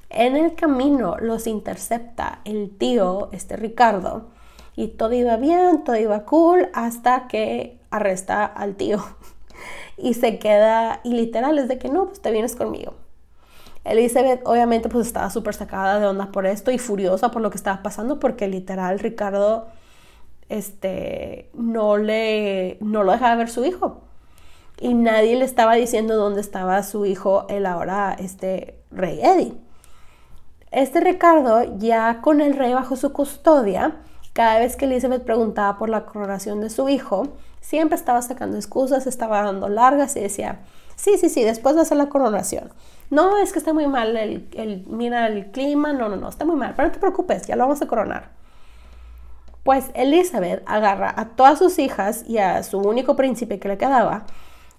En 0.09 0.35
el 0.35 0.55
camino 0.55 1.17
los 1.19 1.45
intercepta 1.45 2.41
el 2.45 2.75
tío, 2.79 3.29
este 3.31 3.57
Ricardo, 3.57 4.31
y 4.75 4.87
todo 4.87 5.13
iba 5.13 5.37
bien, 5.37 5.83
todo 5.83 5.97
iba 5.97 6.25
cool, 6.25 6.69
hasta 6.73 7.27
que 7.27 7.77
arresta 7.91 8.43
al 8.43 8.73
tío. 8.73 9.03
y 9.97 10.13
se 10.13 10.39
queda, 10.39 11.01
y 11.03 11.13
literal 11.13 11.57
es 11.59 11.67
de 11.67 11.77
que 11.77 11.89
no, 11.89 12.07
pues 12.07 12.21
te 12.21 12.31
vienes 12.31 12.55
conmigo. 12.55 12.93
Elizabeth 13.83 14.41
obviamente 14.45 14.89
pues 14.89 15.07
estaba 15.07 15.29
súper 15.29 15.55
sacada 15.55 15.99
de 15.99 16.05
onda 16.05 16.31
por 16.31 16.45
esto 16.45 16.71
y 16.71 16.77
furiosa 16.77 17.31
por 17.31 17.41
lo 17.41 17.49
que 17.49 17.57
estaba 17.57 17.81
pasando 17.81 18.19
porque 18.19 18.47
literal 18.47 18.99
Ricardo 18.99 19.69
este, 20.49 21.49
no, 21.55 21.97
le, 21.97 22.77
no 22.79 23.03
lo 23.03 23.11
dejaba 23.11 23.35
ver 23.35 23.49
su 23.49 23.65
hijo 23.65 24.01
y 24.81 24.95
nadie 24.95 25.35
le 25.35 25.45
estaba 25.45 25.75
diciendo 25.75 26.15
dónde 26.15 26.41
estaba 26.41 26.81
su 26.83 27.05
hijo, 27.05 27.45
el 27.49 27.67
ahora 27.67 28.15
este 28.17 28.75
rey 28.89 29.19
Eddie. 29.21 29.53
Este 30.71 30.99
Ricardo, 31.01 31.77
ya 31.77 32.21
con 32.21 32.41
el 32.41 32.55
rey 32.55 32.73
bajo 32.73 32.95
su 32.95 33.13
custodia, 33.13 33.97
cada 34.33 34.57
vez 34.57 34.75
que 34.75 34.85
Elizabeth 34.85 35.23
preguntaba 35.23 35.77
por 35.77 35.89
la 35.89 36.05
coronación 36.05 36.61
de 36.61 36.69
su 36.69 36.89
hijo, 36.89 37.27
siempre 37.71 37.95
estaba 37.95 38.21
sacando 38.21 38.57
excusas, 38.57 39.07
estaba 39.07 39.43
dando 39.43 39.69
largas 39.69 40.17
y 40.17 40.19
decía, 40.19 40.59
sí, 40.97 41.17
sí, 41.17 41.29
sí, 41.29 41.41
después 41.41 41.73
de 41.73 41.83
hacer 41.83 41.95
la 41.95 42.09
coronación. 42.09 42.69
No, 43.09 43.37
es 43.37 43.53
que 43.53 43.59
está 43.59 43.71
muy 43.71 43.87
mal, 43.87 44.17
el, 44.17 44.49
el, 44.57 44.83
mira 44.87 45.27
el 45.27 45.51
clima, 45.51 45.93
no, 45.93 46.09
no, 46.09 46.17
no, 46.17 46.27
está 46.27 46.43
muy 46.43 46.57
mal, 46.57 46.73
pero 46.75 46.89
no 46.89 46.93
te 46.93 46.99
preocupes, 46.99 47.47
ya 47.47 47.55
lo 47.55 47.63
vamos 47.63 47.81
a 47.81 47.87
coronar. 47.87 48.31
Pues 49.63 49.85
Elizabeth 49.93 50.61
agarra 50.65 51.13
a 51.15 51.29
todas 51.29 51.59
sus 51.59 51.79
hijas 51.79 52.25
y 52.27 52.39
a 52.39 52.61
su 52.63 52.77
único 52.77 53.15
príncipe 53.15 53.57
que 53.57 53.69
le 53.69 53.77
quedaba 53.77 54.25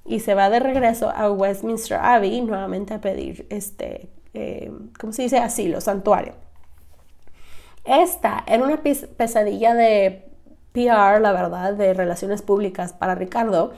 y 0.05 0.21
se 0.21 0.35
va 0.35 0.51
de 0.51 0.61
regreso 0.61 1.09
a 1.09 1.33
Westminster 1.33 1.97
Abbey 1.99 2.43
nuevamente 2.43 2.93
a 2.93 3.01
pedir, 3.01 3.47
este, 3.49 4.11
eh, 4.35 4.71
¿cómo 5.01 5.15
se 5.15 5.23
dice? 5.23 5.39
Asilo, 5.39 5.81
santuario. 5.81 6.35
Esta 7.87 8.45
era 8.47 8.63
una 8.63 8.83
pesadilla 8.83 9.73
de 9.73 10.32
PR, 10.73 11.21
la 11.21 11.33
verdad, 11.33 11.75
de 11.75 11.95
relaciones 11.95 12.43
públicas 12.43 12.93
para 12.93 13.15
Ricardo, 13.15 13.73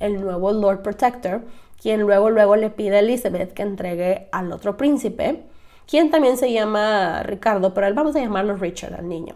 el 0.00 0.20
nuevo 0.20 0.52
Lord 0.52 0.82
Protector, 0.82 1.42
quien 1.80 2.00
luego, 2.02 2.30
luego 2.30 2.56
le 2.56 2.70
pide 2.70 2.96
a 2.96 3.00
Elizabeth 3.00 3.52
que 3.54 3.62
entregue 3.62 4.28
al 4.32 4.52
otro 4.52 4.76
príncipe, 4.76 5.44
quien 5.86 6.10
también 6.10 6.36
se 6.36 6.52
llama 6.52 7.22
Ricardo, 7.22 7.74
pero 7.74 7.86
él 7.86 7.94
vamos 7.94 8.14
a 8.16 8.20
llamarlo 8.20 8.56
Richard 8.56 8.94
al 8.94 9.08
niño. 9.08 9.34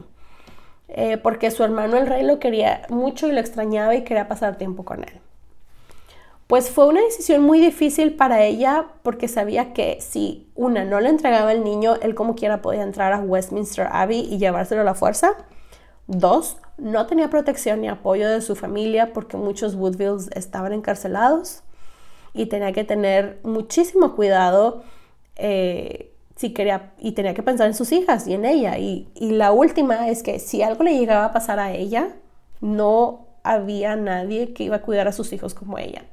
eh, 0.89 1.17
porque 1.19 1.51
su 1.51 1.65
hermano 1.65 1.97
el 1.97 2.07
rey 2.07 2.25
lo 2.25 2.39
quería 2.39 2.83
mucho 2.91 3.27
y 3.29 3.33
lo 3.33 3.41
extrañaba 3.41 3.95
y 3.95 4.05
quería 4.05 4.29
pasar 4.29 4.59
tiempo 4.59 4.85
con 4.85 5.05
él. 5.05 5.21
Pues 6.47 6.71
fue 6.71 6.87
una 6.87 7.01
decisión 7.01 7.43
muy 7.43 7.61
difícil 7.61 8.15
para 8.15 8.43
ella 8.45 8.87
porque 9.03 9.27
sabía 9.29 9.73
que 9.73 9.99
si 10.01 10.51
una 10.55 10.85
no 10.85 11.01
le 11.01 11.09
entregaba 11.09 11.53
el 11.53 11.65
niño, 11.65 11.95
él 12.03 12.15
como 12.15 12.35
quiera 12.35 12.61
podía 12.61 12.83
entrar 12.83 13.13
a 13.15 13.21
Westminster 13.21 13.89
Abbey 13.91 14.21
y 14.21 14.39
llevárselo 14.39 14.83
a 14.83 14.85
la 14.85 14.95
fuerza. 14.95 15.35
Dos, 16.07 16.59
no 16.83 17.07
tenía 17.07 17.31
protección 17.31 17.81
ni 17.81 17.89
apoyo 17.89 18.29
de 18.29 18.41
su 18.41 18.57
familia 18.57 19.13
porque 19.13 19.37
muchos 19.37 19.77
Woodvilles 19.77 20.29
estaban 20.35 20.73
encarcelados 20.73 21.63
y 22.35 22.47
tenía 22.47 22.73
que 22.73 22.83
tener 22.83 23.39
muchísimo 23.45 24.17
cuidado 24.17 24.83
eh, 25.37 26.13
si 26.35 26.53
quería 26.53 26.93
y 26.99 27.13
tenía 27.13 27.35
que 27.35 27.43
pensar 27.43 27.69
en 27.69 27.75
sus 27.75 27.93
hijas 27.93 28.27
y 28.27 28.35
en 28.35 28.45
ella. 28.45 28.79
Y, 28.79 29.09
y 29.15 29.31
la 29.31 29.53
última 29.53 30.09
es 30.09 30.23
que 30.23 30.41
si 30.41 30.63
algo 30.63 30.83
le 30.83 30.99
llegaba 30.99 31.27
a 31.27 31.33
pasar 31.33 31.61
a 31.61 31.73
ella, 31.73 32.17
no 32.61 33.27
había 33.45 33.95
nadie 33.95 34.53
que 34.53 34.65
iba 34.65 34.77
a 34.77 34.83
cuidar 34.83 35.07
a 35.07 35.13
sus 35.13 35.33
hijos 35.33 35.55
como 35.55 35.79
ella. 35.79 36.05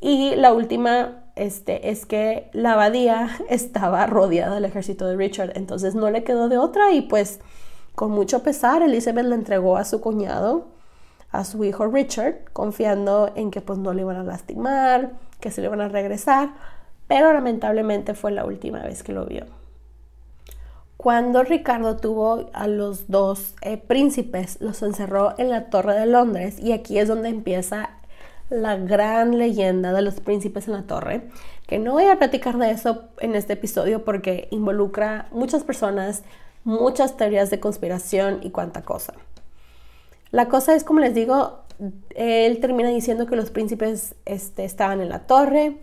Y 0.00 0.34
la 0.36 0.52
última 0.52 1.24
este, 1.36 1.90
es 1.90 2.06
que 2.06 2.50
la 2.52 2.72
abadía 2.72 3.30
estaba 3.48 4.06
rodeada 4.06 4.56
del 4.56 4.64
ejército 4.64 5.06
de 5.06 5.16
Richard, 5.16 5.52
entonces 5.54 5.94
no 5.94 6.10
le 6.10 6.24
quedó 6.24 6.48
de 6.48 6.58
otra 6.58 6.92
y 6.92 7.02
pues 7.02 7.40
con 7.98 8.12
mucho 8.12 8.44
pesar 8.44 8.82
Elizabeth 8.82 9.26
le 9.26 9.34
entregó 9.34 9.76
a 9.76 9.84
su 9.84 10.00
cuñado, 10.00 10.68
a 11.32 11.42
su 11.42 11.64
hijo 11.64 11.88
Richard, 11.88 12.44
confiando 12.52 13.32
en 13.34 13.50
que 13.50 13.60
pues 13.60 13.76
no 13.80 13.92
le 13.92 14.02
iban 14.02 14.14
a 14.14 14.22
lastimar, 14.22 15.14
que 15.40 15.50
se 15.50 15.60
le 15.60 15.66
iban 15.66 15.80
a 15.80 15.88
regresar, 15.88 16.50
pero 17.08 17.32
lamentablemente 17.32 18.14
fue 18.14 18.30
la 18.30 18.44
última 18.44 18.84
vez 18.84 19.02
que 19.02 19.12
lo 19.12 19.26
vio. 19.26 19.46
Cuando 20.96 21.42
Ricardo 21.42 21.96
tuvo 21.96 22.48
a 22.52 22.68
los 22.68 23.08
dos 23.10 23.56
eh, 23.62 23.78
príncipes, 23.78 24.60
los 24.60 24.80
encerró 24.82 25.34
en 25.36 25.50
la 25.50 25.68
Torre 25.68 25.98
de 25.98 26.06
Londres 26.06 26.60
y 26.60 26.70
aquí 26.70 27.00
es 27.00 27.08
donde 27.08 27.30
empieza 27.30 27.90
la 28.48 28.76
gran 28.76 29.38
leyenda 29.38 29.92
de 29.92 30.02
los 30.02 30.20
príncipes 30.20 30.68
en 30.68 30.74
la 30.74 30.82
torre, 30.84 31.22
que 31.66 31.80
no 31.80 31.94
voy 31.94 32.04
a 32.04 32.16
platicar 32.16 32.58
de 32.58 32.70
eso 32.70 33.08
en 33.18 33.34
este 33.34 33.54
episodio 33.54 34.04
porque 34.04 34.46
involucra 34.52 35.26
muchas 35.32 35.64
personas, 35.64 36.22
muchas 36.68 37.16
teorías 37.16 37.48
de 37.48 37.60
conspiración 37.60 38.40
y 38.42 38.50
cuánta 38.50 38.82
cosa. 38.82 39.14
La 40.30 40.48
cosa 40.48 40.74
es, 40.74 40.84
como 40.84 41.00
les 41.00 41.14
digo, 41.14 41.60
él 42.14 42.60
termina 42.60 42.90
diciendo 42.90 43.24
que 43.26 43.36
los 43.36 43.50
príncipes 43.50 44.14
este, 44.26 44.66
estaban 44.66 45.00
en 45.00 45.08
la 45.08 45.20
torre 45.26 45.78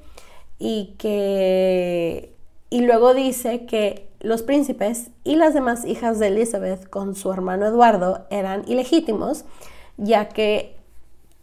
y 0.59 0.93
que... 0.99 2.33
Y 2.69 2.81
luego 2.81 3.15
dice 3.15 3.65
que 3.65 4.09
los 4.19 4.43
príncipes 4.43 5.09
y 5.23 5.35
las 5.35 5.55
demás 5.55 5.85
hijas 5.85 6.19
de 6.19 6.27
Elizabeth 6.27 6.87
con 6.87 7.15
su 7.15 7.31
hermano 7.31 7.65
Eduardo 7.65 8.27
eran 8.29 8.63
ilegítimos, 8.67 9.45
ya 9.97 10.29
que 10.29 10.75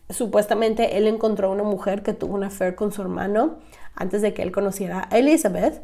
supuestamente 0.09 0.99
él 0.99 1.09
encontró 1.09 1.51
una 1.51 1.65
mujer 1.65 2.03
que 2.03 2.13
tuvo 2.13 2.35
una 2.35 2.49
affair 2.49 2.77
con 2.77 2.93
su 2.93 3.03
hermano 3.03 3.57
antes 3.97 4.23
de 4.23 4.35
que 4.35 4.43
él 4.43 4.53
conociera 4.53 5.09
a 5.11 5.19
Elizabeth. 5.19 5.83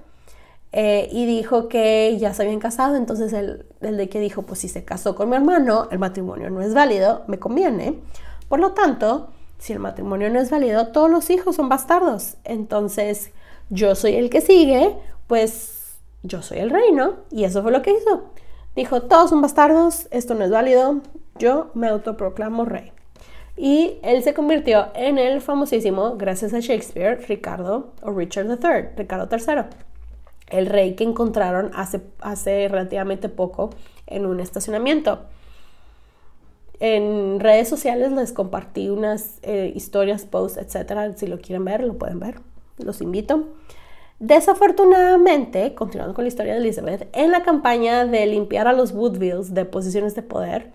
Eh, 0.73 1.09
y 1.13 1.25
dijo 1.25 1.69
que 1.69 2.17
ya 2.19 2.35
se 2.35 2.43
habían 2.43 2.61
casado, 2.61 2.97
entonces 2.97 3.33
el, 3.33 3.67
el 3.81 3.97
de 3.97 4.09
que 4.09 4.21
dijo, 4.21 4.43
pues 4.43 4.61
si 4.61 4.69
se 4.69 4.85
casó 4.85 5.15
con 5.15 5.31
mi 5.31 5.37
hermano, 5.37 5.89
el 5.91 5.99
matrimonio 5.99 6.51
no 6.51 6.61
es 6.61 6.75
válido, 6.75 7.25
me 7.27 7.39
conviene. 7.39 7.99
Por 8.49 8.61
lo 8.61 8.73
tanto, 8.73 9.29
si 9.59 9.73
el 9.73 9.79
matrimonio 9.79 10.31
no 10.31 10.41
es 10.41 10.51
válido, 10.51 10.89
todos 10.89 11.11
los 11.11 11.31
hijos 11.31 11.57
son 11.57 11.69
bastardos. 11.69 12.37
Entonces, 12.45 13.31
yo 13.71 13.95
soy 13.95 14.15
el 14.15 14.31
que 14.31 14.41
sigue, 14.41 14.97
pues 15.27 15.99
yo 16.23 16.43
soy 16.43 16.59
el 16.59 16.71
reino. 16.71 17.17
Y 17.31 17.45
eso 17.45 17.63
fue 17.63 17.73
lo 17.73 17.83
que 17.83 17.93
hizo. 17.93 18.25
Dijo, 18.77 19.03
todos 19.03 19.31
son 19.31 19.43
bastardos, 19.43 20.07
esto 20.11 20.35
no 20.35 20.45
es 20.45 20.51
válido, 20.51 21.01
yo 21.39 21.71
me 21.75 21.89
autoproclamo 21.89 22.65
rey. 22.65 22.93
Y 23.57 23.99
él 24.03 24.23
se 24.23 24.35
convirtió 24.35 24.89
en 24.95 25.19
el 25.19 25.41
famosísimo, 25.41 26.17
gracias 26.17 26.55
a 26.55 26.61
Shakespeare, 26.61 27.25
Ricardo 27.29 27.93
o 28.03 28.13
Richard 28.13 28.47
III, 28.47 28.95
Ricardo 28.97 29.29
III, 29.31 29.65
el 30.51 30.67
rey 30.67 30.95
que 30.95 31.05
encontraron 31.05 31.71
hace, 31.75 32.01
hace 32.21 32.69
relativamente 32.69 33.29
poco 33.29 33.71
en 34.07 34.27
un 34.27 34.41
estacionamiento. 34.41 35.21
En 36.81 37.41
redes 37.41 37.69
sociales 37.69 38.13
les 38.13 38.33
compartí 38.33 38.89
unas 38.89 39.39
eh, 39.43 39.73
historias, 39.75 40.25
posts, 40.25 40.59
etcétera. 40.59 41.13
Si 41.17 41.27
lo 41.27 41.41
quieren 41.41 41.65
ver, 41.65 41.83
lo 41.83 41.99
pueden 41.99 42.21
ver. 42.21 42.41
Los 42.79 43.01
invito. 43.01 43.49
Desafortunadamente, 44.21 45.75
continuando 45.75 46.15
con 46.15 46.25
la 46.25 46.29
historia 46.29 46.55
de 46.55 46.61
Elizabeth, 46.61 47.09
en 47.13 47.31
la 47.31 47.43
campaña 47.43 48.05
de 48.05 48.27
limpiar 48.27 48.67
a 48.67 48.73
los 48.73 48.93
Woodvilles 48.93 49.55
de 49.55 49.65
posiciones 49.65 50.15
de 50.15 50.23
poder, 50.23 50.73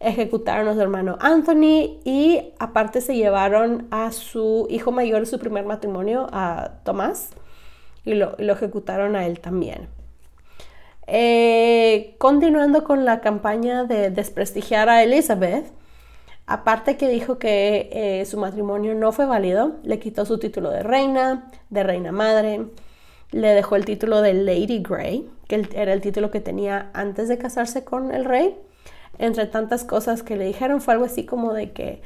ejecutaron 0.00 0.68
a 0.68 0.74
su 0.74 0.80
hermano 0.80 1.16
Anthony 1.20 1.98
y 2.04 2.52
aparte 2.58 3.00
se 3.00 3.16
llevaron 3.16 3.86
a 3.90 4.12
su 4.12 4.66
hijo 4.68 4.92
mayor 4.92 5.26
su 5.26 5.38
primer 5.38 5.64
matrimonio, 5.64 6.26
a 6.30 6.72
Tomás, 6.84 7.30
y 8.04 8.14
lo, 8.14 8.36
ejecutaron 8.38 9.16
a 9.16 9.26
él 9.26 9.40
también. 9.40 9.88
Eh, 11.06 12.14
continuando 12.18 12.84
con 12.84 13.04
la 13.04 13.20
campaña 13.20 13.84
de 13.84 14.10
desprestigiar 14.10 14.88
a 14.88 15.02
Elizabeth, 15.02 15.66
aparte 16.46 16.96
que 16.96 17.08
dijo 17.08 17.38
que 17.38 17.90
eh, 17.92 18.24
su 18.26 18.38
matrimonio 18.38 18.94
no 18.94 19.12
fue 19.12 19.26
válido, 19.26 19.76
le 19.82 19.98
quitó 19.98 20.24
su 20.24 20.38
título 20.38 20.70
de 20.70 20.82
reina, 20.82 21.50
de 21.70 21.82
reina 21.82 22.12
madre, 22.12 22.66
le 23.32 23.48
dejó 23.48 23.76
el 23.76 23.84
título 23.84 24.22
de 24.22 24.34
Lady 24.34 24.82
Grey, 24.82 25.28
que 25.48 25.66
era 25.74 25.92
el 25.92 26.00
título 26.00 26.30
que 26.30 26.40
tenía 26.40 26.90
antes 26.94 27.28
de 27.28 27.38
casarse 27.38 27.84
con 27.84 28.14
el 28.14 28.24
rey, 28.24 28.56
entre 29.18 29.46
tantas 29.46 29.84
cosas 29.84 30.22
que 30.22 30.36
le 30.36 30.46
dijeron 30.46 30.80
fue 30.80 30.94
algo 30.94 31.06
así 31.06 31.24
como 31.24 31.52
de 31.52 31.72
que, 31.72 32.02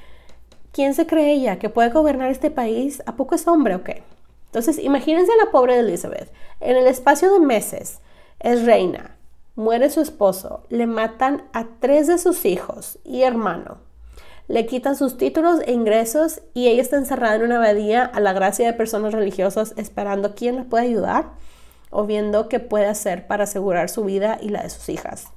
¿quién 0.73 0.95
se 0.95 1.07
cree 1.07 1.33
ella 1.33 1.59
que 1.59 1.69
puede 1.69 1.91
gobernar 1.91 2.31
este 2.31 2.51
país? 2.51 3.03
¿A 3.07 3.17
poco 3.17 3.35
es 3.35 3.47
hombre 3.47 3.75
o 3.75 3.85
qué? 3.85 4.03
Entonces, 4.49 4.79
imagínense 4.79 5.31
a 5.33 5.45
la 5.45 5.51
pobre 5.51 5.79
Elizabeth. 5.79 6.33
En 6.61 6.77
el 6.77 6.87
espacio 6.87 7.33
de 7.33 7.41
meses 7.41 8.01
es 8.41 8.65
reina, 8.65 9.17
muere 9.57 9.91
su 9.91 10.01
esposo, 10.01 10.65
le 10.71 10.87
matan 10.87 11.45
a 11.53 11.67
tres 11.81 12.07
de 12.07 12.19
sus 12.19 12.45
hijos 12.45 12.99
y 13.05 13.23
hermano, 13.23 13.79
le 14.49 14.65
quitan 14.65 14.97
sus 14.97 15.19
títulos 15.19 15.61
e 15.67 15.73
ingresos 15.73 16.41
y 16.55 16.69
ella 16.69 16.81
está 16.81 16.97
encerrada 16.97 17.35
en 17.35 17.43
una 17.43 17.57
abadía 17.57 18.05
a 18.05 18.21
la 18.21 18.33
gracia 18.33 18.67
de 18.67 18.73
personas 18.73 19.13
religiosas 19.13 19.75
esperando 19.77 20.35
quién 20.35 20.57
la 20.57 20.65
puede 20.65 20.85
ayudar 20.85 21.33
o 21.91 22.07
viendo 22.07 22.49
qué 22.49 22.59
puede 22.59 22.87
hacer 22.87 23.27
para 23.27 23.45
asegurar 23.45 23.91
su 23.91 24.05
vida 24.05 24.39
y 24.41 24.49
la 24.49 24.63
de 24.63 24.71
sus 24.71 24.89
hijas. 24.89 25.29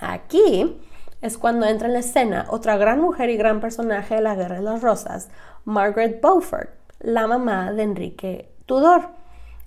Aquí 0.00 0.80
es 1.22 1.38
cuando 1.38 1.66
entra 1.66 1.88
en 1.88 1.94
la 1.94 2.00
escena 2.00 2.46
otra 2.50 2.76
gran 2.76 3.00
mujer 3.00 3.30
y 3.30 3.36
gran 3.36 3.60
personaje 3.60 4.16
de 4.16 4.22
la 4.22 4.34
Guerra 4.34 4.56
de 4.56 4.62
las 4.62 4.82
Rosas, 4.82 5.28
Margaret 5.64 6.20
Beaufort, 6.20 6.70
la 7.02 7.26
mamá 7.26 7.72
de 7.72 7.82
Enrique 7.82 8.48
Tudor, 8.66 9.08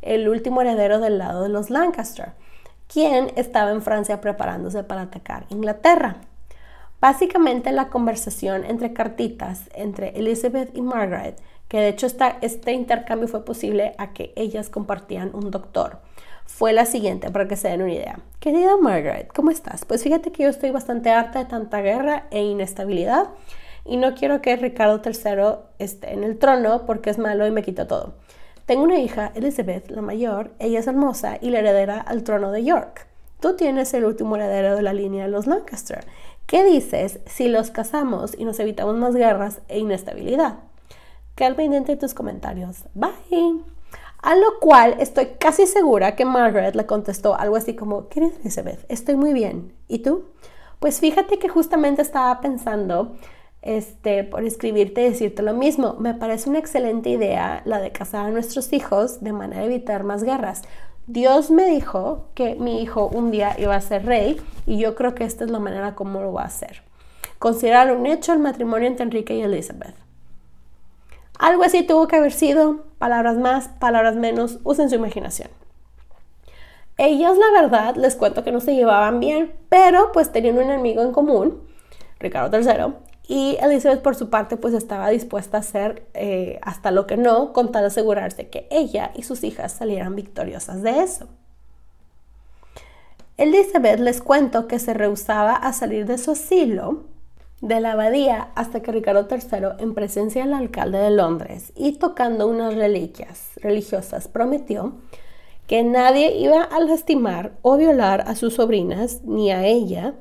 el 0.02 0.28
último 0.30 0.62
heredero 0.62 1.00
del 1.00 1.18
lado 1.18 1.44
de 1.44 1.50
los 1.50 1.70
Lancaster, 1.70 2.34
quien 2.88 3.32
estaba 3.36 3.72
en 3.72 3.82
Francia 3.82 4.22
preparándose 4.22 4.84
para 4.84 5.02
atacar 5.02 5.46
Inglaterra. 5.50 6.18
Básicamente 7.02 7.72
la 7.72 7.90
conversación 7.90 8.64
entre 8.64 8.94
cartitas 8.94 9.70
entre 9.76 10.18
Elizabeth 10.18 10.76
y 10.76 10.82
Margaret, 10.82 11.40
que 11.68 11.80
de 11.80 11.90
hecho 11.90 12.08
este 12.42 12.72
intercambio 12.72 13.28
fue 13.28 13.44
posible 13.44 13.94
a 13.98 14.14
que 14.14 14.34
ellas 14.36 14.70
compartían 14.70 15.32
un 15.34 15.52
doctor 15.52 16.00
fue 16.46 16.74
la 16.74 16.86
siguiente, 16.86 17.32
para 17.32 17.48
que 17.48 17.56
se 17.56 17.70
den 17.70 17.82
una 17.82 17.94
idea. 17.94 18.20
Querida 18.40 18.78
Margaret, 18.78 19.32
¿cómo 19.34 19.52
estás? 19.52 19.84
Pues 19.86 20.04
fíjate 20.04 20.32
que 20.32 20.44
yo 20.44 20.50
estoy 20.50 20.72
bastante 20.72 21.10
harta 21.10 21.40
de 21.40 21.46
tanta 21.46 21.82
guerra 21.82 22.28
e 22.32 22.44
inestabilidad 22.44 23.30
y 23.86 23.98
no 23.98 24.16
quiero 24.16 24.42
que 24.42 24.56
Ricardo 24.56 25.02
III 25.06 25.60
esté 25.80 26.14
en 26.14 26.24
el 26.24 26.38
trono 26.40 26.86
porque 26.86 27.12
es 27.12 27.18
malo 27.18 27.46
y 27.46 27.52
me 27.52 27.64
quita 27.64 27.88
todo. 27.88 28.16
Tengo 28.66 28.84
una 28.84 29.00
hija, 29.00 29.32
Elizabeth, 29.36 29.92
la 29.92 30.02
mayor, 30.02 30.52
ella 30.58 30.80
es 30.80 30.88
hermosa 30.88 31.38
y 31.40 31.52
la 31.52 31.60
heredera 31.60 32.00
al 32.00 32.24
trono 32.24 32.52
de 32.52 32.64
York. 32.64 33.08
Tú 33.40 33.56
tienes 33.56 33.94
el 33.94 34.06
último 34.06 34.36
heredero 34.36 34.76
de 34.76 34.82
la 34.82 34.94
línea 34.94 35.26
de 35.26 35.32
los 35.32 35.46
Lancaster. 35.46 36.04
¿Qué 36.48 36.64
dices 36.64 37.20
si 37.28 37.48
los 37.48 37.70
casamos 37.70 38.36
y 38.36 38.44
nos 38.44 38.60
evitamos 38.60 38.96
más 38.96 39.16
guerras 39.16 39.62
e 39.68 39.78
inestabilidad? 39.78 40.60
Queda 41.36 41.56
pendiente 41.56 41.92
de 41.92 41.98
tus 42.00 42.16
comentarios. 42.16 42.86
Bye. 42.96 43.62
A 44.24 44.36
lo 44.36 44.60
cual 44.60 44.96
estoy 45.00 45.28
casi 45.40 45.68
segura 45.68 46.16
que 46.16 46.26
Margaret 46.26 46.74
le 46.76 46.88
contestó 46.88 47.36
algo 47.36 47.58
así 47.58 47.76
como, 47.76 48.08
querida 48.08 48.34
Elizabeth, 48.42 48.84
estoy 48.90 49.16
muy 49.16 49.34
bien. 49.34 49.74
¿Y 49.88 50.00
tú? 50.00 50.26
Pues 50.80 51.00
fíjate 51.00 51.38
que 51.38 51.50
justamente 51.50 52.02
estaba 52.02 52.42
pensando 52.42 53.16
este, 53.66 54.24
por 54.24 54.44
escribirte 54.46 55.02
y 55.02 55.10
decirte 55.10 55.42
lo 55.42 55.54
mismo. 55.54 55.96
Me 56.00 56.14
parece 56.14 56.50
una 56.50 56.60
excelente 56.60 57.10
idea 57.10 57.62
la 57.66 57.80
de 57.80 57.92
casar 57.92 58.28
a 58.28 58.32
nuestros 58.32 58.72
hijos 58.72 59.22
de 59.22 59.34
manera 59.34 59.62
de 59.62 59.68
evitar 59.68 60.04
más 60.04 60.24
guerras. 60.24 60.62
Dios 61.08 61.52
me 61.52 61.66
dijo 61.66 62.30
que 62.34 62.56
mi 62.56 62.82
hijo 62.82 63.08
un 63.08 63.32
día 63.32 63.56
iba 63.60 63.76
a 63.76 63.82
ser 63.82 64.06
rey 64.06 64.40
y 64.66 64.78
yo 64.78 64.96
creo 64.96 65.14
que 65.14 65.24
esta 65.24 65.44
es 65.44 65.52
la 65.52 65.60
manera 65.60 65.96
como 65.96 66.22
lo 66.22 66.32
va 66.32 66.44
a 66.44 66.46
hacer. 66.46 66.84
Considerar 67.40 67.96
un 67.96 68.06
hecho 68.06 68.34
el 68.34 68.40
matrimonio 68.40 68.88
entre 68.88 69.04
Enrique 69.04 69.36
y 69.36 69.42
Elizabeth. 69.42 69.96
Algo 71.38 71.64
así 71.64 71.84
tuvo 71.84 72.08
que 72.08 72.16
haber 72.16 72.32
sido, 72.32 72.86
palabras 72.98 73.38
más, 73.38 73.68
palabras 73.68 74.16
menos, 74.16 74.60
usen 74.64 74.90
su 74.90 74.96
imaginación. 74.96 75.50
Ellas, 76.98 77.38
la 77.38 77.62
verdad, 77.62 77.96
les 77.96 78.16
cuento 78.16 78.44
que 78.44 78.54
no 78.54 78.62
se 78.62 78.74
llevaban 78.74 79.20
bien, 79.20 79.54
pero 79.68 80.12
pues 80.14 80.32
tenían 80.32 80.56
un 80.56 80.64
enemigo 80.64 81.02
en 81.02 81.12
común, 81.12 81.62
Ricardo 82.20 82.58
III, 82.58 82.96
y 83.28 83.58
Elizabeth 83.62 84.02
por 84.02 84.16
su 84.16 84.30
parte 84.30 84.58
pues 84.58 84.74
estaba 84.74 85.10
dispuesta 85.10 85.58
a 85.58 85.60
hacer 85.62 86.06
eh, 86.14 86.60
hasta 86.62 86.92
lo 86.92 87.08
que 87.08 87.18
no 87.18 87.54
con 87.54 87.72
tal 87.72 87.84
de 87.84 87.88
asegurarse 87.88 88.48
que 88.48 88.68
ella 88.70 89.12
y 89.16 89.24
sus 89.24 89.44
hijas 89.44 89.72
salieran 89.72 90.16
victoriosas 90.16 90.82
de 90.82 91.02
eso. 91.02 91.28
Elizabeth 93.38 94.00
les 94.00 94.22
cuento 94.22 94.68
que 94.68 94.80
se 94.80 94.94
rehusaba 94.94 95.56
a 95.56 95.74
salir 95.74 96.06
de 96.06 96.18
su 96.18 96.32
asilo 96.32 97.04
de 97.62 97.80
la 97.80 97.94
abadía 97.94 98.50
hasta 98.56 98.82
que 98.82 98.92
Ricardo 98.92 99.28
III, 99.30 99.84
en 99.84 99.94
presencia 99.94 100.44
del 100.44 100.54
alcalde 100.54 101.00
de 101.00 101.10
Londres 101.10 101.74
y 101.76 101.94
tocando 101.94 102.48
unas 102.48 102.76
reliquias 102.76 103.52
religiosas, 103.58 104.28
prometió 104.28 104.94
que 105.68 105.84
nadie 105.84 106.38
iba 106.38 106.62
a 106.62 106.80
lastimar 106.80 107.54
o 107.62 107.76
violar 107.78 108.22
a 108.28 108.36
sus 108.36 108.54
sobrinas 108.56 109.22
ni 109.24 109.52
a 109.52 109.66
ella, 109.66 110.14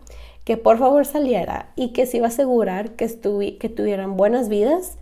que 0.44 0.56
por 0.56 0.78
favor 0.78 1.06
saliera 1.06 1.72
y 1.74 1.92
que 1.92 2.06
se 2.06 2.18
iba 2.18 2.26
a 2.26 2.28
asegurar 2.28 2.92
que, 2.92 3.06
que 3.58 3.68
tuvieran 3.68 4.16
buenas 4.16 4.48
vidas. 4.48 4.98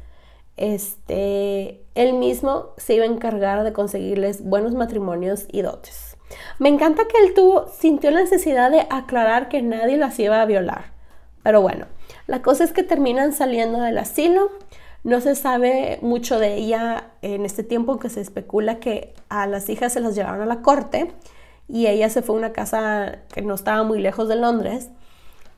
Este, 0.57 1.83
él 1.95 2.15
mismo 2.15 2.69
se 2.77 2.95
iba 2.95 3.05
a 3.05 3.09
encargar 3.09 3.65
de 3.65 3.73
conseguirles 3.73 4.45
buenos 4.45 4.75
matrimonios 4.75 5.47
y 5.51 5.63
dotes. 5.63 6.17
Me 6.59 6.69
encanta 6.69 7.03
que 7.07 7.19
él 7.27 7.35
tuvo, 7.35 7.67
sintió 7.69 8.11
la 8.11 8.21
necesidad 8.21 8.71
de 8.71 8.87
aclarar 8.89 9.49
que 9.49 9.63
nadie 9.63 9.97
las 9.97 10.19
iba 10.19 10.41
a 10.41 10.47
violar. 10.47 10.93
Pero 11.43 11.61
bueno, 11.61 11.87
la 12.27 12.41
cosa 12.41 12.65
es 12.65 12.73
que 12.73 12.85
terminan 12.85 13.33
saliendo 13.33 13.81
del 13.81 13.99
asilo. 13.99 14.51
No 15.03 15.21
se 15.21 15.35
sabe 15.35 15.99
mucho 16.01 16.39
de 16.39 16.55
ella 16.55 17.11
en 17.23 17.45
este 17.45 17.65
tiempo 17.65 17.99
que 17.99 18.09
se 18.09 18.21
especula 18.21 18.79
que 18.79 19.15
a 19.29 19.49
las 19.49 19.69
hijas 19.69 19.93
se 19.93 20.01
las 20.01 20.15
llevaron 20.15 20.43
a 20.43 20.47
la 20.47 20.63
corte 20.63 21.13
y 21.69 21.89
ella 21.89 22.09
se 22.09 22.23
fue 22.23 22.37
a 22.37 22.39
una 22.39 22.53
casa 22.53 23.19
que 23.35 23.43
no 23.43 23.55
estaba 23.55 23.83
muy 23.83 24.01
lejos 24.01 24.29
de 24.29 24.37
Londres 24.37 24.91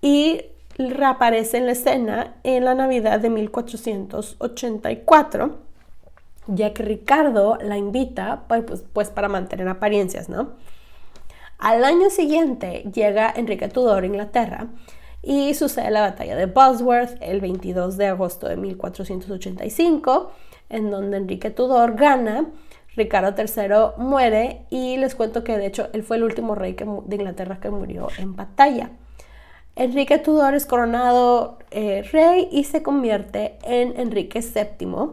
y 0.04 0.42
reaparece 0.76 1.56
en 1.56 1.64
la 1.64 1.72
escena 1.72 2.34
en 2.44 2.66
la 2.66 2.74
Navidad 2.74 3.20
de 3.20 3.30
1484, 3.30 5.56
ya 6.46 6.74
que 6.74 6.82
Ricardo 6.82 7.56
la 7.62 7.78
invita 7.78 8.44
pues, 8.46 8.64
pues, 8.66 8.84
pues, 8.92 9.08
para 9.08 9.28
mantener 9.28 9.66
apariencias, 9.66 10.28
¿no? 10.28 10.56
Al 11.58 11.84
año 11.84 12.10
siguiente 12.10 12.84
llega 12.92 13.32
Enrique 13.34 13.68
Tudor 13.68 14.02
a 14.02 14.06
Inglaterra 14.06 14.66
y 15.22 15.54
sucede 15.54 15.90
la 15.90 16.02
batalla 16.02 16.36
de 16.36 16.44
Bosworth 16.44 17.16
el 17.22 17.40
22 17.40 17.96
de 17.96 18.08
agosto 18.08 18.46
de 18.46 18.58
1485, 18.58 20.32
en 20.68 20.90
donde 20.90 21.16
Enrique 21.16 21.48
Tudor 21.48 21.94
gana, 21.94 22.50
Ricardo 22.94 23.34
III 23.38 24.04
muere 24.04 24.66
y 24.68 24.98
les 24.98 25.14
cuento 25.14 25.44
que 25.44 25.56
de 25.56 25.64
hecho 25.64 25.88
él 25.94 26.02
fue 26.02 26.18
el 26.18 26.24
último 26.24 26.54
rey 26.54 26.74
de 26.74 27.16
Inglaterra 27.16 27.58
que 27.58 27.70
murió 27.70 28.08
en 28.18 28.36
batalla. 28.36 28.90
Enrique 29.76 30.18
Tudor 30.18 30.54
es 30.54 30.66
coronado 30.66 31.58
eh, 31.70 32.02
rey 32.12 32.48
y 32.50 32.64
se 32.64 32.82
convierte 32.82 33.58
en 33.62 33.98
Enrique 33.98 34.40
VII. 34.40 35.12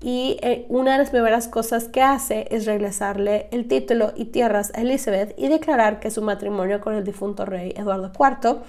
Y 0.00 0.38
eh, 0.42 0.66
una 0.68 0.92
de 0.92 0.98
las 0.98 1.10
primeras 1.10 1.48
cosas 1.48 1.88
que 1.88 2.02
hace 2.02 2.46
es 2.50 2.66
regresarle 2.66 3.48
el 3.50 3.66
título 3.66 4.12
y 4.14 4.26
tierras 4.26 4.70
a 4.74 4.82
Elizabeth 4.82 5.34
y 5.38 5.48
declarar 5.48 6.00
que 6.00 6.10
su 6.10 6.22
matrimonio 6.22 6.80
con 6.80 6.94
el 6.94 7.02
difunto 7.02 7.46
rey 7.46 7.72
Eduardo 7.76 8.12
IV 8.16 8.60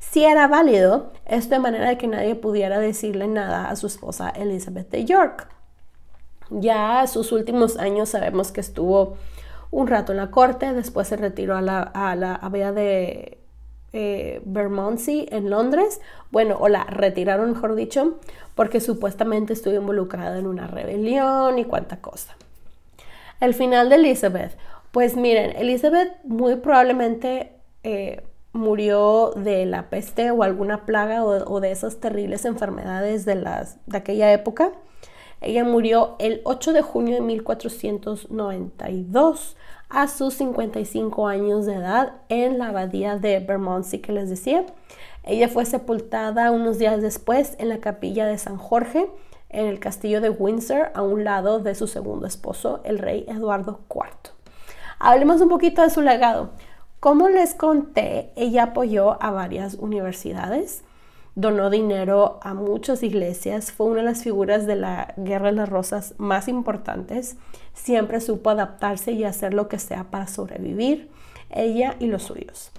si 0.00 0.24
era 0.24 0.48
válido, 0.48 1.12
esto 1.26 1.54
de 1.54 1.60
manera 1.60 1.88
de 1.88 1.98
que 1.98 2.08
nadie 2.08 2.34
pudiera 2.34 2.80
decirle 2.80 3.28
nada 3.28 3.70
a 3.70 3.76
su 3.76 3.86
esposa 3.86 4.30
Elizabeth 4.30 4.90
de 4.90 5.04
York. 5.04 5.46
Ya 6.50 7.06
sus 7.06 7.30
últimos 7.30 7.76
años 7.76 8.08
sabemos 8.08 8.50
que 8.50 8.60
estuvo 8.60 9.16
un 9.70 9.86
rato 9.86 10.10
en 10.10 10.18
la 10.18 10.32
corte, 10.32 10.72
después 10.72 11.06
se 11.06 11.16
retiró 11.16 11.54
a 11.56 11.60
la, 11.60 11.92
a 11.94 12.72
de 12.72 13.39
eh, 13.92 14.40
Bermondsey 14.44 15.28
en 15.30 15.50
Londres, 15.50 16.00
bueno, 16.30 16.56
o 16.60 16.68
la 16.68 16.84
retiraron 16.84 17.52
mejor 17.52 17.74
dicho, 17.74 18.18
porque 18.54 18.80
supuestamente 18.80 19.52
estuvo 19.52 19.74
involucrada 19.74 20.38
en 20.38 20.46
una 20.46 20.66
rebelión 20.66 21.58
y 21.58 21.64
cuánta 21.64 22.00
cosa. 22.00 22.36
El 23.40 23.54
final 23.54 23.88
de 23.88 23.96
Elizabeth, 23.96 24.56
pues 24.92 25.16
miren, 25.16 25.56
Elizabeth 25.56 26.12
muy 26.24 26.56
probablemente 26.56 27.52
eh, 27.82 28.22
murió 28.52 29.32
de 29.36 29.66
la 29.66 29.90
peste 29.90 30.30
o 30.30 30.42
alguna 30.42 30.84
plaga 30.84 31.24
o, 31.24 31.60
de 31.60 31.70
esas 31.70 32.00
terribles 32.00 32.44
enfermedades 32.44 33.24
de, 33.24 33.36
las, 33.36 33.78
de 33.86 33.98
aquella 33.98 34.32
época. 34.32 34.72
Ella 35.40 35.64
murió 35.64 36.16
el 36.18 36.40
8 36.44 36.72
de 36.72 36.82
junio 36.82 37.14
de 37.14 37.20
1492 37.22 39.56
a 39.90 40.08
sus 40.08 40.34
55 40.34 41.26
años 41.28 41.66
de 41.66 41.74
edad 41.74 42.14
en 42.28 42.58
la 42.58 42.68
abadía 42.68 43.16
de 43.16 43.40
Bermondsey 43.40 44.00
que 44.00 44.12
les 44.12 44.30
decía. 44.30 44.64
Ella 45.24 45.48
fue 45.48 45.66
sepultada 45.66 46.50
unos 46.50 46.78
días 46.78 47.02
después 47.02 47.56
en 47.58 47.68
la 47.68 47.78
capilla 47.78 48.26
de 48.26 48.38
San 48.38 48.56
Jorge 48.56 49.10
en 49.50 49.66
el 49.66 49.80
castillo 49.80 50.20
de 50.20 50.30
Windsor 50.30 50.92
a 50.94 51.02
un 51.02 51.24
lado 51.24 51.58
de 51.58 51.74
su 51.74 51.86
segundo 51.88 52.26
esposo, 52.26 52.80
el 52.84 52.98
rey 52.98 53.24
Eduardo 53.28 53.80
IV. 53.92 54.32
Hablemos 54.98 55.40
un 55.40 55.48
poquito 55.48 55.82
de 55.82 55.90
su 55.90 56.00
legado. 56.00 56.50
Como 57.00 57.28
les 57.28 57.54
conté, 57.54 58.30
ella 58.36 58.64
apoyó 58.64 59.20
a 59.22 59.30
varias 59.30 59.74
universidades, 59.74 60.84
donó 61.40 61.70
dinero 61.70 62.38
a 62.42 62.52
muchas 62.52 63.02
iglesias, 63.02 63.72
fue 63.72 63.86
una 63.86 64.00
de 64.00 64.04
las 64.04 64.22
figuras 64.22 64.66
de 64.66 64.76
la 64.76 65.14
Guerra 65.16 65.46
de 65.46 65.56
las 65.56 65.68
Rosas 65.70 66.14
más 66.18 66.48
importantes, 66.48 67.36
siempre 67.72 68.20
supo 68.20 68.50
adaptarse 68.50 69.12
y 69.12 69.24
hacer 69.24 69.54
lo 69.54 69.66
que 69.66 69.78
sea 69.78 70.04
para 70.10 70.26
sobrevivir, 70.26 71.10
ella 71.48 71.96
y 71.98 72.08
los 72.08 72.24
suyos. 72.24 72.72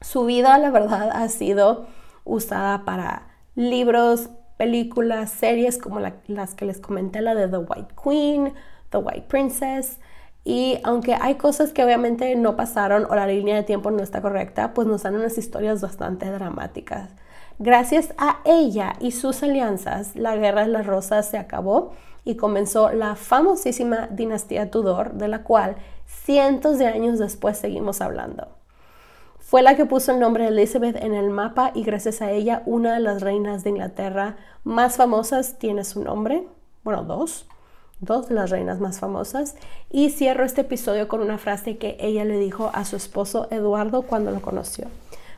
Su 0.00 0.24
vida, 0.24 0.58
la 0.58 0.70
verdad, 0.70 1.10
ha 1.12 1.28
sido 1.28 1.86
usada 2.24 2.84
para 2.84 3.28
libros, 3.54 4.30
películas, 4.56 5.30
series 5.30 5.78
como 5.78 6.00
las 6.00 6.54
que 6.54 6.64
les 6.64 6.80
comenté, 6.80 7.20
la 7.22 7.36
de 7.36 7.46
The 7.46 7.58
White 7.58 7.94
Queen, 8.02 8.52
The 8.90 8.98
White 8.98 9.26
Princess, 9.28 9.98
y 10.44 10.78
aunque 10.82 11.14
hay 11.14 11.36
cosas 11.36 11.72
que 11.72 11.84
obviamente 11.84 12.34
no 12.34 12.56
pasaron 12.56 13.06
o 13.08 13.14
la 13.14 13.26
línea 13.28 13.54
de 13.54 13.62
tiempo 13.62 13.92
no 13.92 14.02
está 14.02 14.22
correcta, 14.22 14.74
pues 14.74 14.88
nos 14.88 15.04
dan 15.04 15.14
unas 15.14 15.38
historias 15.38 15.80
bastante 15.80 16.30
dramáticas. 16.30 17.10
Gracias 17.58 18.12
a 18.18 18.40
ella 18.44 18.92
y 19.00 19.12
sus 19.12 19.42
alianzas, 19.42 20.14
la 20.14 20.36
Guerra 20.36 20.66
de 20.66 20.72
las 20.72 20.86
Rosas 20.86 21.26
se 21.30 21.38
acabó 21.38 21.92
y 22.22 22.36
comenzó 22.36 22.90
la 22.90 23.16
famosísima 23.16 24.08
dinastía 24.08 24.70
Tudor, 24.70 25.14
de 25.14 25.28
la 25.28 25.42
cual 25.42 25.76
cientos 26.06 26.76
de 26.76 26.86
años 26.86 27.18
después 27.18 27.56
seguimos 27.56 28.02
hablando. 28.02 28.48
Fue 29.38 29.62
la 29.62 29.74
que 29.74 29.86
puso 29.86 30.12
el 30.12 30.20
nombre 30.20 30.42
de 30.42 30.50
Elizabeth 30.50 30.96
en 30.96 31.14
el 31.14 31.30
mapa 31.30 31.70
y 31.72 31.82
gracias 31.82 32.20
a 32.20 32.30
ella 32.30 32.62
una 32.66 32.94
de 32.94 33.00
las 33.00 33.22
reinas 33.22 33.64
de 33.64 33.70
Inglaterra 33.70 34.36
más 34.64 34.96
famosas 34.96 35.58
tiene 35.58 35.84
su 35.84 36.02
nombre, 36.02 36.46
bueno, 36.84 37.04
dos, 37.04 37.46
dos 38.00 38.28
de 38.28 38.34
las 38.34 38.50
reinas 38.50 38.80
más 38.80 38.98
famosas. 38.98 39.54
Y 39.88 40.10
cierro 40.10 40.44
este 40.44 40.62
episodio 40.62 41.08
con 41.08 41.20
una 41.20 41.38
frase 41.38 41.78
que 41.78 41.96
ella 42.00 42.24
le 42.24 42.38
dijo 42.38 42.70
a 42.74 42.84
su 42.84 42.96
esposo 42.96 43.48
Eduardo 43.50 44.02
cuando 44.02 44.30
lo 44.30 44.42
conoció. 44.42 44.88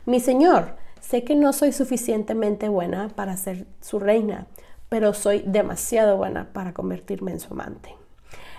Mi 0.05 0.19
señor, 0.19 0.78
sé 1.01 1.23
que 1.23 1.35
no 1.35 1.53
soy 1.53 1.71
suficientemente 1.71 2.69
buena 2.69 3.09
para 3.09 3.37
ser 3.37 3.65
su 3.81 3.99
reina, 3.99 4.47
pero 4.89 5.13
soy 5.13 5.43
demasiado 5.45 6.17
buena 6.17 6.51
para 6.53 6.73
convertirme 6.73 7.31
en 7.31 7.39
su 7.39 7.53
amante. 7.53 7.95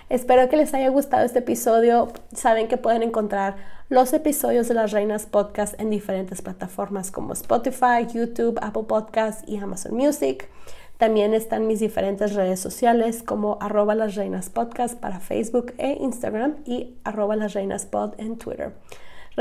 Espero 0.09 0.49
que 0.49 0.57
les 0.57 0.73
haya 0.73 0.89
gustado 0.89 1.25
este 1.25 1.39
episodio. 1.39 2.11
Saben 2.33 2.67
que 2.67 2.75
pueden 2.75 3.01
encontrar 3.01 3.55
los 3.87 4.11
episodios 4.11 4.67
de 4.67 4.73
las 4.73 4.91
Reinas 4.91 5.25
Podcast 5.25 5.79
en 5.79 5.89
diferentes 5.89 6.41
plataformas 6.41 7.11
como 7.11 7.31
Spotify, 7.31 8.05
YouTube, 8.13 8.59
Apple 8.61 8.83
Podcasts 8.83 9.47
y 9.47 9.57
Amazon 9.57 9.95
Music. 9.95 10.49
También 10.97 11.33
están 11.33 11.65
mis 11.65 11.79
diferentes 11.79 12.35
redes 12.35 12.59
sociales 12.59 13.23
como 13.23 13.57
arroba 13.59 13.95
las 13.95 14.15
reinas 14.15 14.49
podcast 14.49 14.99
para 14.99 15.19
Facebook 15.19 15.73
e 15.79 15.97
Instagram 15.99 16.57
y 16.63 16.93
arroba 17.03 17.35
las 17.35 17.53
reinas 17.53 17.85
pod 17.85 18.13
en 18.19 18.37
Twitter. 18.37 18.73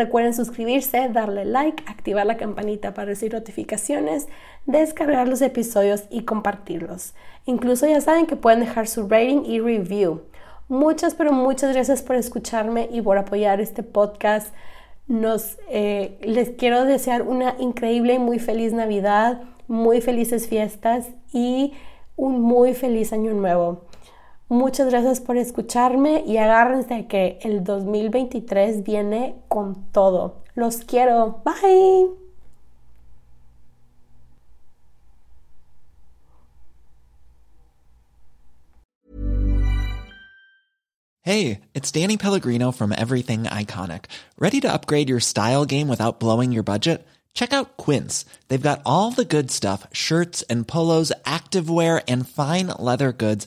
Recuerden 0.01 0.35
suscribirse, 0.35 1.09
darle 1.09 1.45
like, 1.45 1.85
activar 1.87 2.27
la 2.27 2.37
campanita 2.37 2.95
para 2.95 3.07
recibir 3.07 3.35
notificaciones, 3.35 4.29
descargar 4.67 5.29
los 5.29 5.43
episodios 5.43 6.05
y 6.11 6.23
compartirlos. 6.23 7.15
Incluso 7.47 7.87
ya 7.87 8.01
saben 8.01 8.27
que 8.27 8.37
pueden 8.37 8.61
dejar 8.61 8.89
su 8.89 9.09
rating 9.09 9.43
y 9.45 9.61
review. 9.61 10.23
Muchas, 10.69 11.15
pero 11.15 11.33
muchas 11.33 11.75
gracias 11.75 12.03
por 12.03 12.17
escucharme 12.17 12.89
y 12.93 13.03
por 13.03 13.19
apoyar 13.19 13.61
este 13.61 13.83
podcast. 13.83 14.55
Nos, 15.07 15.59
eh, 15.69 16.19
les 16.23 16.51
quiero 16.51 16.85
desear 16.85 17.23
una 17.23 17.57
increíble 17.59 18.15
y 18.15 18.19
muy 18.19 18.39
feliz 18.39 18.73
Navidad 18.73 19.43
muy 19.71 20.01
felices 20.01 20.49
fiestas 20.49 21.07
y 21.33 21.73
un 22.17 22.43
muy 22.43 22.75
feliz 22.75 23.13
año 23.13 23.33
nuevo. 23.33 23.83
Muchas 24.51 24.89
gracias 24.89 25.21
por 25.21 25.37
escucharme 25.37 26.25
y 26.27 26.37
agárrense 26.39 27.07
que 27.07 27.39
el 27.43 27.63
2023 27.63 28.83
viene 28.83 29.37
con 29.47 29.93
todo. 29.93 30.43
Los 30.57 30.79
quiero. 30.79 31.41
Bye. 31.45 32.09
Hey, 41.23 41.61
it's 41.75 41.93
Danny 41.93 42.17
Pellegrino 42.17 42.73
from 42.73 42.93
Everything 42.93 43.45
Iconic. 43.45 44.07
Ready 44.37 44.59
to 44.63 44.73
upgrade 44.73 45.09
your 45.09 45.21
style 45.21 45.65
game 45.65 45.87
without 45.87 46.19
blowing 46.19 46.51
your 46.51 46.65
budget? 46.65 47.07
Check 47.35 47.53
out 47.53 47.77
Quince. 47.77 48.25
They've 48.49 48.61
got 48.61 48.83
all 48.85 49.13
the 49.13 49.25
good 49.25 49.53
stuff 49.53 49.87
shirts 49.93 50.43
and 50.51 50.67
polos, 50.67 51.13
activewear, 51.25 52.03
and 52.09 52.29
fine 52.29 52.67
leather 52.79 53.13
goods, 53.13 53.47